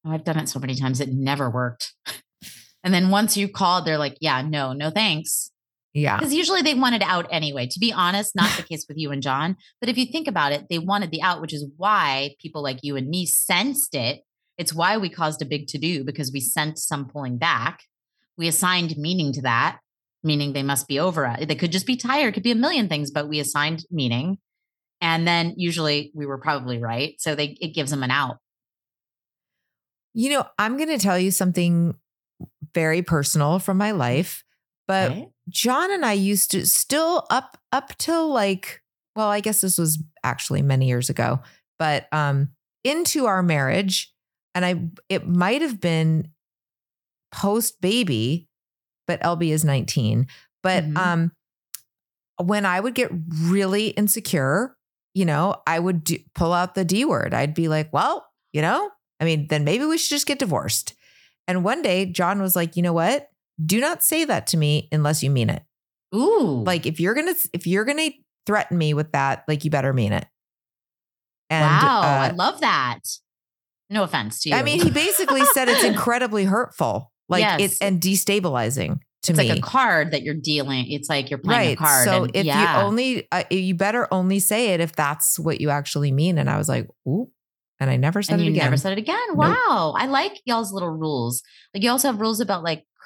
Oh, 0.05 0.11
I've 0.13 0.25
done 0.25 0.39
it 0.39 0.49
so 0.49 0.61
many 0.61 0.75
times. 0.75 1.01
It 1.01 1.13
never 1.13 1.51
worked. 1.51 1.95
And 2.85 2.95
then 2.95 3.11
once 3.11 3.37
you 3.37 3.49
called, 3.49 3.85
they're 3.85 3.99
like, 3.99 4.17
yeah, 4.21 4.43
no, 4.43 4.73
no 4.73 4.91
thanks. 4.91 5.51
Yeah. 5.97 6.19
Because 6.19 6.35
usually 6.35 6.61
they 6.61 6.75
wanted 6.75 7.03
out 7.03 7.27
anyway. 7.31 7.67
To 7.69 7.79
be 7.79 7.91
honest, 7.91 8.37
not 8.37 8.55
the 8.55 8.63
case 8.63 8.85
with 8.87 8.99
you 8.99 9.13
and 9.13 9.23
John. 9.23 9.57
But 9.81 9.89
if 9.89 9.97
you 9.97 10.05
think 10.05 10.29
about 10.29 10.53
it, 10.53 10.67
they 10.69 10.79
wanted 10.79 11.11
the 11.11 11.23
out, 11.23 11.41
which 11.41 11.55
is 11.55 11.67
why 11.79 12.35
people 12.39 12.63
like 12.63 12.81
you 12.83 12.97
and 12.97 13.09
me 13.09 13.25
sensed 13.25 13.95
it. 13.95 14.21
It's 14.59 14.75
why 14.75 14.99
we 14.99 15.09
caused 15.09 15.41
a 15.41 15.47
big 15.47 15.69
to 15.69 15.79
do 15.79 16.05
because 16.05 16.31
we 16.31 16.41
sensed 16.41 16.87
some 16.87 17.09
pulling 17.09 17.39
back. 17.39 17.81
We 18.37 18.47
assigned 18.47 18.99
meaning 18.99 19.33
to 19.35 19.43
that, 19.43 19.79
meaning 20.23 20.53
they 20.53 20.63
must 20.63 20.87
be 20.87 21.01
over 21.01 21.25
it. 21.25 21.49
They 21.49 21.55
could 21.55 21.73
just 21.73 21.87
be 21.87 21.97
tired, 21.97 22.35
could 22.35 22.43
be 22.43 22.51
a 22.51 22.57
million 22.57 22.89
things, 22.89 23.11
but 23.11 23.27
we 23.27 23.41
assigned 23.41 23.87
meaning. 23.91 24.37
And 25.01 25.27
then 25.27 25.55
usually 25.57 26.13
we 26.15 26.27
were 26.27 26.39
probably 26.39 26.79
right. 26.79 27.15
So 27.21 27.35
they 27.35 27.57
it 27.59 27.75
gives 27.75 27.91
them 27.91 28.03
an 28.03 28.11
out. 28.11 28.37
You 30.13 30.29
know, 30.31 30.47
I'm 30.59 30.77
going 30.77 30.91
to 30.91 30.99
tell 30.99 31.19
you 31.19 31.31
something 31.31 31.95
very 32.75 33.01
personal 33.01 33.59
from 33.59 33.79
my 33.79 33.93
life, 33.93 34.45
but 34.87 35.11
Right? 35.11 35.29
John 35.49 35.91
and 35.93 36.05
I 36.05 36.13
used 36.13 36.51
to 36.53 36.67
still 36.67 37.27
up 37.31 37.59
up 37.73 37.97
till 37.99 38.29
like 38.29 38.83
well, 39.15 39.29
I 39.29 39.41
guess 39.41 39.63
this 39.63 39.79
was 39.79 40.03
actually 40.25 40.61
many 40.63 40.89
years 40.89 41.09
ago, 41.09 41.41
but 41.79 42.07
um 42.13 42.51
into 42.85 43.27
our 43.27 43.43
marriage 43.43 44.13
and 44.55 44.65
I 44.65 44.81
it 45.09 45.27
might 45.27 45.63
have 45.63 45.81
been 45.81 46.29
post 47.33 47.81
baby, 47.81 48.49
but 49.07 49.21
LB 49.23 49.51
is 49.51 49.65
19, 49.65 50.27
but 50.63 50.85
Mhm. 50.85 50.97
um 50.97 51.33
when 52.39 52.67
I 52.67 52.81
would 52.81 52.95
get 52.95 53.11
really 53.45 53.89
insecure, 53.89 54.77
you 55.15 55.25
know, 55.25 55.57
I 55.67 55.79
would 55.79 56.05
do, 56.05 56.19
pull 56.35 56.53
out 56.53 56.75
the 56.75 56.85
D 56.85 57.05
word. 57.05 57.33
I'd 57.33 57.55
be 57.55 57.69
like, 57.69 57.91
well, 57.93 58.27
you 58.53 58.61
know, 58.61 58.91
I 59.21 59.25
mean, 59.25 59.47
then 59.49 59.65
maybe 59.65 59.87
we 59.87 59.97
should 59.97 60.11
just 60.11 60.27
get 60.27 60.39
divorced. 60.39 60.95
And 61.49 61.65
one 61.65 61.81
day, 61.81 62.05
John 62.07 62.43
was 62.43 62.55
like, 62.55 62.77
you 62.77 62.83
know 62.83 62.93
what? 62.93 63.31
Do 63.65 63.81
not 63.81 64.03
say 64.03 64.25
that 64.25 64.47
to 64.49 64.57
me 64.57 64.89
unless 64.93 65.23
you 65.23 65.31
mean 65.31 65.51
it. 65.51 65.63
Ooh. 66.15 66.63
Like 66.65 66.87
if 66.87 67.01
you're 67.01 67.15
gonna 67.15 67.35
if 67.53 67.67
you're 67.67 67.85
gonna 67.85 68.11
threaten 68.47 68.79
me 68.79 68.95
with 68.95 69.13
that, 69.13 69.45
like 69.49 69.65
you 69.65 69.71
better 69.71 69.93
mean 69.93 70.13
it. 70.13 70.27
And 71.51 71.63
wow, 71.65 72.01
uh, 72.01 72.05
I 72.05 72.31
love 72.31 72.61
that. 72.61 73.01
No 73.89 74.03
offense 74.03 74.41
to 74.43 74.51
you. 74.51 74.55
I 74.57 74.63
mean, 74.63 74.81
he 74.83 74.91
basically 74.91 75.45
said 75.47 75.69
it's 75.69 75.85
incredibly 75.95 76.45
hurtful, 76.45 77.13
like 77.29 77.41
Yes. 77.43 77.61
it's 77.61 77.79
and 77.81 78.01
destabilizing 78.01 78.99
to 79.23 79.33
me. 79.33 79.35
it's 79.35 79.39
me. 79.39 79.49
like 79.51 79.59
a 79.59 79.63
card 79.63 80.11
that 80.11 80.23
you're 80.23 80.35
dealing. 80.35 80.91
It's 80.91 81.09
like 81.09 81.31
you're 81.31 81.39
playing 81.39 81.69
right. 81.69 81.77
a 81.77 81.77
card. 81.77 82.05
So 82.05 82.25
and- 82.25 82.37
if 82.37 82.47
yeah. 82.47 82.81
you 82.81 82.87
only, 82.87 83.29
uh, 83.31 83.45
you 83.51 83.75
better 83.75 84.09
only 84.13 84.41
say 84.41 84.71
it 84.75 84.81
if 84.81 84.93
that's 84.93 85.39
what 85.39 85.61
you 85.61 85.71
actually 85.71 86.11
mean. 86.11 86.37
And 86.39 86.51
I 86.51 86.59
was 86.59 86.69
like, 86.69 86.89
ooh, 87.07 87.31
and 87.79 87.89
I 87.89 87.97
never 87.97 88.23
said 88.23 88.35
and 88.35 88.43
it 88.43 88.45
you 88.47 88.51
again. 88.53 88.65
never 88.65 88.77
said 88.77 88.93
it 88.93 88.99
again. 88.99 89.21
Nope. 89.29 89.39
Wow. 89.39 89.95
I 89.97 90.07
like 90.07 90.41
y'all's 90.47 90.73
little 90.73 90.91
rules. 90.91 91.43
Like 91.73 91.85
you 91.85 91.91
also 91.91 92.09
have 92.09 92.21
rules 92.21 92.41
about 92.41 92.65
like 92.65 92.85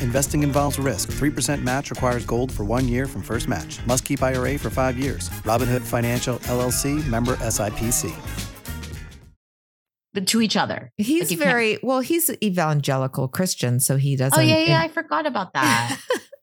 Investing 0.00 0.42
involves 0.42 0.78
risk. 0.78 1.10
3% 1.12 1.62
match 1.62 1.90
requires 1.90 2.24
gold 2.26 2.50
for 2.52 2.64
one 2.64 2.86
year 2.88 3.06
from 3.06 3.22
first 3.22 3.48
match. 3.48 3.84
Must 3.86 4.04
keep 4.04 4.22
IRA 4.22 4.58
for 4.58 4.70
five 4.70 4.98
years. 4.98 5.28
Robinhood 5.44 5.80
Financial 5.82 6.38
LLC 6.40 7.06
member 7.06 7.36
SIPC. 7.36 8.12
but 10.12 10.26
to 10.26 10.40
each 10.40 10.56
other. 10.56 10.90
He's 10.96 11.22
Like, 11.22 11.30
you 11.30 11.36
can't- 11.38 11.48
very 11.50 11.78
well. 11.82 12.00
He's 12.00 12.28
evangelical 12.42 13.28
Christian, 13.28 13.78
so 13.78 13.96
he 13.96 14.16
doesn't. 14.16 14.36
Oh 14.38 14.42
yeah, 14.42 14.58
yeah. 14.58 14.80
it- 14.82 14.84
I 14.86 14.88
forgot 14.88 15.24
about 15.26 15.52
that. 15.54 15.98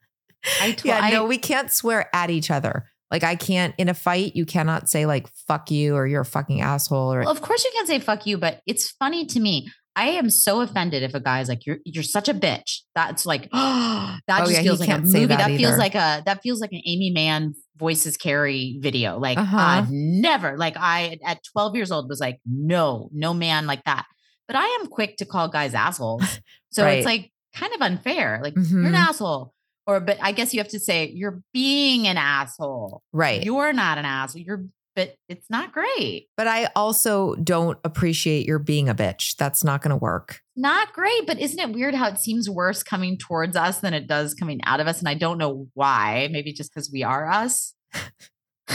I 0.61 0.71
told, 0.71 0.85
yeah, 0.85 0.99
I, 1.01 1.11
no, 1.11 1.25
we 1.25 1.37
can't 1.37 1.69
swear 1.69 2.09
at 2.15 2.29
each 2.29 2.49
other. 2.49 2.85
Like 3.11 3.23
I 3.25 3.35
can't 3.35 3.73
in 3.77 3.89
a 3.89 3.93
fight. 3.93 4.35
You 4.37 4.45
cannot 4.45 4.89
say 4.89 5.05
like 5.05 5.27
"fuck 5.47 5.69
you" 5.71 5.95
or 5.95 6.07
"you're 6.07 6.21
a 6.21 6.25
fucking 6.25 6.61
asshole" 6.61 7.11
or 7.13 7.19
Well, 7.21 7.29
of 7.31 7.41
course 7.41 7.65
you 7.65 7.71
can't 7.73 7.87
say 7.87 7.99
fuck 7.99 8.25
you, 8.25 8.37
but 8.37 8.61
it's 8.65 8.91
funny 8.91 9.25
to 9.25 9.39
me. 9.41 9.69
I 9.97 10.09
am 10.11 10.29
so 10.29 10.61
offended 10.61 11.01
if 11.03 11.13
a 11.15 11.19
guy's 11.19 11.49
like, 11.49 11.65
"You're 11.65 11.79
you're 11.83 12.03
such 12.03 12.29
a 12.29 12.33
bitch." 12.33 12.81
That's 12.95 13.25
like, 13.25 13.49
that 13.51 14.19
Oh, 14.29 14.37
just 14.45 14.51
yeah, 14.51 14.61
feels 14.61 14.79
like 14.79 14.89
a 14.89 14.99
movie. 15.01 15.25
that 15.25 15.39
That, 15.39 15.57
feels 15.57 15.77
like 15.77 15.95
a 15.95 16.21
that 16.25 16.41
feels 16.43 16.61
like 16.61 16.71
an 16.71 16.81
Aimee 16.85 17.11
Mann 17.11 17.53
voices 17.77 18.15
carry 18.15 18.77
video. 18.79 19.17
Like 19.19 19.37
Uh-huh. 19.37 19.57
I've 19.57 19.89
never, 19.91 20.55
like 20.57 20.75
I 20.77 21.17
at 21.25 21.39
12 21.51 21.75
years 21.75 21.91
old 21.91 22.07
was 22.09 22.19
like, 22.19 22.39
no, 22.45 23.09
no 23.11 23.33
man 23.33 23.65
like 23.67 23.83
that. 23.85 24.05
But 24.47 24.55
I 24.55 24.65
am 24.79 24.87
quick 24.87 25.17
to 25.17 25.25
call 25.25 25.47
guys 25.49 25.73
assholes, 25.73 26.23
so 26.71 26.83
Right. 26.83 26.99
it's 26.99 27.05
like 27.05 27.31
kind 27.55 27.73
of 27.73 27.81
unfair. 27.81 28.39
Like 28.43 28.53
you're 28.55 28.85
an 28.85 28.93
Mhm. 28.93 29.09
asshole, 29.09 29.53
or 29.87 29.99
but 29.99 30.17
I 30.21 30.31
guess 30.31 30.53
you 30.53 30.59
have 30.59 30.69
to 30.69 30.79
say 30.79 31.11
you're 31.13 31.41
being 31.53 32.07
an 32.07 32.17
asshole. 32.17 33.01
right. 33.13 33.43
You're 33.43 33.73
not 33.73 33.97
an 33.97 34.05
asshole. 34.05 34.41
You're, 34.41 34.65
but 34.97 35.13
it's 35.29 35.47
not 35.47 35.71
great. 35.71 36.27
but 36.35 36.47
I 36.47 36.69
also 36.75 37.35
don't 37.35 37.77
appreciate 37.83 38.47
your 38.47 38.57
being 38.57 38.89
a 38.89 38.95
bitch. 38.95 39.35
That's 39.35 39.63
not 39.63 39.83
going 39.83 39.91
to 39.91 39.95
work. 39.95 40.41
not 40.55 40.91
great, 40.91 41.27
but 41.27 41.39
isn't 41.39 41.59
it 41.59 41.71
weird 41.71 41.93
how 41.93 42.07
it 42.07 42.17
seems 42.17 42.49
worse 42.49 42.81
coming 42.81 43.15
towards 43.15 43.55
us 43.55 43.79
than 43.79 43.93
it 43.93 44.07
does 44.07 44.33
coming 44.33 44.59
out 44.65 44.79
of 44.79 44.87
us? 44.87 44.97
And 44.97 45.07
I 45.07 45.13
don't 45.13 45.37
know 45.37 45.67
why. 45.75 46.29
Maybe 46.31 46.51
just 46.51 46.73
because 46.73 46.89
we 46.91 47.03
are 47.03 47.29
us. 47.29 47.75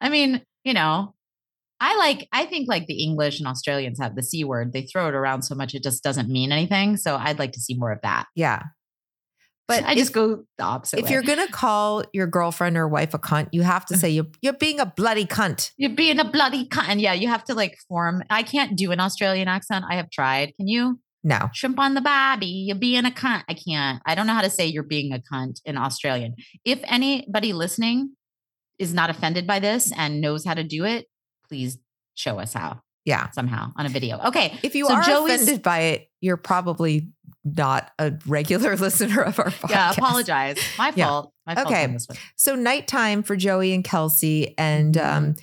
I 0.00 0.08
mean, 0.08 0.42
you 0.62 0.74
know, 0.74 1.14
I 1.80 1.96
like, 1.96 2.28
I 2.32 2.46
think 2.46 2.68
like 2.68 2.86
the 2.86 3.02
English 3.02 3.40
and 3.40 3.48
Australians 3.48 3.98
have 3.98 4.14
the 4.14 4.22
C 4.22 4.44
word. 4.44 4.72
They 4.72 4.82
throw 4.82 5.08
it 5.08 5.14
around 5.14 5.42
so 5.42 5.56
much, 5.56 5.74
it 5.74 5.82
just 5.82 6.04
doesn't 6.04 6.28
mean 6.28 6.52
anything. 6.52 6.96
So 6.96 7.16
I'd 7.16 7.40
like 7.40 7.50
to 7.52 7.60
see 7.60 7.74
more 7.74 7.90
of 7.90 8.00
that. 8.02 8.26
Yeah. 8.36 8.62
But 9.80 9.84
I 9.84 9.94
just 9.94 10.12
go 10.12 10.44
the 10.58 10.64
opposite. 10.64 10.98
If 10.98 11.06
way. 11.06 11.12
you're 11.12 11.22
gonna 11.22 11.48
call 11.48 12.04
your 12.12 12.26
girlfriend 12.26 12.76
or 12.76 12.88
wife 12.88 13.14
a 13.14 13.18
cunt, 13.18 13.48
you 13.52 13.62
have 13.62 13.86
to 13.86 13.94
mm. 13.94 13.98
say 13.98 14.10
you're 14.10 14.26
you're 14.40 14.52
being 14.52 14.80
a 14.80 14.86
bloody 14.86 15.24
cunt. 15.24 15.70
You're 15.76 15.94
being 15.94 16.18
a 16.18 16.24
bloody 16.24 16.66
cunt. 16.68 17.00
Yeah, 17.00 17.14
you 17.14 17.28
have 17.28 17.44
to 17.44 17.54
like 17.54 17.78
form. 17.88 18.22
I 18.30 18.42
can't 18.42 18.76
do 18.76 18.92
an 18.92 19.00
Australian 19.00 19.48
accent. 19.48 19.84
I 19.88 19.96
have 19.96 20.10
tried. 20.10 20.54
Can 20.56 20.68
you? 20.68 21.00
No. 21.24 21.48
Shrimp 21.52 21.78
on 21.78 21.94
the 21.94 22.00
bobby. 22.00 22.46
You're 22.46 22.76
being 22.76 23.04
a 23.06 23.10
cunt. 23.10 23.44
I 23.48 23.54
can't. 23.54 24.02
I 24.04 24.14
don't 24.14 24.26
know 24.26 24.34
how 24.34 24.42
to 24.42 24.50
say 24.50 24.66
you're 24.66 24.82
being 24.82 25.12
a 25.12 25.22
cunt 25.32 25.60
in 25.64 25.76
Australian. 25.76 26.34
If 26.64 26.80
anybody 26.84 27.52
listening 27.52 28.16
is 28.78 28.92
not 28.92 29.10
offended 29.10 29.46
by 29.46 29.60
this 29.60 29.92
and 29.96 30.20
knows 30.20 30.44
how 30.44 30.54
to 30.54 30.64
do 30.64 30.84
it, 30.84 31.06
please 31.48 31.78
show 32.14 32.40
us 32.40 32.54
how. 32.54 32.80
Yeah. 33.04 33.30
somehow 33.30 33.72
on 33.76 33.86
a 33.86 33.88
video. 33.88 34.18
Okay. 34.26 34.58
If 34.62 34.74
you 34.74 34.86
so 34.86 34.94
are 34.94 35.02
Joey's- 35.02 35.42
offended 35.42 35.62
by 35.62 35.78
it, 35.80 36.10
you're 36.20 36.36
probably 36.36 37.08
not 37.44 37.90
a 37.98 38.12
regular 38.26 38.76
listener 38.76 39.22
of 39.22 39.38
our 39.40 39.46
podcast. 39.50 39.70
Yeah, 39.70 39.90
apologize. 39.92 40.58
My 40.78 40.92
Yeah. 40.94 41.06
fault. 41.06 41.32
My 41.46 41.54
fault 41.56 41.66
Okay. 41.66 41.84
on 41.84 41.92
this 41.94 42.06
one. 42.08 42.16
So 42.36 42.54
nighttime 42.54 43.22
for 43.24 43.34
Joey 43.34 43.72
and 43.74 43.82
Kelsey, 43.82 44.56
and 44.56 44.94
Mm-hmm. 44.94 45.16
um, 45.16 45.36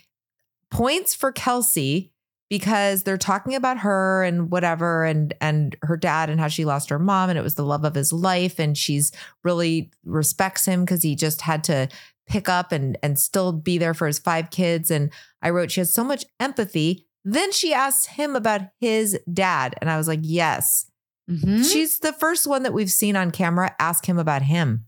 points 0.72 1.14
for 1.16 1.32
Kelsey 1.32 2.14
because 2.50 3.04
they're 3.04 3.18
talking 3.18 3.54
about 3.54 3.80
her 3.80 4.24
and 4.24 4.50
whatever, 4.50 5.04
and 5.04 5.34
and 5.42 5.76
her 5.84 5.98
dad 5.98 6.30
and 6.30 6.40
how 6.40 6.48
she 6.48 6.66
lost 6.66 6.90
her 6.90 7.00
mom, 7.00 7.30
and 7.30 7.38
it 7.38 7.42
was 7.44 7.56
the 7.56 7.66
love 7.66 7.84
of 7.84 7.96
his 7.96 8.12
life, 8.14 8.60
and 8.60 8.78
she's 8.78 9.12
really 9.44 9.92
respects 10.06 10.66
him 10.66 10.86
because 10.86 11.04
he 11.04 11.16
just 11.16 11.42
had 11.42 11.64
to 11.66 11.88
pick 12.28 12.48
up 12.50 12.72
and 12.72 12.98
and 13.04 13.20
still 13.20 13.52
be 13.52 13.78
there 13.78 13.94
for 13.94 14.08
his 14.08 14.20
five 14.20 14.50
kids. 14.52 14.90
And 14.90 15.12
I 15.42 15.50
wrote 15.50 15.72
she 15.72 15.82
has 15.82 15.94
so 15.94 16.04
much 16.04 16.26
empathy. 16.40 17.06
Then 17.26 17.52
she 17.52 17.74
asks 17.74 18.06
him 18.08 18.36
about 18.36 18.62
his 18.80 19.20
dad, 19.32 19.76
and 19.82 19.90
I 19.90 19.98
was 19.98 20.08
like, 20.08 20.22
yes, 20.24 20.90
Mhm. 21.30 21.70
she's 21.70 22.00
the 22.00 22.14
first 22.14 22.48
one 22.48 22.64
that 22.64 22.74
we've 22.74 22.92
seen 22.92 23.16
on 23.16 23.32
camera 23.32 23.76
ask 23.80 24.06
him 24.06 24.18
about 24.18 24.42
him. 24.42 24.86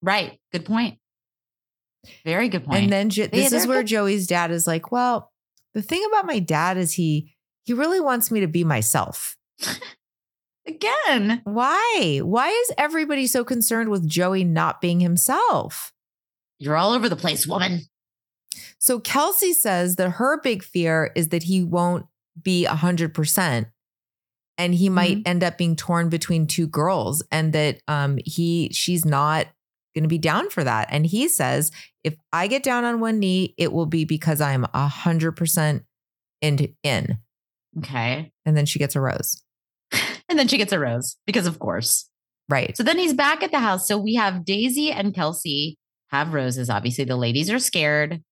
Right. 0.00 0.40
Good 0.52 0.64
point. 0.64 0.98
Very 2.24 2.48
good 2.48 2.64
point. 2.64 2.84
And 2.84 2.92
then 2.92 3.10
jo- 3.10 3.26
this 3.26 3.52
is 3.52 3.66
where 3.66 3.80
good- 3.82 3.86
Joey's 3.88 4.26
dad 4.26 4.50
is 4.50 4.66
like, 4.66 4.90
well, 4.90 5.30
the 5.74 5.82
thing 5.82 6.04
about 6.08 6.26
my 6.26 6.38
dad 6.38 6.76
is 6.76 6.94
he 6.94 7.34
he 7.64 7.72
really 7.74 8.00
wants 8.00 8.30
me 8.32 8.40
to 8.40 8.48
be 8.48 8.64
myself. 8.64 9.36
Again. 10.66 11.40
Why? 11.44 12.20
Why 12.22 12.48
is 12.48 12.72
everybody 12.78 13.26
so 13.26 13.44
concerned 13.44 13.88
with 13.90 14.08
Joey 14.08 14.44
not 14.44 14.80
being 14.80 15.00
himself? 15.00 15.92
You're 16.58 16.76
all 16.76 16.92
over 16.92 17.08
the 17.08 17.16
place, 17.16 17.46
woman. 17.46 17.82
So 18.78 19.00
Kelsey 19.00 19.52
says 19.52 19.96
that 19.96 20.10
her 20.12 20.40
big 20.40 20.62
fear 20.62 21.12
is 21.14 21.28
that 21.28 21.44
he 21.44 21.62
won't 21.62 22.06
be 22.40 22.66
100% 22.68 23.66
and 24.58 24.74
he 24.74 24.88
might 24.88 25.18
Mm-hmm. 25.18 25.28
end 25.28 25.44
up 25.44 25.58
being 25.58 25.76
torn 25.76 26.08
between 26.08 26.46
two 26.46 26.66
girls 26.66 27.22
and 27.30 27.52
that 27.52 27.80
um 27.88 28.18
he 28.24 28.68
she's 28.72 29.04
not 29.04 29.46
going 29.94 30.04
to 30.04 30.08
be 30.08 30.18
down 30.18 30.48
for 30.48 30.64
that. 30.64 30.88
And 30.90 31.04
he 31.04 31.28
says, 31.28 31.70
if 32.02 32.14
I 32.32 32.46
get 32.46 32.62
down 32.62 32.84
on 32.84 33.00
one 33.00 33.18
knee, 33.18 33.54
it 33.58 33.72
will 33.72 33.84
be 33.86 34.04
because 34.06 34.40
I'm 34.40 34.64
100% 34.64 35.84
in 36.40 36.74
in. 36.82 37.18
Okay. 37.78 38.32
And 38.46 38.56
then 38.56 38.64
she 38.66 38.78
gets 38.78 38.96
a 38.96 39.00
rose. 39.00 39.42
And 40.28 40.38
then 40.38 40.48
she 40.48 40.56
gets 40.56 40.72
a 40.72 40.78
rose 40.78 41.16
because, 41.26 41.46
of 41.46 41.58
course. 41.58 42.08
Right. 42.48 42.74
So 42.74 42.82
then 42.82 42.98
he's 42.98 43.12
back 43.12 43.42
at 43.42 43.50
the 43.50 43.58
house. 43.58 43.86
So 43.86 43.98
we 43.98 44.14
have 44.14 44.46
Daisy 44.46 44.90
and 44.90 45.14
Kelsey 45.14 45.76
have 46.08 46.32
roses. 46.32 46.70
Obviously, 46.70 47.04
the 47.04 47.16
ladies 47.16 47.50
are 47.50 47.58
scared. 47.58 48.22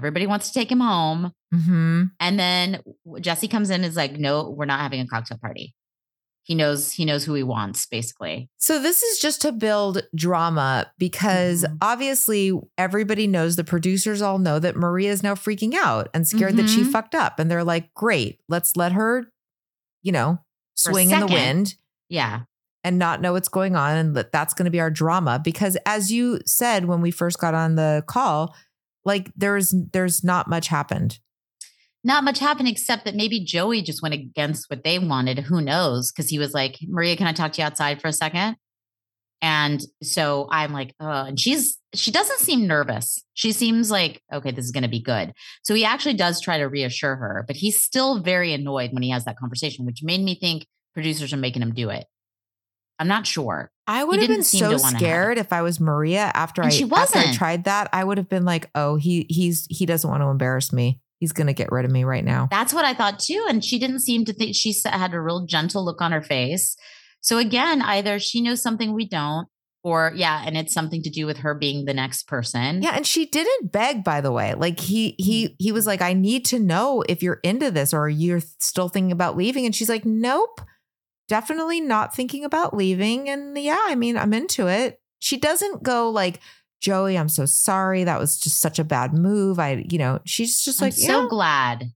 Everybody 0.00 0.26
wants 0.26 0.48
to 0.48 0.54
take 0.58 0.72
him 0.72 0.80
home. 0.80 1.32
Mm-hmm. 1.54 2.04
And 2.18 2.38
then 2.40 2.80
Jesse 3.20 3.48
comes 3.48 3.68
in 3.68 3.76
and 3.76 3.84
is 3.84 3.96
like, 3.96 4.12
no, 4.12 4.48
we're 4.48 4.64
not 4.64 4.80
having 4.80 5.00
a 5.00 5.06
cocktail 5.06 5.36
party. 5.38 5.74
He 6.42 6.54
knows 6.54 6.92
he 6.92 7.04
knows 7.04 7.24
who 7.24 7.34
he 7.34 7.42
wants, 7.42 7.84
basically. 7.86 8.48
So 8.56 8.80
this 8.80 9.02
is 9.02 9.20
just 9.20 9.42
to 9.42 9.52
build 9.52 10.02
drama 10.16 10.90
because 10.98 11.64
Mm-hmm. 11.64 11.76
obviously 11.82 12.52
everybody 12.78 13.26
knows 13.26 13.56
the 13.56 13.62
producers 13.64 14.22
all 14.22 14.38
know 14.38 14.58
that 14.58 14.74
Maria 14.74 15.10
is 15.12 15.22
now 15.22 15.34
freaking 15.34 15.74
out 15.74 16.08
and 16.14 16.26
scared 16.26 16.56
that 16.56 16.68
she 16.70 16.80
Mhm. 16.82 16.92
fucked 16.92 17.14
up. 17.14 17.38
And 17.38 17.50
they're 17.50 17.62
like, 17.62 17.92
great, 17.94 18.40
let's 18.48 18.74
let 18.74 18.92
her, 18.92 19.26
you 20.02 20.12
know, 20.12 20.38
swing 20.74 21.10
in 21.10 21.20
the 21.20 21.26
wind 21.26 21.74
Yeah. 22.08 22.40
and 22.82 22.98
not 22.98 23.20
know 23.20 23.34
what's 23.34 23.48
going 23.48 23.76
on. 23.76 23.96
And 23.98 24.16
that 24.16 24.32
that's 24.32 24.54
going 24.54 24.64
to 24.64 24.70
be 24.72 24.80
our 24.80 24.90
drama. 24.90 25.38
Because 25.44 25.76
as 25.84 26.10
you 26.10 26.40
said 26.46 26.86
when 26.86 27.02
we 27.02 27.10
first 27.10 27.38
got 27.38 27.52
on 27.54 27.74
the 27.76 28.02
call, 28.06 28.56
like 29.04 29.30
there's 29.36 29.74
there's 29.92 30.22
not 30.24 30.48
much 30.48 30.68
happened. 30.68 31.18
Not 32.02 32.24
much 32.24 32.38
happened 32.38 32.68
except 32.68 33.04
that 33.04 33.14
maybe 33.14 33.44
Joey 33.44 33.82
just 33.82 34.02
went 34.02 34.14
against 34.14 34.70
what 34.70 34.84
they 34.84 34.98
wanted. 34.98 35.38
Who 35.38 35.60
knows? 35.60 36.10
Because 36.10 36.30
he 36.30 36.38
was 36.38 36.54
like, 36.54 36.78
Maria, 36.88 37.14
can 37.16 37.26
I 37.26 37.32
talk 37.32 37.52
to 37.52 37.60
you 37.60 37.66
outside 37.66 38.00
for 38.00 38.08
a 38.08 38.12
second? 38.12 38.56
And 39.42 39.82
so 40.02 40.48
I'm 40.50 40.72
like, 40.72 40.94
oh, 41.00 41.24
and 41.24 41.38
she's 41.38 41.78
she 41.94 42.10
doesn't 42.10 42.40
seem 42.40 42.66
nervous. 42.66 43.18
She 43.34 43.52
seems 43.52 43.90
like, 43.90 44.22
okay, 44.32 44.50
this 44.50 44.64
is 44.64 44.70
gonna 44.70 44.88
be 44.88 45.02
good. 45.02 45.32
So 45.62 45.74
he 45.74 45.84
actually 45.84 46.14
does 46.14 46.40
try 46.40 46.58
to 46.58 46.68
reassure 46.68 47.16
her, 47.16 47.44
but 47.46 47.56
he's 47.56 47.82
still 47.82 48.20
very 48.20 48.52
annoyed 48.52 48.92
when 48.92 49.02
he 49.02 49.10
has 49.10 49.24
that 49.24 49.38
conversation, 49.38 49.86
which 49.86 50.02
made 50.02 50.22
me 50.22 50.34
think 50.34 50.66
producers 50.94 51.32
are 51.32 51.38
making 51.38 51.62
him 51.62 51.74
do 51.74 51.90
it. 51.90 52.06
I'm 53.00 53.08
not 53.08 53.26
sure. 53.26 53.72
I 53.86 53.98
He 54.00 54.04
would 54.04 54.18
have 54.20 54.28
been 54.28 54.44
so 54.44 54.58
to 54.58 54.64
wanna 54.76 54.82
have 54.84 54.94
it. 54.94 54.98
scared 54.98 55.38
if 55.38 55.52
I 55.52 55.62
was 55.62 55.80
Maria 55.80 56.30
after 56.34 56.62
And 56.62 56.70
I 56.70 56.74
she 56.74 56.84
after 56.84 57.18
I 57.18 57.32
tried 57.32 57.64
that. 57.64 57.88
I 57.92 58.04
would 58.04 58.18
have 58.18 58.28
been 58.28 58.44
like, 58.44 58.70
oh, 58.74 58.96
he 58.96 59.26
he's 59.28 59.66
he 59.70 59.86
doesn't 59.86 60.08
want 60.08 60.22
to 60.22 60.26
embarrass 60.28 60.72
me. 60.72 61.00
He's 61.18 61.32
gonna 61.32 61.54
get 61.54 61.72
rid 61.72 61.84
of 61.86 61.90
me 61.90 62.04
right 62.04 62.24
now. 62.24 62.46
That's 62.50 62.72
what 62.74 62.84
I 62.84 62.94
thought 62.94 63.18
too. 63.18 63.44
And 63.48 63.64
she 63.64 63.78
didn't 63.78 64.00
seem 64.00 64.24
to 64.26 64.32
think 64.32 64.54
she 64.54 64.74
had 64.84 65.14
a 65.14 65.20
real 65.20 65.46
gentle 65.46 65.84
look 65.84 66.00
on 66.00 66.12
her 66.12 66.22
face. 66.22 66.76
So 67.22 67.38
again, 67.38 67.82
either 67.82 68.18
she 68.18 68.40
knows 68.42 68.62
something 68.62 68.94
we 68.94 69.08
don't, 69.08 69.48
or 69.82 70.12
yeah, 70.14 70.42
and 70.46 70.56
it's 70.56 70.74
something 70.74 71.02
to 71.02 71.10
do 71.10 71.26
with 71.26 71.38
her 71.38 71.54
being 71.54 71.84
the 71.86 71.94
next 71.94 72.28
person. 72.28 72.82
Yeah, 72.82 72.92
and 72.96 73.06
she 73.06 73.26
didn't 73.26 73.72
beg, 73.72 74.04
by 74.04 74.20
the 74.20 74.32
way. 74.32 74.54
Like 74.54 74.78
he 74.78 75.14
he 75.18 75.56
he 75.58 75.72
was 75.72 75.86
like, 75.86 76.02
I 76.02 76.12
need 76.12 76.44
to 76.46 76.58
know 76.58 77.02
if 77.08 77.22
you're 77.22 77.40
into 77.42 77.70
this 77.70 77.94
or 77.94 78.08
you're 78.08 78.42
still 78.58 78.88
thinking 78.88 79.12
about 79.12 79.36
leaving. 79.36 79.64
And 79.64 79.74
she's 79.74 79.88
like, 79.88 80.04
Nope, 80.04 80.60
definitely 81.30 81.80
not 81.80 82.12
thinking 82.12 82.44
about 82.44 82.76
leaving. 82.76 83.30
And 83.30 83.56
yeah, 83.56 83.78
I 83.86 83.94
mean, 83.94 84.16
I'm 84.16 84.34
into 84.34 84.66
it. 84.66 85.00
She 85.20 85.36
doesn't 85.36 85.84
go 85.84 86.10
like, 86.10 86.40
Joey, 86.80 87.16
I'm 87.16 87.28
so 87.28 87.46
sorry. 87.46 88.02
That 88.02 88.18
was 88.18 88.36
just 88.36 88.60
such 88.60 88.80
a 88.80 88.84
bad 88.84 89.14
move. 89.14 89.60
I, 89.60 89.86
you 89.88 89.96
know, 89.96 90.18
she's 90.26 90.60
just 90.60 90.82
like, 90.82 90.94
I'm 90.94 90.98
so 90.98 91.22
yeah, 91.22 91.28
glad. 91.28 91.92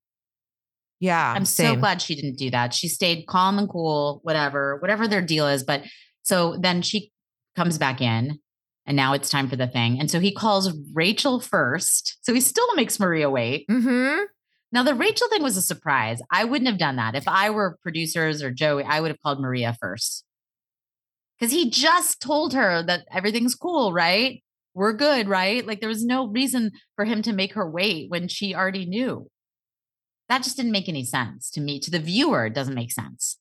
yeah. 1.01 1.33
I'm 1.33 1.45
so 1.45 1.75
glad 1.75 2.01
she 2.01 2.15
didn't 2.15 2.39
do 2.39 2.51
that. 2.53 2.73
She 2.73 2.87
stayed 2.87 3.27
calm 3.27 3.59
and 3.59 3.69
cool, 3.69 4.21
whatever, 4.23 4.79
whatever 4.81 5.09
their 5.09 5.23
deal 5.23 5.49
is. 5.49 5.65
But 5.65 5.83
so 6.23 6.57
then 6.61 6.83
she 6.83 7.11
comes 7.57 7.77
back 7.77 8.01
in 8.01 8.39
and 8.87 8.97
now 8.97 9.15
it's 9.15 9.31
time 9.31 9.49
for 9.49 9.57
the 9.57 9.67
thing. 9.67 9.99
And 9.99 10.09
so 10.09 10.21
he 10.21 10.33
calls 10.33 10.73
Rachel 10.93 11.41
first. 11.41 12.19
So 12.23 12.33
he 12.33 12.41
still 12.41 12.73
makes 12.77 13.01
Maria 13.01 13.29
wait. 13.29 13.67
Mm-hmm. 13.69 14.25
Now 14.75 14.83
the 14.83 14.95
Rachel 14.95 15.29
thing 15.29 15.43
was 15.43 15.57
a 15.57 15.63
surprise. 15.63 16.21
I 16.33 16.45
wouldn't 16.45 16.69
have 16.69 16.79
done 16.79 16.97
that. 16.97 17.15
If 17.15 17.29
I 17.29 17.51
were 17.51 17.79
producers 17.81 18.43
or 18.43 18.51
Joey, 18.51 18.83
I 18.83 19.01
would 19.01 19.13
have 19.13 19.23
called 19.23 19.41
Maria 19.41 19.77
first. 19.81 20.25
Cuz 21.41 21.53
he 21.53 21.71
just 21.71 22.21
told 22.21 22.55
her 22.55 22.83
that 22.83 23.07
everything's 23.13 23.55
cool, 23.55 23.93
right? 23.93 24.43
We're 24.75 24.93
good, 24.93 25.29
right? 25.29 25.65
Like 25.65 25.79
there 25.79 25.89
was 25.89 26.05
no 26.05 26.27
reason 26.27 26.73
for 26.97 27.05
him 27.05 27.23
to 27.23 27.33
make 27.33 27.55
her 27.55 27.71
wait 27.71 28.11
when 28.11 28.27
she 28.27 28.53
already 28.53 28.85
knew. 28.85 29.31
That 30.29 30.43
just 30.43 30.57
didn't 30.57 30.73
make 30.73 30.89
any 30.89 31.05
sense 31.05 31.51
to 31.51 31.61
me. 31.61 31.79
To 31.79 31.91
the 31.93 32.01
viewer, 32.01 32.47
it 32.47 32.55
doesn't 32.55 32.75
make 32.75 32.91
sense. 32.91 33.39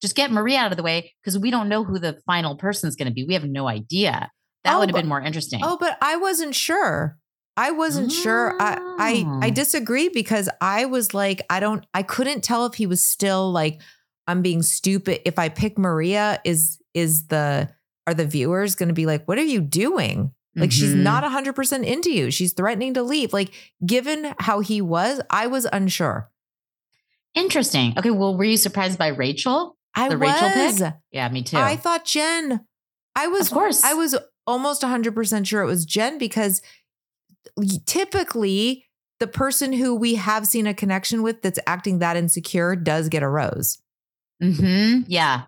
Just 0.00 0.16
get 0.16 0.32
Maria 0.32 0.58
out 0.58 0.72
of 0.72 0.78
the 0.78 0.82
way 0.82 1.12
because 1.20 1.38
we 1.38 1.50
don't 1.50 1.68
know 1.68 1.84
who 1.84 1.98
the 1.98 2.18
final 2.24 2.56
person 2.56 2.88
is 2.88 2.96
going 2.96 3.08
to 3.08 3.14
be. 3.14 3.24
We 3.24 3.34
have 3.34 3.44
no 3.44 3.68
idea. 3.68 4.30
That 4.64 4.76
Oh, 4.76 4.78
would 4.78 4.88
have 4.88 4.96
been 4.96 5.08
more 5.08 5.20
interesting. 5.20 5.60
Oh, 5.62 5.76
but 5.78 5.98
I 6.00 6.16
wasn't 6.16 6.54
sure. 6.54 7.18
I 7.56 7.70
wasn't 7.72 8.10
sure. 8.12 8.54
I, 8.60 8.78
I 8.98 9.26
I 9.42 9.48
Oh. 9.48 9.50
disagree 9.50 10.08
because 10.08 10.48
I 10.60 10.86
was 10.86 11.12
like, 11.12 11.42
I 11.50 11.60
don't 11.60 11.84
I 11.92 12.02
couldn't 12.02 12.42
tell 12.42 12.64
if 12.66 12.74
he 12.74 12.86
was 12.86 13.04
still 13.04 13.50
like, 13.52 13.80
I'm 14.26 14.40
being 14.42 14.62
stupid. 14.62 15.20
If 15.26 15.38
I 15.38 15.48
pick 15.48 15.78
Maria, 15.78 16.40
is 16.44 16.78
is 16.94 17.26
the 17.26 17.68
are 18.06 18.14
the 18.14 18.26
viewers 18.26 18.74
gonna 18.74 18.92
be 18.94 19.06
like, 19.06 19.26
what 19.28 19.38
are 19.38 19.44
you 19.44 19.60
doing? 19.60 20.32
Like 20.56 20.72
she's 20.72 20.94
Mhm. 20.94 21.02
not 21.02 21.24
hundred 21.24 21.54
percent 21.54 21.84
into 21.84 22.10
you. 22.10 22.30
She's 22.30 22.52
threatening 22.52 22.94
to 22.94 23.02
leave. 23.02 23.32
Like, 23.32 23.52
given 23.84 24.34
how 24.38 24.60
he 24.60 24.80
was, 24.82 25.20
I 25.30 25.46
was 25.46 25.66
unsure. 25.72 26.30
Interesting. 27.34 27.94
Okay. 27.98 28.10
Well, 28.10 28.36
were 28.36 28.44
you 28.44 28.56
surprised 28.56 28.98
by 28.98 29.08
Rachel? 29.08 29.76
I 29.94 30.08
the 30.08 30.16
Rachel 30.18 30.48
was. 30.54 30.80
pick? 30.80 30.94
Yeah, 31.10 31.28
me 31.28 31.42
too. 31.42 31.56
I 31.56 31.76
thought 31.76 32.04
Jen. 32.04 32.66
I 33.14 33.28
was 33.28 33.48
Of 33.48 33.54
course. 33.54 33.84
I 33.84 33.94
was 33.94 34.16
almost 34.46 34.82
100% 34.82 35.46
sure 35.46 35.62
it 35.62 35.66
was 35.66 35.84
Jen 35.84 36.18
because 36.18 36.62
typically 37.86 38.86
the 39.20 39.26
person 39.26 39.72
who 39.72 39.94
we 39.94 40.16
have 40.16 40.46
seen 40.46 40.66
a 40.66 40.74
connection 40.74 41.22
with 41.22 41.42
that's 41.42 41.58
acting 41.66 42.00
that 42.00 42.16
insecure 42.16 42.74
does 42.74 43.08
get 43.08 43.22
a 43.22 43.28
rose. 43.28 43.78
hmm 44.40 45.00
Yeah, 45.06 45.42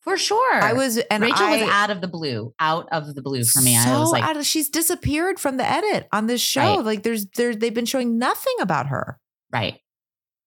for 0.00 0.16
sure. 0.16 0.54
I 0.62 0.72
was 0.72 0.98
and 0.98 1.22
Rachel 1.22 1.46
I, 1.46 1.58
was 1.58 1.68
out 1.70 1.90
of 1.90 2.00
the 2.00 2.08
blue, 2.08 2.52
out 2.58 2.88
of 2.90 3.14
the 3.14 3.22
blue 3.22 3.44
for 3.44 3.60
me. 3.60 3.76
So 3.76 3.90
I 3.90 3.98
was 3.98 4.10
like, 4.10 4.36
of, 4.36 4.44
she's 4.44 4.68
disappeared 4.68 5.38
from 5.38 5.56
the 5.58 5.68
edit 5.68 6.08
on 6.12 6.26
this 6.26 6.40
show. 6.40 6.76
Right. 6.76 6.84
Like 6.84 7.02
there's 7.02 7.26
there 7.36 7.54
they've 7.54 7.74
been 7.74 7.86
showing 7.86 8.18
nothing 8.18 8.54
about 8.60 8.88
her. 8.88 9.18
right. 9.52 9.78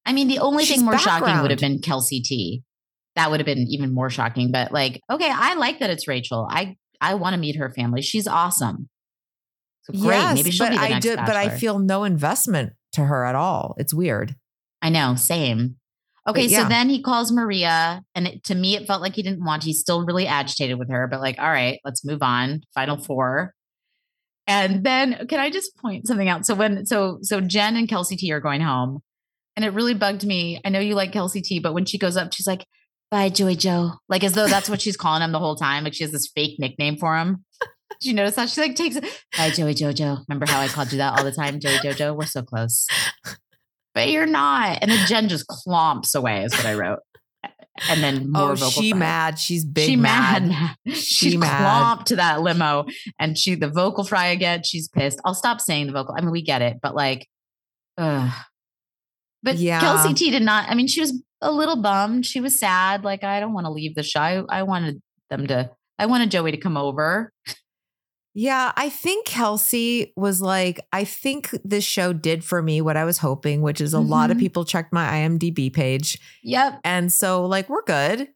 I 0.06 0.12
mean, 0.12 0.28
the 0.28 0.40
only 0.40 0.66
She's 0.66 0.78
thing 0.78 0.86
more 0.86 0.98
shocking 0.98 1.42
would 1.42 1.52
have 1.52 1.62
been 1.62 1.80
Kelsey 1.80 2.20
T. 2.22 2.64
That 3.16 3.32
would 3.32 3.40
have 3.40 3.46
been 3.46 3.68
even 3.70 3.94
more 3.94 4.10
shocking. 4.10 4.52
But 4.52 4.74
like, 4.74 5.00
okay, 5.10 5.32
I 5.34 5.54
like 5.54 5.80
that 5.80 5.90
it's 5.90 6.10
Rachel. 6.10 6.46
I 6.50 6.76
I 7.00 7.14
want 7.14 7.36
to 7.36 7.40
meet 7.40 7.56
her 7.56 7.72
family. 7.72 8.02
She's 8.02 8.28
awesome. 8.28 8.90
So 9.84 9.94
great. 9.94 10.16
Yes, 10.16 10.36
Maybe 10.36 10.52
she'll 10.52 10.68
but 10.68 10.72
be 10.72 10.78
the 10.78 10.84
I 10.84 10.90
next 10.90 11.04
did, 11.06 11.18
but 11.18 11.36
I 11.36 11.50
feel 11.50 11.80
no 11.80 12.04
investment 12.04 12.74
to 12.94 13.04
her 13.06 13.26
at 13.26 13.36
all. 13.36 13.76
It's 13.78 13.94
weird. 13.94 14.36
I 14.82 14.90
know, 14.90 15.16
same. 15.16 15.78
Okay, 16.28 16.46
yeah. 16.46 16.64
so 16.64 16.70
then 16.70 16.90
he 16.90 17.02
calls 17.02 17.32
Maria, 17.34 18.02
and 18.16 18.28
it, 18.28 18.44
to 18.46 18.56
me, 18.56 18.76
it 18.76 18.88
felt 18.88 19.02
like 19.02 19.16
he 19.16 19.24
didn't 19.24 19.44
want. 19.44 19.64
He's 19.64 19.80
still 19.80 20.06
really 20.06 20.26
agitated 20.26 20.80
with 20.80 20.90
her, 20.90 21.08
but 21.08 21.20
like, 21.20 21.38
all 21.38 21.50
right, 21.50 21.80
let's 21.84 22.06
move 22.06 22.24
on. 22.24 22.62
Final 22.74 22.98
four, 22.98 23.54
and 24.48 24.84
then 24.84 25.28
can 25.28 25.40
I 25.40 25.50
just 25.50 25.76
point 25.78 26.08
something 26.08 26.28
out? 26.30 26.46
So 26.46 26.56
when 26.56 26.86
so 26.86 27.20
so 27.22 27.42
Jen 27.42 27.76
and 27.76 27.88
Kelsey 27.88 28.16
T 28.16 28.32
are 28.32 28.40
going 28.42 28.62
home, 28.62 29.02
And 29.56 29.66
it 29.66 29.70
really 29.74 29.94
bugged 29.94 30.26
me. 30.26 30.60
I 30.66 30.70
know 30.70 30.80
you 30.80 30.96
like 30.96 31.12
Kelsey 31.12 31.42
T, 31.42 31.60
but 31.60 31.74
when 31.74 31.86
she 31.86 31.98
goes 31.98 32.18
up, 32.18 32.34
she's 32.34 32.48
like, 32.48 32.66
bye, 33.12 33.30
Joey 33.30 33.56
Joe. 33.56 33.92
Like 34.10 34.24
as 34.24 34.34
though 34.34 34.48
that's 34.48 34.70
what 34.70 34.82
she's 34.82 34.98
calling 34.98 35.22
him 35.22 35.32
the 35.32 35.40
whole 35.40 35.56
time. 35.56 35.84
Like 35.84 35.94
she 35.94 36.04
has 36.04 36.12
this 36.12 36.32
fake 36.36 36.60
nickname 36.60 36.98
for 36.98 37.18
him. 37.18 37.46
Did 38.00 38.08
you 38.10 38.14
notice 38.14 38.36
that? 38.36 38.50
She 38.50 38.62
like 38.62 38.76
takes 38.76 38.96
it. 38.96 39.04
Bye, 39.38 39.50
Joey 39.50 39.74
Jojo. 39.74 40.24
Remember 40.28 40.46
how 40.48 40.60
I 40.60 40.68
called 40.68 40.92
you 40.92 40.98
that 41.00 41.18
all 41.18 41.24
the 41.24 41.32
time? 41.32 41.60
Joey 41.60 41.78
Jojo. 41.78 42.16
We're 42.16 42.26
so 42.26 42.42
close. 42.42 42.88
But 43.94 44.10
you're 44.10 44.26
not. 44.26 44.80
And 44.82 44.90
then 44.92 45.06
Jen 45.08 45.30
just 45.30 45.46
clomps 45.48 46.16
away, 46.16 46.44
is 46.44 46.54
what 46.54 46.66
I 46.66 46.74
wrote. 46.74 47.00
And 47.90 48.04
then 48.04 48.32
more 48.32 48.52
oh, 48.52 48.56
vocal 48.56 48.82
she 48.82 48.92
fry. 48.92 49.00
mad. 49.00 49.40
She's 49.40 49.66
big 49.66 49.86
she 49.90 49.96
mad. 49.96 50.48
mad. 50.48 50.76
She 50.96 51.30
She's 51.32 51.38
mad. 51.38 51.58
clomped 51.60 52.08
to 52.08 52.16
that 52.18 52.42
limo 52.42 52.86
and 53.20 53.36
she 53.38 53.56
the 53.56 53.68
vocal 53.70 54.04
fry 54.04 54.28
again. 54.28 54.62
She's 54.64 54.88
pissed. 54.88 55.20
I'll 55.26 55.34
stop 55.34 55.60
saying 55.60 55.88
the 55.88 55.94
vocal. 55.94 56.14
I 56.18 56.22
mean, 56.22 56.30
we 56.32 56.44
get 56.44 56.62
it, 56.62 56.78
but 56.84 56.94
like, 56.96 57.28
ugh. 57.98 58.32
But 59.42 59.56
Yeah. 59.58 59.80
Kelsey 59.80 60.14
T 60.14 60.30
did 60.32 60.44
not. 60.44 60.70
I 60.70 60.76
mean, 60.76 60.88
she 60.88 61.02
was 61.02 61.20
a 61.42 61.52
little 61.52 61.76
bummed. 61.76 62.26
She 62.28 62.40
was 62.40 62.58
sad. 62.60 63.04
Like, 63.04 63.24
I 63.24 63.40
don't 63.40 63.54
want 63.54 63.66
to 63.66 63.72
leave 63.72 63.96
the 63.96 64.04
show. 64.04 64.20
I, 64.20 64.44
I 64.50 64.64
wanted 64.64 65.02
them 65.30 65.48
to. 65.48 65.72
I 66.00 66.06
wanted 66.06 66.32
Joey 66.32 66.52
to 66.52 66.58
come 66.58 66.78
over. 66.78 67.32
Yeah, 68.36 68.72
I 68.76 68.90
think 68.90 69.28
Kelsey 69.28 70.12
was 70.16 70.42
like, 70.42 70.80
I 70.92 71.04
think 71.04 71.52
this 71.64 71.84
show 71.84 72.14
did 72.14 72.44
for 72.44 72.64
me 72.64 72.82
what 72.82 72.98
I 72.98 73.06
was 73.06 73.20
hoping, 73.20 73.62
which 73.62 73.80
is 73.80 73.94
a 73.94 74.00
lot 74.00 74.32
of 74.32 74.38
Mhm. 74.38 74.40
people 74.42 74.66
checked 74.66 74.92
my 74.92 75.06
IMDb 75.08 75.70
page. 75.72 76.18
Yep. 76.44 76.80
And 76.84 77.14
so, 77.14 77.46
like, 77.46 77.70
we're 77.70 77.84
good. 77.84 78.30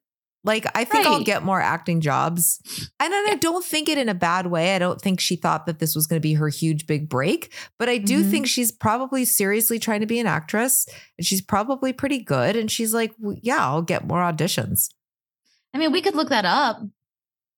Like, 0.43 0.65
I 0.77 0.85
think 0.85 1.05
I'll 1.07 1.23
get 1.23 1.43
more 1.43 1.59
acting 1.59 1.99
jobs. 1.99 2.61
And 3.01 3.11
then 3.11 3.27
I 3.27 3.35
don't 3.35 3.65
think 3.65 3.89
it 3.89 3.97
in 3.97 4.07
a 4.07 4.13
bad 4.13 4.47
way. 4.47 4.75
I 4.75 4.79
don't 4.79 5.01
think 5.01 5.19
she 5.19 5.35
thought 5.35 5.65
that 5.65 5.79
this 5.79 5.93
was 5.95 6.05
going 6.07 6.21
to 6.21 6.25
be 6.25 6.35
her 6.35 6.47
huge 6.47 6.85
big 6.87 7.09
break, 7.09 7.51
but 7.79 7.89
I 7.89 7.97
do 7.97 8.23
Mhm. 8.23 8.29
think 8.31 8.47
she's 8.47 8.71
probably 8.71 9.25
seriously 9.25 9.77
trying 9.79 9.99
to 10.01 10.05
be 10.05 10.19
an 10.19 10.27
actress 10.27 10.85
and 11.17 11.25
she's 11.25 11.41
probably 11.41 11.91
pretty 11.91 12.19
good. 12.19 12.55
And 12.55 12.69
she's 12.71 12.93
like, 12.93 13.17
"W- 13.17 13.39
yeah, 13.43 13.65
I'll 13.65 13.81
get 13.81 14.07
more 14.07 14.19
auditions. 14.21 14.89
I 15.73 15.79
mean, 15.79 15.91
we 15.91 16.01
could 16.01 16.15
look 16.15 16.29
that 16.29 16.45
up 16.45 16.81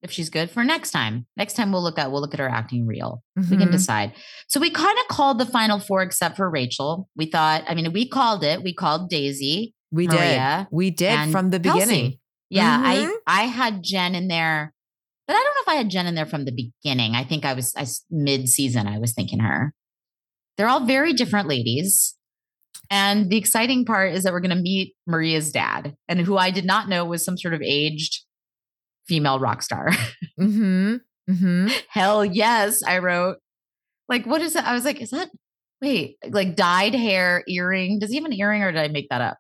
if 0.01 0.11
she's 0.11 0.29
good 0.29 0.49
for 0.49 0.63
next 0.63 0.91
time. 0.91 1.25
Next 1.35 1.53
time 1.55 1.71
we'll 1.71 1.83
look 1.83 1.99
at 1.99 2.11
we'll 2.11 2.21
look 2.21 2.33
at 2.33 2.39
her 2.39 2.49
acting 2.49 2.85
reel. 2.87 3.21
We 3.35 3.57
can 3.57 3.67
Mhm. 3.67 3.71
decide. 3.71 4.13
So 4.47 4.59
we 4.59 4.69
kind 4.69 4.97
of 4.99 5.07
called 5.15 5.39
the 5.39 5.45
final 5.45 5.79
four 5.79 6.01
except 6.01 6.37
for 6.37 6.49
Rachel. 6.49 7.09
We 7.15 7.25
thought, 7.25 7.63
I 7.67 7.75
mean, 7.75 7.91
we 7.91 8.07
called 8.07 8.43
it. 8.43 8.63
We 8.63 8.73
called 8.73 9.09
Daisy. 9.09 9.73
We 9.91 10.07
Maria 10.07 10.67
did. 10.69 10.75
We 10.75 10.91
did 10.91 11.31
from 11.31 11.49
the 11.49 11.59
Kelsey. 11.59 11.79
beginning. 11.85 12.19
Yeah, 12.49 12.79
Mhm. 12.81 13.11
I 13.27 13.41
I 13.41 13.43
had 13.47 13.83
Jen 13.83 14.15
in 14.15 14.27
there, 14.27 14.73
but 15.27 15.33
I 15.35 15.39
don't 15.39 15.45
know 15.55 15.61
if 15.61 15.75
I 15.75 15.75
had 15.75 15.89
Jen 15.89 16.07
in 16.07 16.15
there 16.15 16.25
from 16.25 16.45
the 16.45 16.51
beginning. 16.51 17.15
I 17.15 17.23
think 17.23 17.43
I 17.45 17.53
was 17.53 17.73
I, 17.75 17.85
mid 18.09 18.47
season. 18.49 18.87
I 18.87 18.99
was 18.99 19.13
thinking 19.13 19.39
her. 19.39 19.73
They're 20.57 20.67
all 20.69 20.85
very 20.85 21.13
different 21.13 21.47
ladies. 21.47 22.15
And 22.91 23.29
the 23.29 23.37
exciting 23.37 23.85
part 23.85 24.13
is 24.13 24.23
that 24.23 24.33
we're 24.33 24.39
going 24.39 24.55
to 24.55 24.61
meet 24.61 24.95
Maria's 25.05 25.51
dad, 25.51 25.95
and 26.07 26.21
who 26.21 26.37
I 26.37 26.49
did 26.49 26.65
not 26.65 26.89
know 26.89 27.05
was 27.05 27.23
some 27.23 27.37
sort 27.37 27.53
of 27.53 27.61
aged 27.61 28.23
female 29.10 29.39
rock 29.39 29.62
star. 29.62 29.89
Mm-hmm. 30.39 30.95
Mm-hmm. 31.30 31.68
Hell 31.89 32.24
yes, 32.24 32.82
I 32.82 32.99
wrote. 32.99 33.39
Like, 34.07 34.26
what 34.26 34.41
is 34.41 34.53
that? 34.53 34.66
I 34.66 34.74
was 34.74 34.86
like, 34.86 35.01
is 35.01 35.10
that 35.10 35.28
wait, 35.82 36.16
like 36.30 36.55
dyed 36.55 36.95
hair, 36.95 37.43
earring? 37.45 37.99
Does 37.99 38.10
he 38.10 38.16
have 38.16 38.24
an 38.26 38.32
earring, 38.32 38.64
or 38.64 38.72
did 38.72 38.80
I 38.82 38.88
make 38.88 39.07
that 39.10 39.20
up? 39.20 39.38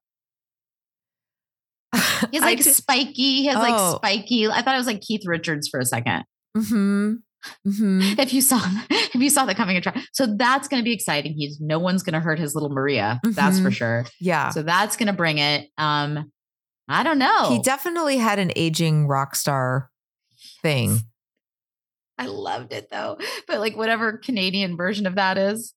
He's 2.31 2.41
like 2.49 2.61
spiky. 2.61 3.37
He 3.37 3.45
has 3.45 3.55
Oh. 3.55 3.61
like 3.61 3.95
spiky. 3.97 4.47
I 4.47 4.61
thought 4.61 4.75
it 4.75 4.77
was 4.79 4.87
like 4.87 4.99
Keith 5.01 5.25
Richards 5.25 5.69
for 5.69 5.79
a 5.79 5.85
second. 5.85 6.23
Mm-hmm. 6.57 7.13
Mm-hmm. 7.65 8.19
If 8.19 8.33
you 8.33 8.41
saw, 8.41 8.59
if 8.89 9.15
you 9.15 9.29
saw 9.29 9.45
the 9.45 9.55
coming 9.55 9.77
attraction, 9.77 10.03
so 10.13 10.27
that's 10.37 10.67
going 10.67 10.81
to 10.81 10.85
be 10.85 10.93
exciting. 10.93 11.33
He's 11.37 11.59
no 11.61 11.79
one's 11.79 12.03
going 12.03 12.13
to 12.13 12.19
hurt 12.19 12.39
his 12.39 12.53
little 12.55 12.69
Maria. 12.69 13.19
That's 13.23 13.59
for 13.59 13.69
Mhm. 13.69 13.73
sure. 13.73 14.05
Yeah. 14.19 14.49
So 14.49 14.61
that's 14.63 14.97
going 14.97 15.07
to 15.07 15.13
bring 15.13 15.37
it. 15.37 15.69
Um, 15.77 16.29
I 16.89 17.03
don't 17.03 17.19
know. 17.19 17.49
He 17.49 17.61
definitely 17.61 18.17
had 18.17 18.39
an 18.39 18.51
aging 18.55 19.07
rock 19.07 19.35
star 19.35 19.91
thing. 20.61 21.01
I 22.17 22.25
loved 22.25 22.73
it 22.73 22.89
though. 22.91 23.17
But 23.47 23.59
like 23.59 23.77
whatever 23.77 24.17
Canadian 24.17 24.75
version 24.75 25.05
of 25.05 25.15
that 25.15 25.37
is, 25.37 25.73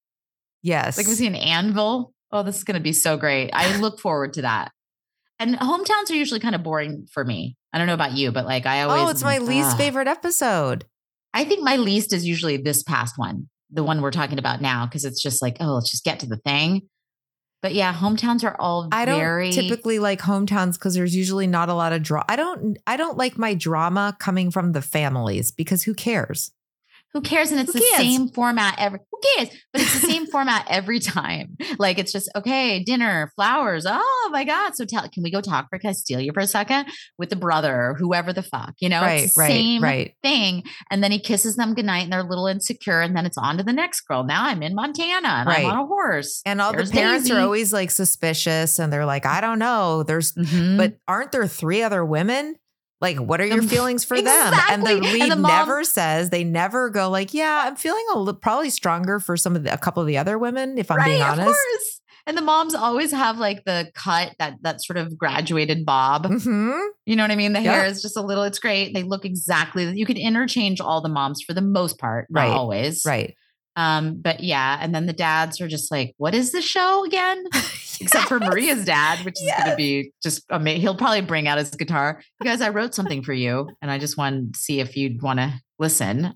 Yes. 0.62 0.96
like 0.96 1.06
was 1.06 1.18
he 1.18 1.26
an 1.26 1.34
anvil? 1.34 2.14
Oh, 2.30 2.42
this 2.42 2.56
is 2.56 2.64
going 2.64 2.76
to 2.76 2.82
be 2.82 2.92
so 2.92 3.16
great. 3.16 3.50
I 3.52 3.76
look 3.80 4.00
forward 4.00 4.32
to 4.34 4.42
that. 4.42 4.72
And 5.38 5.56
hometowns 5.56 6.10
are 6.10 6.14
usually 6.14 6.40
kind 6.40 6.54
of 6.54 6.62
boring 6.62 7.06
for 7.12 7.24
me. 7.24 7.56
I 7.72 7.78
don't 7.78 7.86
know 7.86 7.94
about 7.94 8.12
you, 8.12 8.32
but 8.32 8.46
like 8.46 8.64
I 8.64 8.82
oh, 8.82 8.88
always. 8.88 9.04
oh, 9.04 9.08
it's 9.10 9.22
my 9.22 9.38
like, 9.38 9.48
least 9.48 9.76
favorite 9.76 10.08
episode. 10.08 10.84
I 11.34 11.44
think 11.44 11.62
my 11.62 11.76
least 11.76 12.12
is 12.12 12.26
usually 12.26 12.56
this 12.56 12.82
past 12.82 13.18
one, 13.18 13.48
the 13.70 13.82
one 13.82 14.00
we're 14.00 14.10
talking 14.10 14.38
about 14.38 14.60
now, 14.60 14.86
because 14.86 15.04
it's 15.04 15.22
just 15.22 15.42
like, 15.42 15.56
oh, 15.60 15.74
let's 15.74 15.90
just 15.90 16.04
get 16.04 16.20
to 16.20 16.26
the 16.26 16.36
thing. 16.36 16.82
But 17.62 17.74
yeah, 17.74 17.94
hometowns 17.94 18.42
are 18.42 18.56
all 18.60 18.88
I 18.90 19.04
don't 19.04 19.18
very 19.18 19.52
typically 19.52 20.00
like 20.00 20.20
hometowns 20.20 20.74
because 20.74 20.94
there's 20.94 21.14
usually 21.14 21.46
not 21.46 21.68
a 21.68 21.74
lot 21.74 21.92
of 21.92 22.02
draw. 22.02 22.24
I 22.28 22.34
don't. 22.34 22.76
I 22.86 22.96
don't 22.96 23.16
like 23.16 23.38
my 23.38 23.54
drama 23.54 24.16
coming 24.18 24.50
from 24.50 24.72
the 24.72 24.82
families 24.82 25.52
because 25.52 25.84
who 25.84 25.94
cares? 25.94 26.50
Who 27.12 27.20
cares? 27.20 27.50
And 27.50 27.60
it's 27.60 27.72
Who 27.72 27.78
the 27.78 27.84
cares? 27.92 28.02
same 28.02 28.28
format 28.28 28.76
every 28.78 29.00
who 29.10 29.20
cares? 29.36 29.50
But 29.72 29.82
it's 29.82 30.00
the 30.00 30.06
same 30.06 30.26
format 30.26 30.66
every 30.68 30.98
time. 31.00 31.56
Like 31.78 31.98
it's 31.98 32.12
just 32.12 32.30
okay, 32.36 32.82
dinner, 32.84 33.32
flowers. 33.34 33.86
Oh 33.88 34.28
my 34.32 34.44
God. 34.44 34.76
So 34.76 34.84
tell 34.84 35.08
can 35.08 35.22
we 35.22 35.30
go 35.32 35.40
talk 35.40 35.68
for 35.70 35.78
can 35.78 35.90
I 35.90 35.92
steal 35.94 36.20
you 36.20 36.32
for 36.32 36.40
a 36.40 36.46
second 36.46 36.86
with 37.18 37.30
the 37.30 37.36
brother 37.36 37.74
or 37.74 37.94
whoever 37.98 38.32
the 38.32 38.42
fuck? 38.42 38.74
You 38.78 38.88
know, 38.88 39.00
Right, 39.00 39.24
it's 39.24 39.34
the 39.34 39.40
right, 39.40 39.48
same 39.50 39.82
right. 39.82 40.14
thing. 40.22 40.62
And 40.90 41.02
then 41.02 41.10
he 41.12 41.18
kisses 41.18 41.56
them 41.56 41.74
goodnight 41.74 42.04
and 42.04 42.12
they're 42.12 42.20
a 42.20 42.28
little 42.28 42.46
insecure. 42.46 43.00
And 43.00 43.16
then 43.16 43.26
it's 43.26 43.38
on 43.38 43.56
to 43.58 43.64
the 43.64 43.72
next 43.72 44.02
girl. 44.02 44.22
Now 44.24 44.44
I'm 44.44 44.62
in 44.62 44.74
Montana 44.74 45.28
and 45.28 45.46
Right. 45.48 45.64
I'm 45.64 45.70
on 45.72 45.78
a 45.78 45.86
horse. 45.86 46.42
And 46.44 46.60
all 46.60 46.72
There's 46.72 46.90
the 46.90 46.98
parents 46.98 47.28
Daisy. 47.28 47.38
are 47.38 47.42
always 47.42 47.72
like 47.72 47.90
suspicious, 47.90 48.78
and 48.78 48.92
they're 48.92 49.06
like, 49.06 49.26
I 49.26 49.40
don't 49.40 49.58
know. 49.58 50.02
There's, 50.02 50.32
Mhm. 50.34 50.76
but 50.76 50.94
aren't 51.08 51.32
there 51.32 51.46
three 51.46 51.82
other 51.82 52.04
women? 52.04 52.56
Like, 53.02 53.18
what 53.18 53.40
are 53.40 53.46
your 53.46 53.62
feelings 53.62 54.04
for 54.04 54.20
them? 54.22 54.54
And 54.70 54.86
the 54.86 54.96
exactly. 54.98 55.20
And 55.20 55.30
the 55.32 55.36
mom- 55.36 55.50
never 55.50 55.84
says. 55.84 56.30
They 56.30 56.44
never 56.44 56.88
go 56.88 57.10
like, 57.10 57.34
yeah, 57.34 57.64
I'm 57.66 57.76
feeling 57.76 58.04
a 58.14 58.18
li- 58.20 58.32
probably 58.40 58.70
stronger 58.70 59.18
for 59.18 59.36
some 59.36 59.56
of 59.56 59.64
the, 59.64 59.72
a 59.74 59.76
couple 59.76 60.00
of 60.00 60.06
the 60.06 60.16
other 60.16 60.38
women. 60.38 60.78
If 60.78 60.90
I'm 60.90 61.04
being 61.04 61.20
Right, 61.20 61.28
honest. 61.30 61.40
Of 61.40 61.46
course. 61.54 62.00
And 62.24 62.38
the 62.38 62.42
moms 62.42 62.76
always 62.76 63.10
have 63.10 63.38
like 63.38 63.64
the 63.64 63.90
cut 63.96 64.36
that 64.38 64.54
that 64.62 64.80
sort 64.84 64.96
of 64.96 65.18
graduated 65.18 65.84
bob. 65.84 66.26
Mhm. 66.26 66.80
You 67.04 67.16
know 67.16 67.24
what 67.24 67.32
I 67.32 67.36
mean? 67.36 67.52
The 67.52 67.60
Yep. 67.62 67.74
hair 67.74 67.84
is 67.86 68.00
just 68.00 68.16
a 68.16 68.22
little, 68.22 68.44
it's 68.44 68.60
great. 68.60 68.94
They 68.94 69.02
look 69.02 69.24
exactly 69.24 69.90
you 69.98 70.06
could 70.06 70.16
interchange 70.18 70.80
all 70.80 71.00
the 71.02 71.08
moms 71.08 71.42
for 71.42 71.52
the 71.52 71.60
most 71.60 71.98
part, 71.98 72.28
not 72.30 72.42
Right, 72.42 72.50
always. 72.52 73.02
Right. 73.04 73.34
Um, 73.74 74.16
but 74.20 74.40
yeah, 74.40 74.78
and 74.80 74.94
then 74.94 75.06
the 75.06 75.12
dads 75.12 75.60
are 75.60 75.68
just 75.68 75.90
like, 75.90 76.14
what 76.18 76.34
is 76.34 76.52
the 76.52 76.62
show 76.62 77.04
again? 77.04 77.44
Except 78.00 78.28
for 78.28 78.38
Maria's 78.38 78.84
dad, 78.84 79.24
which 79.24 79.34
is 79.40 79.52
gonna 79.58 79.76
be 79.76 80.12
just 80.22 80.44
amazing. 80.50 80.80
He'll 80.80 80.96
probably 80.96 81.20
bring 81.20 81.48
out 81.48 81.58
his 81.58 81.70
guitar. 81.70 82.22
You 82.40 82.44
guys, 82.44 82.60
I 82.60 82.70
wrote 82.70 82.94
something 82.94 83.22
for 83.22 83.32
you, 83.32 83.70
and 83.80 83.90
I 83.90 83.98
just 83.98 84.16
wanted 84.18 84.54
to 84.54 84.58
see 84.58 84.80
if 84.80 84.96
you'd 84.96 85.22
want 85.22 85.38
to 85.38 85.52
listen. 85.78 86.26
Uh, 86.26 86.32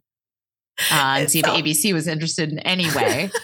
and 0.90 1.24
It's 1.24 1.32
see 1.32 1.40
if 1.40 1.46
ABC 1.46 1.92
was 1.92 2.06
interested 2.06 2.52
in 2.52 2.58
any 2.60 2.86
way. 2.94 3.30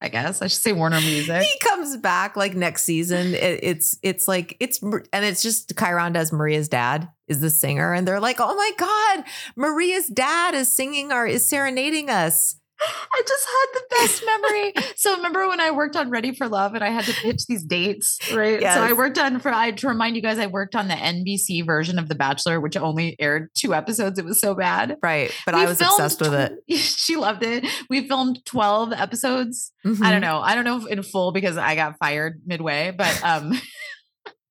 I 0.00 0.08
guess 0.08 0.42
I 0.42 0.46
should 0.46 0.62
say 0.62 0.72
Warner 0.72 1.00
Music. 1.00 1.42
he 1.42 1.58
comes 1.60 1.96
back 1.96 2.36
like 2.36 2.54
next 2.54 2.84
season. 2.84 3.34
It, 3.34 3.60
it's 3.62 3.98
it's 4.02 4.28
like 4.28 4.56
it's 4.60 4.80
and 4.82 5.24
it's 5.24 5.42
just 5.42 5.74
chyron 5.74 6.12
does 6.12 6.32
Maria's 6.32 6.68
dad 6.68 7.08
is 7.26 7.40
the 7.40 7.50
singer, 7.50 7.92
and 7.92 8.06
they're 8.06 8.20
like, 8.20 8.36
oh 8.38 8.54
my 8.54 8.70
god, 8.78 9.24
Maria's 9.56 10.06
dad 10.06 10.54
is 10.54 10.72
singing 10.74 11.12
or 11.12 11.26
is 11.26 11.48
serenading 11.48 12.10
us. 12.10 12.56
I 12.80 13.22
just 13.26 13.46
had 13.46 13.66
the 13.74 13.82
best 13.90 14.24
memory. 14.26 14.72
so 14.96 15.16
remember 15.16 15.48
when 15.48 15.60
I 15.60 15.70
worked 15.72 15.96
on 15.96 16.10
Ready 16.10 16.34
for 16.34 16.48
Love 16.48 16.74
and 16.74 16.84
I 16.84 16.90
had 16.90 17.04
to 17.06 17.12
pitch 17.12 17.46
these 17.46 17.64
dates, 17.64 18.18
right? 18.32 18.60
So 18.60 18.66
I 18.68 18.92
worked 18.92 19.18
on 19.18 19.40
for 19.40 19.50
I 19.52 19.72
to 19.72 19.88
remind 19.88 20.16
you 20.16 20.22
guys, 20.22 20.38
I 20.38 20.46
worked 20.46 20.74
on 20.76 20.88
the 20.88 20.94
NBC 20.94 21.66
version 21.66 21.98
of 21.98 22.08
The 22.08 22.14
Bachelor, 22.14 22.60
which 22.60 22.76
only 22.76 23.16
aired 23.18 23.50
two 23.54 23.74
episodes. 23.74 24.18
It 24.18 24.24
was 24.24 24.40
so 24.40 24.54
bad. 24.54 24.96
Right, 25.02 25.32
but 25.44 25.54
We 25.54 25.62
I 25.62 25.66
was 25.66 25.78
filmed 25.78 25.92
obsessed 26.00 26.20
with 26.20 26.34
it. 26.34 26.52
she 26.78 27.16
loved 27.16 27.42
it. 27.42 27.64
We 27.90 28.06
filmed 28.06 28.44
12 28.44 28.92
episodes. 28.92 29.72
I 29.84 29.88
Mhm. 29.88 30.10
don't 30.10 30.20
know. 30.20 30.38
I 30.40 30.54
don't 30.54 30.64
know 30.64 30.76
if 30.78 30.86
in 30.86 31.02
full 31.02 31.32
because 31.32 31.56
I 31.56 31.74
got 31.74 31.96
fired 31.98 32.42
midway, 32.46 32.92
but 32.96 33.20
um 33.24 33.58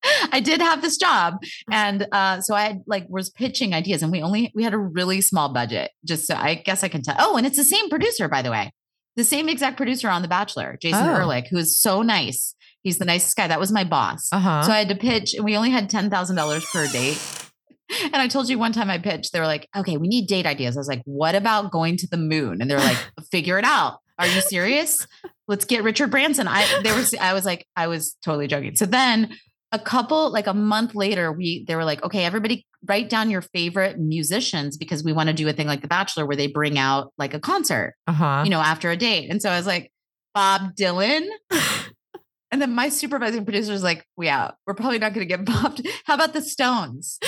I 0.32 0.40
did 0.40 0.60
have 0.60 0.82
this 0.82 0.96
job. 0.96 1.34
And 1.70 2.06
uh 2.12 2.40
so 2.40 2.54
I 2.54 2.62
had, 2.62 2.82
like 2.86 3.06
was 3.08 3.30
pitching 3.30 3.74
ideas 3.74 4.02
and 4.02 4.12
we 4.12 4.22
only 4.22 4.52
we 4.54 4.62
had 4.62 4.74
a 4.74 4.78
really 4.78 5.20
small 5.20 5.52
budget. 5.52 5.90
Just 6.04 6.26
so 6.26 6.34
I 6.34 6.54
guess 6.54 6.84
I 6.84 6.88
can 6.88 7.02
tell. 7.02 7.16
Oh, 7.18 7.36
and 7.36 7.46
it's 7.46 7.56
the 7.56 7.64
same 7.64 7.88
producer, 7.90 8.28
by 8.28 8.42
the 8.42 8.50
way. 8.50 8.72
The 9.16 9.24
same 9.24 9.48
exact 9.48 9.76
producer 9.76 10.08
on 10.08 10.22
The 10.22 10.28
Bachelor, 10.28 10.78
Jason 10.80 11.04
Oh. 11.04 11.14
Ehrlich, 11.14 11.48
who 11.50 11.58
is 11.58 11.80
so 11.80 12.02
nice. 12.02 12.54
He's 12.84 12.98
the 12.98 13.04
nicest 13.04 13.36
guy. 13.36 13.48
That 13.48 13.58
was 13.58 13.72
my 13.72 13.82
boss. 13.82 14.28
Uh-huh. 14.32 14.62
So 14.62 14.70
I 14.70 14.78
had 14.78 14.88
to 14.90 14.94
pitch, 14.94 15.34
and 15.34 15.44
we 15.44 15.56
only 15.56 15.70
had 15.70 15.90
ten 15.90 16.08
thousand 16.08 16.36
dollars 16.36 16.64
per 16.66 16.86
date. 16.86 17.18
And 18.02 18.16
I 18.16 18.28
told 18.28 18.50
you 18.50 18.58
one 18.58 18.72
time 18.72 18.90
I 18.90 18.98
pitched, 18.98 19.32
they 19.32 19.40
were 19.40 19.46
like, 19.46 19.66
okay, 19.74 19.96
we 19.96 20.08
need 20.08 20.26
date 20.26 20.44
ideas. 20.44 20.76
I 20.76 20.80
was 20.80 20.88
like, 20.88 21.00
what 21.06 21.34
about 21.34 21.72
going 21.72 21.96
to 21.96 22.06
the 22.06 22.18
moon? 22.18 22.60
And 22.60 22.70
they're 22.70 22.78
like, 22.78 22.98
figure 23.32 23.58
it 23.58 23.64
out. 23.64 24.00
Are 24.18 24.26
you 24.26 24.42
serious? 24.42 25.06
Let's 25.46 25.64
get 25.64 25.82
Richard 25.82 26.10
Branson. 26.10 26.46
I 26.48 26.66
they 26.82 26.92
were 26.92 27.02
I 27.18 27.32
was 27.32 27.46
like, 27.46 27.66
I 27.76 27.86
was 27.86 28.14
totally 28.22 28.46
joking. 28.46 28.76
So 28.76 28.84
then 28.84 29.34
a 29.72 29.78
couple, 29.78 30.30
like 30.32 30.46
a 30.46 30.54
month 30.54 30.94
later, 30.94 31.30
we 31.32 31.64
they 31.66 31.76
were 31.76 31.84
like, 31.84 32.02
okay, 32.04 32.24
everybody 32.24 32.66
write 32.86 33.08
down 33.10 33.28
your 33.30 33.42
favorite 33.42 33.98
musicians 33.98 34.76
because 34.76 35.02
we 35.04 35.12
want 35.12 35.28
to 35.28 35.32
do 35.34 35.48
a 35.48 35.52
thing 35.52 35.66
like 35.66 35.82
The 35.82 35.88
Bachelor 35.88 36.26
where 36.26 36.36
they 36.36 36.46
bring 36.46 36.78
out 36.78 37.12
like 37.18 37.34
a 37.34 37.40
concert, 37.40 37.94
Uh 38.06 38.12
huh. 38.12 38.42
you 38.44 38.50
know, 38.50 38.60
after 38.60 38.90
a 38.90 38.96
date. 38.96 39.30
And 39.30 39.42
so 39.42 39.50
I 39.50 39.56
was 39.56 39.66
like, 39.66 39.90
Bob 40.34 40.74
Dylan. 40.74 41.26
And 42.50 42.62
then 42.62 42.74
my 42.74 42.88
supervising 42.88 43.44
producer 43.44 43.74
is 43.74 43.82
like, 43.82 44.06
"Yeah, 44.18 44.52
we're 44.66 44.72
probably 44.72 44.98
not 44.98 45.12
going 45.12 45.28
to 45.28 45.36
get 45.36 45.44
bumped. 45.62 45.82
How 46.06 46.14
about 46.14 46.32
the 46.32 46.40
Stones? 46.40 47.18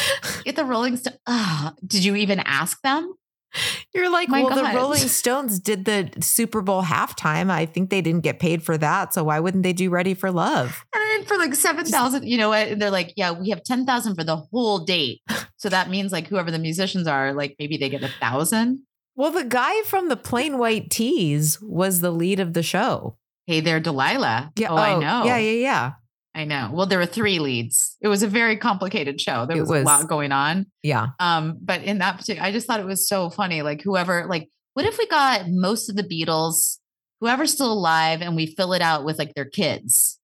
Get 0.44 0.56
the 0.56 0.64
Rolling 0.64 0.96
Stones. 0.96 1.18
Oh, 1.26 1.72
did 1.86 2.06
you 2.06 2.16
even 2.16 2.40
ask 2.40 2.80
them? 2.80 3.12
You're 3.94 4.10
like, 4.10 4.28
My 4.28 4.42
well, 4.42 4.54
the 4.54 4.76
Rolling 4.76 4.98
Stones 5.08 5.58
did 5.58 5.84
the 5.84 6.10
Super 6.20 6.62
Bowl 6.62 6.82
halftime. 6.82 7.50
I 7.50 7.66
think 7.66 7.90
they 7.90 8.00
didn't 8.00 8.22
get 8.22 8.38
paid 8.38 8.62
for 8.62 8.78
that. 8.78 9.14
So 9.14 9.24
why 9.24 9.40
wouldn't 9.40 9.62
they 9.62 9.72
do 9.72 9.90
Ready 9.90 10.14
for 10.14 10.30
Love? 10.30 10.84
And 10.94 11.02
then 11.10 11.24
for 11.26 11.36
like 11.36 11.54
seven 11.54 11.84
thousand, 11.84 12.26
you 12.26 12.38
know 12.38 12.50
what? 12.50 12.68
And 12.68 12.80
they're 12.80 12.90
like, 12.90 13.12
"Yeah, 13.16 13.32
we 13.32 13.50
have 13.50 13.62
ten 13.64 13.86
thousand 13.86 14.14
for 14.14 14.24
the 14.24 14.36
whole 14.36 14.80
date. 14.80 15.20
So 15.56 15.68
that 15.68 15.90
means 15.90 16.12
like 16.12 16.28
whoever 16.28 16.50
the 16.50 16.58
musicians 16.58 17.06
are, 17.06 17.32
like 17.32 17.56
maybe 17.58 17.76
they 17.76 17.88
get 17.88 18.02
a 18.02 18.08
thousand. 18.08 18.82
Well, 19.16 19.30
the 19.30 19.44
guy 19.44 19.82
from 19.82 20.08
the 20.08 20.16
Plain 20.16 20.56
White 20.56 20.90
T's 20.90 21.60
was 21.60 22.00
the 22.00 22.10
lead 22.10 22.40
of 22.40 22.54
the 22.54 22.62
show. 22.62 23.16
Hey 23.46 23.60
there, 23.60 23.80
Delilah. 23.80 24.52
Yeah, 24.56 24.68
oh, 24.70 24.76
I 24.76 24.92
oh, 24.94 25.00
know. 25.00 25.24
Yeah, 25.24 25.36
yeah, 25.38 25.50
yeah. 25.50 25.92
I 26.34 26.44
know. 26.44 26.70
Well, 26.72 26.86
there 26.86 26.98
were 26.98 27.06
three 27.06 27.38
leads. 27.40 27.96
It 28.00 28.08
was 28.08 28.22
a 28.22 28.28
very 28.28 28.56
complicated 28.56 29.20
show. 29.20 29.46
There 29.46 29.56
was, 29.56 29.68
was. 29.68 29.82
a 29.82 29.84
lot 29.84 30.08
going 30.08 30.30
on. 30.32 30.66
Yeah. 30.82 31.08
Um, 31.18 31.58
but 31.60 31.82
in 31.82 31.98
that 31.98 32.18
particular, 32.18 32.46
I 32.46 32.52
just 32.52 32.66
thought 32.66 32.80
it 32.80 32.86
was 32.86 33.08
so 33.08 33.30
funny. 33.30 33.62
Like 33.62 33.82
whoever, 33.82 34.26
like, 34.28 34.48
what 34.74 34.86
if 34.86 34.96
we 34.96 35.06
got 35.06 35.46
most 35.48 35.88
of 35.88 35.96
the 35.96 36.04
Beatles, 36.04 36.78
whoever's 37.20 37.52
still 37.52 37.72
alive, 37.72 38.22
and 38.22 38.36
we 38.36 38.46
fill 38.46 38.72
it 38.72 38.82
out 38.82 39.04
with 39.04 39.18
like 39.18 39.34
their 39.34 39.44
kids, 39.44 40.18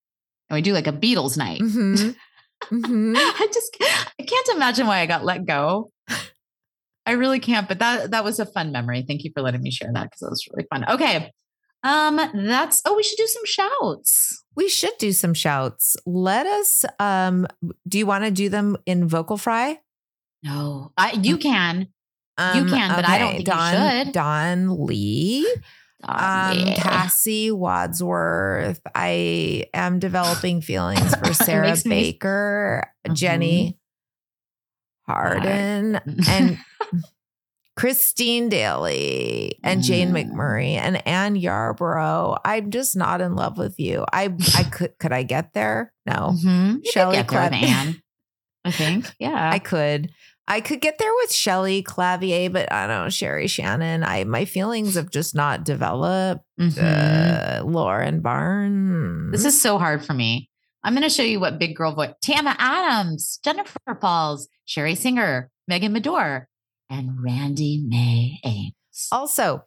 and 0.49 0.55
we 0.55 0.63
do 0.63 0.73
like 0.73 0.87
a 0.87 0.93
Beatles 0.93 1.37
night. 1.37 1.61
hmm 1.61 2.11
hmm 2.69 3.15
I 3.17 3.49
just, 3.53 3.77
I 3.81 4.23
can't 4.23 4.49
imagine 4.51 4.87
why 4.87 5.01
I 5.01 5.07
got 5.07 5.25
let 5.25 5.45
go. 5.45 5.91
I 7.05 7.13
really 7.13 7.41
can't. 7.41 7.69
But 7.69 7.81
that 7.81 8.13
that 8.13 8.25
was 8.25 8.39
a 8.39 8.47
fun 8.47 8.73
memory. 8.73 9.05
Thank 9.07 9.25
you 9.25 9.31
for 9.35 9.43
letting 9.43 9.63
me 9.63 9.71
share 9.71 9.91
that 9.93 10.05
because 10.05 10.23
it 10.23 10.31
was 10.31 10.49
really 10.53 10.67
fun. 10.71 10.89
Okay. 10.89 11.33
Um, 11.87 12.17
that's 12.47 12.83
oh, 12.85 12.95
we 12.97 13.03
should 13.03 13.17
do 13.19 13.27
some 13.27 13.45
shouts. 13.45 14.43
We 14.57 14.69
should 14.69 14.97
do 14.99 15.13
some 15.13 15.35
shouts. 15.35 15.97
Let 16.07 16.47
us 16.47 16.85
um 16.99 17.47
do 17.87 17.99
you 17.99 18.07
want 18.07 18.25
to 18.25 18.31
do 18.31 18.49
them 18.49 18.77
in 18.87 19.07
vocal 19.07 19.37
fry? 19.37 19.79
No, 20.43 20.93
I 20.97 21.13
you 21.13 21.39
can. 21.39 21.89
Um, 22.39 22.59
You 22.59 22.65
can, 22.75 22.95
but 22.95 23.09
I 23.09 23.19
don't 23.19 23.37
think 23.37 23.49
you 23.49 24.05
should. 24.05 24.13
Don 24.13 24.87
Lee. 24.87 25.47
Um, 26.05 26.59
yeah. 26.59 26.75
Cassie 26.77 27.51
Wadsworth. 27.51 28.81
I 28.95 29.65
am 29.73 29.99
developing 29.99 30.61
feelings 30.61 31.15
for 31.17 31.33
Sarah 31.45 31.69
makes 31.69 31.87
me- 31.87 32.13
Baker, 32.13 32.91
Jenny 33.13 33.79
Harden, 35.07 35.97
and 36.29 36.59
Christine 37.77 38.49
Daly, 38.49 39.59
and 39.63 39.83
Jane 39.83 40.11
Mm. 40.13 40.33
McMurray, 40.33 40.77
and 40.77 41.07
Ann 41.07 41.37
Yarborough. 41.37 42.37
I'm 42.45 42.71
just 42.71 42.97
not 42.97 43.21
in 43.21 43.35
love 43.37 43.59
with 43.59 43.79
you. 43.79 44.05
I 44.13 44.35
I 44.57 44.63
could 44.73 44.99
could 44.99 45.13
I 45.13 45.23
get 45.23 45.53
there? 45.53 45.93
No. 46.07 46.33
Mhm. 46.43 46.81
You 46.85 46.93
could 46.93 47.13
get 47.13 47.29
there 47.29 47.43
with 47.45 47.53
Anne. 47.63 48.03
I 48.65 48.71
think. 48.71 49.07
Yeah. 49.19 49.51
I 49.53 49.59
could. 49.59 50.11
I 50.49 50.61
could 50.61 50.81
get 50.81 50.99
there 50.99 51.13
with 51.23 51.33
Shelly 51.33 51.83
Clavier, 51.83 52.49
but 52.51 52.71
I 52.73 52.87
don't 52.87 53.05
know, 53.05 53.09
Sherry 53.11 53.47
Shannon. 53.49 54.05
I 54.05 54.25
my 54.25 54.45
feelings 54.45 54.95
have 54.95 55.11
just 55.11 55.35
not 55.35 55.65
developed. 55.65 56.45
Mhm. 56.61 56.79
Uh, 56.79 57.65
Lauren 57.65 58.21
Barnes. 58.21 59.33
This 59.33 59.45
is 59.45 59.61
so 59.61 59.79
hard 59.79 60.05
for 60.05 60.15
me. 60.15 60.49
I'm 60.83 60.95
going 60.95 61.03
to 61.03 61.11
show 61.11 61.25
you 61.25 61.41
what 61.41 61.59
big 61.59 61.75
girl 61.75 61.93
voice. 61.95 62.13
Tama 62.23 62.55
Adams, 62.61 63.41
Jennifer 63.45 63.79
Pauls, 64.01 64.47
Sherry 64.67 64.95
Singer, 64.95 65.51
Megan 65.67 65.93
Medor, 65.93 66.49
and 66.91 67.23
Randy 67.23 67.85
May 67.87 68.39
Ames. 68.45 69.09
also 69.13 69.65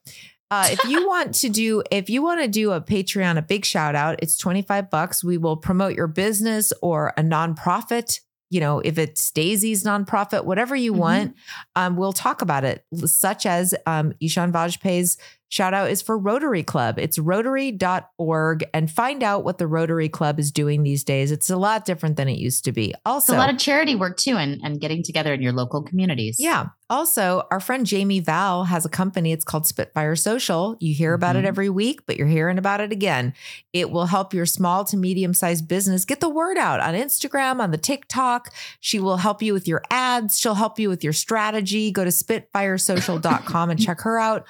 uh, 0.51 0.67
if 0.71 0.83
you 0.85 1.07
want 1.13 1.35
to 1.35 1.49
do 1.49 1.83
if 1.91 2.09
you 2.09 2.21
want 2.23 2.41
to 2.41 2.47
do 2.47 2.71
a 2.71 2.81
patreon 2.81 3.37
a 3.37 3.41
big 3.41 3.65
shout 3.65 3.95
out 3.95 4.19
it's 4.21 4.37
25 4.37 4.89
bucks 4.89 5.23
we 5.23 5.37
will 5.37 5.57
promote 5.57 5.93
your 5.95 6.07
business 6.07 6.73
or 6.81 7.13
a 7.17 7.21
nonprofit 7.21 8.19
you 8.49 8.59
know 8.59 8.79
if 8.79 8.97
it's 8.97 9.29
daisy's 9.31 9.83
nonprofit 9.83 10.45
whatever 10.45 10.75
you 10.75 10.93
Mhm. 10.93 10.97
want 10.97 11.35
um, 11.75 11.97
we'll 11.97 12.13
talk 12.13 12.41
about 12.41 12.63
it 12.63 12.83
such 13.05 13.45
as 13.45 13.75
um, 13.85 14.13
ishan 14.19 14.51
vajpayee's 14.51 15.17
shout 15.49 15.73
out 15.73 15.89
is 15.89 16.01
for 16.01 16.17
rotary 16.17 16.63
club 16.63 16.97
it's 16.97 17.17
rotary.org 17.19 18.63
and 18.73 18.89
find 18.91 19.23
out 19.23 19.43
what 19.43 19.57
the 19.57 19.67
rotary 19.67 20.07
club 20.09 20.39
is 20.39 20.51
doing 20.51 20.83
these 20.83 21.03
days 21.03 21.31
it's 21.31 21.49
a 21.49 21.57
lot 21.57 21.85
different 21.85 22.15
than 22.17 22.29
it 22.29 22.37
used 22.37 22.63
to 22.65 22.71
be 22.71 22.89
It's 22.91 23.01
also 23.05 23.35
a 23.35 23.37
lot 23.37 23.49
of 23.53 23.57
charity 23.57 23.95
work 23.95 24.17
too, 24.17 24.35
and, 24.37 24.59
and 24.63 24.79
getting 24.79 25.03
together 25.03 25.33
in 25.33 25.41
your 25.41 25.53
local 25.53 25.81
communities. 25.83 26.37
yeah. 26.39 26.67
Also, 26.91 27.43
our 27.51 27.59
friend 27.59 27.85
Jamie 27.85 28.19
Val 28.19 28.63
has 28.63 28.83
a 28.83 28.89
company. 28.89 29.31
It's 29.31 29.45
called 29.45 29.67
Spitfire 29.67 30.15
Social. 30.15 30.75
You 30.79 30.95
hear 30.95 31.13
about 31.13 31.35
it 31.35 31.43
Mhm. 31.45 31.47
every 31.49 31.69
week, 31.69 32.01
but 32.07 32.17
you're 32.17 32.25
hearing 32.27 32.57
about 32.57 32.81
it 32.81 32.91
again. 32.91 33.33
It 33.73 33.91
will 33.91 34.07
help 34.07 34.33
your 34.33 34.47
small 34.47 34.83
to 34.85 34.97
medium 34.97 35.35
sized 35.35 35.67
business 35.67 36.03
get 36.03 36.19
the 36.19 36.29
word 36.29 36.57
out 36.57 36.79
on 36.79 36.95
Instagram, 36.95 37.59
on 37.59 37.69
the 37.69 37.77
TikTok. 37.77 38.51
She 38.79 38.99
will 38.99 39.17
help 39.17 39.43
you 39.43 39.53
with 39.53 39.67
your 39.67 39.83
ads. 39.91 40.39
She'll 40.39 40.55
help 40.55 40.79
you 40.79 40.89
with 40.89 41.03
your 41.03 41.13
strategy. 41.13 41.91
Go 41.91 42.03
to 42.03 42.09
spitfiresocial.com 42.09 43.69
and 43.69 43.79
check 43.85 44.01
her 44.01 44.19
out. 44.19 44.45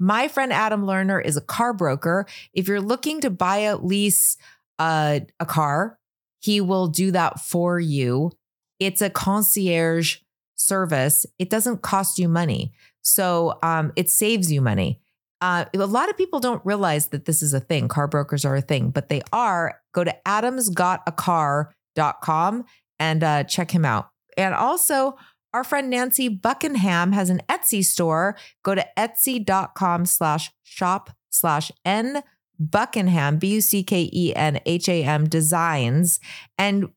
My 0.00 0.26
friend 0.28 0.52
Adam 0.52 0.84
Lerner 0.84 1.22
is 1.22 1.36
a 1.36 1.42
car 1.42 1.74
broker. 1.74 2.26
If 2.54 2.66
you're 2.66 2.80
looking 2.80 3.20
to 3.20 3.30
buy 3.30 3.58
a 3.58 3.76
lease 3.76 4.36
uh, 4.78 5.20
a 5.38 5.46
car, 5.46 5.98
he 6.40 6.62
will 6.62 6.88
do 6.88 7.12
that 7.12 7.38
for 7.38 7.78
you. 7.78 8.32
It's 8.78 9.02
a 9.02 9.10
concierge 9.10 10.16
service. 10.56 11.26
It 11.38 11.50
doesn't 11.50 11.82
cost 11.82 12.18
you 12.18 12.28
money. 12.28 12.72
So 13.02 13.58
um, 13.62 13.92
it 13.94 14.10
saves 14.10 14.50
you 14.50 14.62
money. 14.62 15.00
Uh, 15.42 15.66
a 15.74 15.86
lot 15.86 16.08
of 16.08 16.16
people 16.16 16.40
don't 16.40 16.64
realize 16.64 17.08
that 17.08 17.26
this 17.26 17.42
is 17.42 17.52
a 17.54 17.60
thing. 17.60 17.88
Car 17.88 18.08
brokers 18.08 18.46
are 18.46 18.56
a 18.56 18.62
thing, 18.62 18.90
but 18.90 19.10
they 19.10 19.20
are. 19.32 19.80
Go 19.92 20.04
to 20.04 20.16
adamsgotacar.com 20.26 22.64
and 22.98 23.24
uh, 23.24 23.44
check 23.44 23.70
him 23.70 23.84
out. 23.84 24.08
And 24.36 24.54
also, 24.54 25.16
our 25.52 25.64
friend 25.64 25.90
Nancy 25.90 26.28
Buckenham 26.28 27.12
has 27.12 27.30
an 27.30 27.42
Etsy 27.48 27.84
store. 27.84 28.36
Go 28.62 28.74
to 28.74 28.86
etsy.com 28.96 30.06
slash 30.06 30.50
shop 30.62 31.10
slash 31.30 31.72
N 31.84 32.22
Buckenham, 32.58 33.38
B 33.38 33.54
U 33.54 33.60
C 33.60 33.82
K 33.82 34.10
E 34.12 34.34
N 34.34 34.60
H 34.66 34.88
A 34.88 35.02
M 35.02 35.28
designs, 35.28 36.20
and 36.58 36.90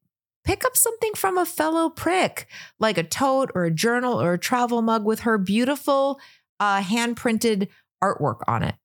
pick 0.43 0.65
up 0.65 0.75
something 0.75 1.13
from 1.15 1.37
a 1.37 1.45
fellow 1.45 1.89
prick, 1.89 2.47
like 2.79 2.97
a 2.97 3.03
tote 3.03 3.51
or 3.55 3.65
a 3.65 3.71
journal 3.71 4.21
or 4.21 4.33
a 4.33 4.39
travel 4.39 4.81
mug 4.81 5.05
with 5.05 5.21
her 5.21 5.37
beautiful 5.37 6.19
uh, 6.59 6.81
hand 6.81 7.17
printed 7.17 7.69
artwork 8.03 8.41
on 8.47 8.63
it. 8.63 8.75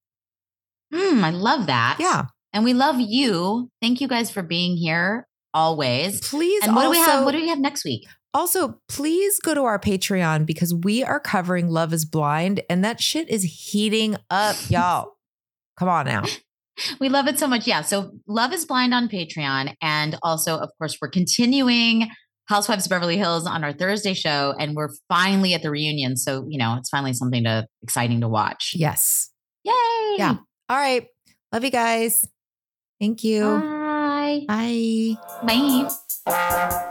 Mm, 0.95 1.23
I 1.23 1.31
love 1.31 1.67
that. 1.67 1.97
Yeah. 1.99 2.27
And 2.53 2.65
we 2.65 2.73
love 2.73 2.97
you. 2.99 3.71
Thank 3.83 4.01
you 4.01 4.09
guys 4.09 4.31
for 4.31 4.43
being 4.43 4.77
here 4.77 5.27
always. 5.53 6.21
Please 6.21 6.63
And 6.65 6.75
what 6.75 6.85
do 6.85 6.91
we 6.91 6.99
have? 6.99 7.25
What 7.25 7.33
do 7.33 7.41
we 7.41 7.49
have 7.49 7.59
next 7.59 7.85
week? 7.85 8.07
Also, 8.35 8.79
please 8.89 9.41
go 9.41 9.55
to 9.55 9.63
our 9.63 9.79
Patreon 9.79 10.47
because 10.47 10.75
we 10.75 11.03
are 11.03 11.19
covering 11.19 11.69
Love 11.69 11.93
is 11.93 12.05
Blind 12.05 12.61
and 12.69 12.85
that 12.85 13.01
shit 13.01 13.29
is 13.29 13.43
heating 13.43 14.17
up, 14.31 14.57
y'all. 14.69 15.15
Come 15.79 15.89
on 15.89 16.07
now. 16.07 16.25
We 17.01 17.09
love 17.09 17.27
it 17.27 17.39
so 17.39 17.47
much. 17.47 17.67
Yeah. 17.67 17.83
So 17.83 18.13
Love 18.27 18.53
is 18.53 18.65
Blind 18.65 18.95
on 18.95 19.09
Patreon. 19.09 19.75
And 19.81 20.19
also, 20.23 20.57
of 20.57 20.71
course, 20.79 20.99
we're 21.01 21.09
continuing 21.09 22.09
Housewives 22.47 22.87
of 22.87 22.91
Beverly 22.91 23.19
Hills 23.19 23.47
on 23.47 23.65
our 23.65 23.73
Thursday 23.73 24.15
show. 24.15 24.55
And 24.59 24.75
we're 24.75 24.91
finally 25.09 25.55
at 25.55 25.63
the 25.63 25.71
reunion. 25.71 26.17
So, 26.17 26.47
you 26.49 26.59
know, 26.59 26.77
it's 26.79 26.89
finally 26.89 27.13
something 27.13 27.45
to 27.45 27.67
exciting 27.83 28.21
to 28.21 28.29
watch. 28.29 28.73
Yes. 28.75 29.31
Yay. 29.65 29.73
Yeah. 30.19 30.37
All 30.69 30.77
right. 30.77 31.07
Love 31.53 31.65
you 31.65 31.71
guys. 31.71 32.25
Thank 33.01 33.25
you. 33.25 33.43
Bye. 33.43 34.45
Bye. 34.47 35.89
Bye. 36.27 36.89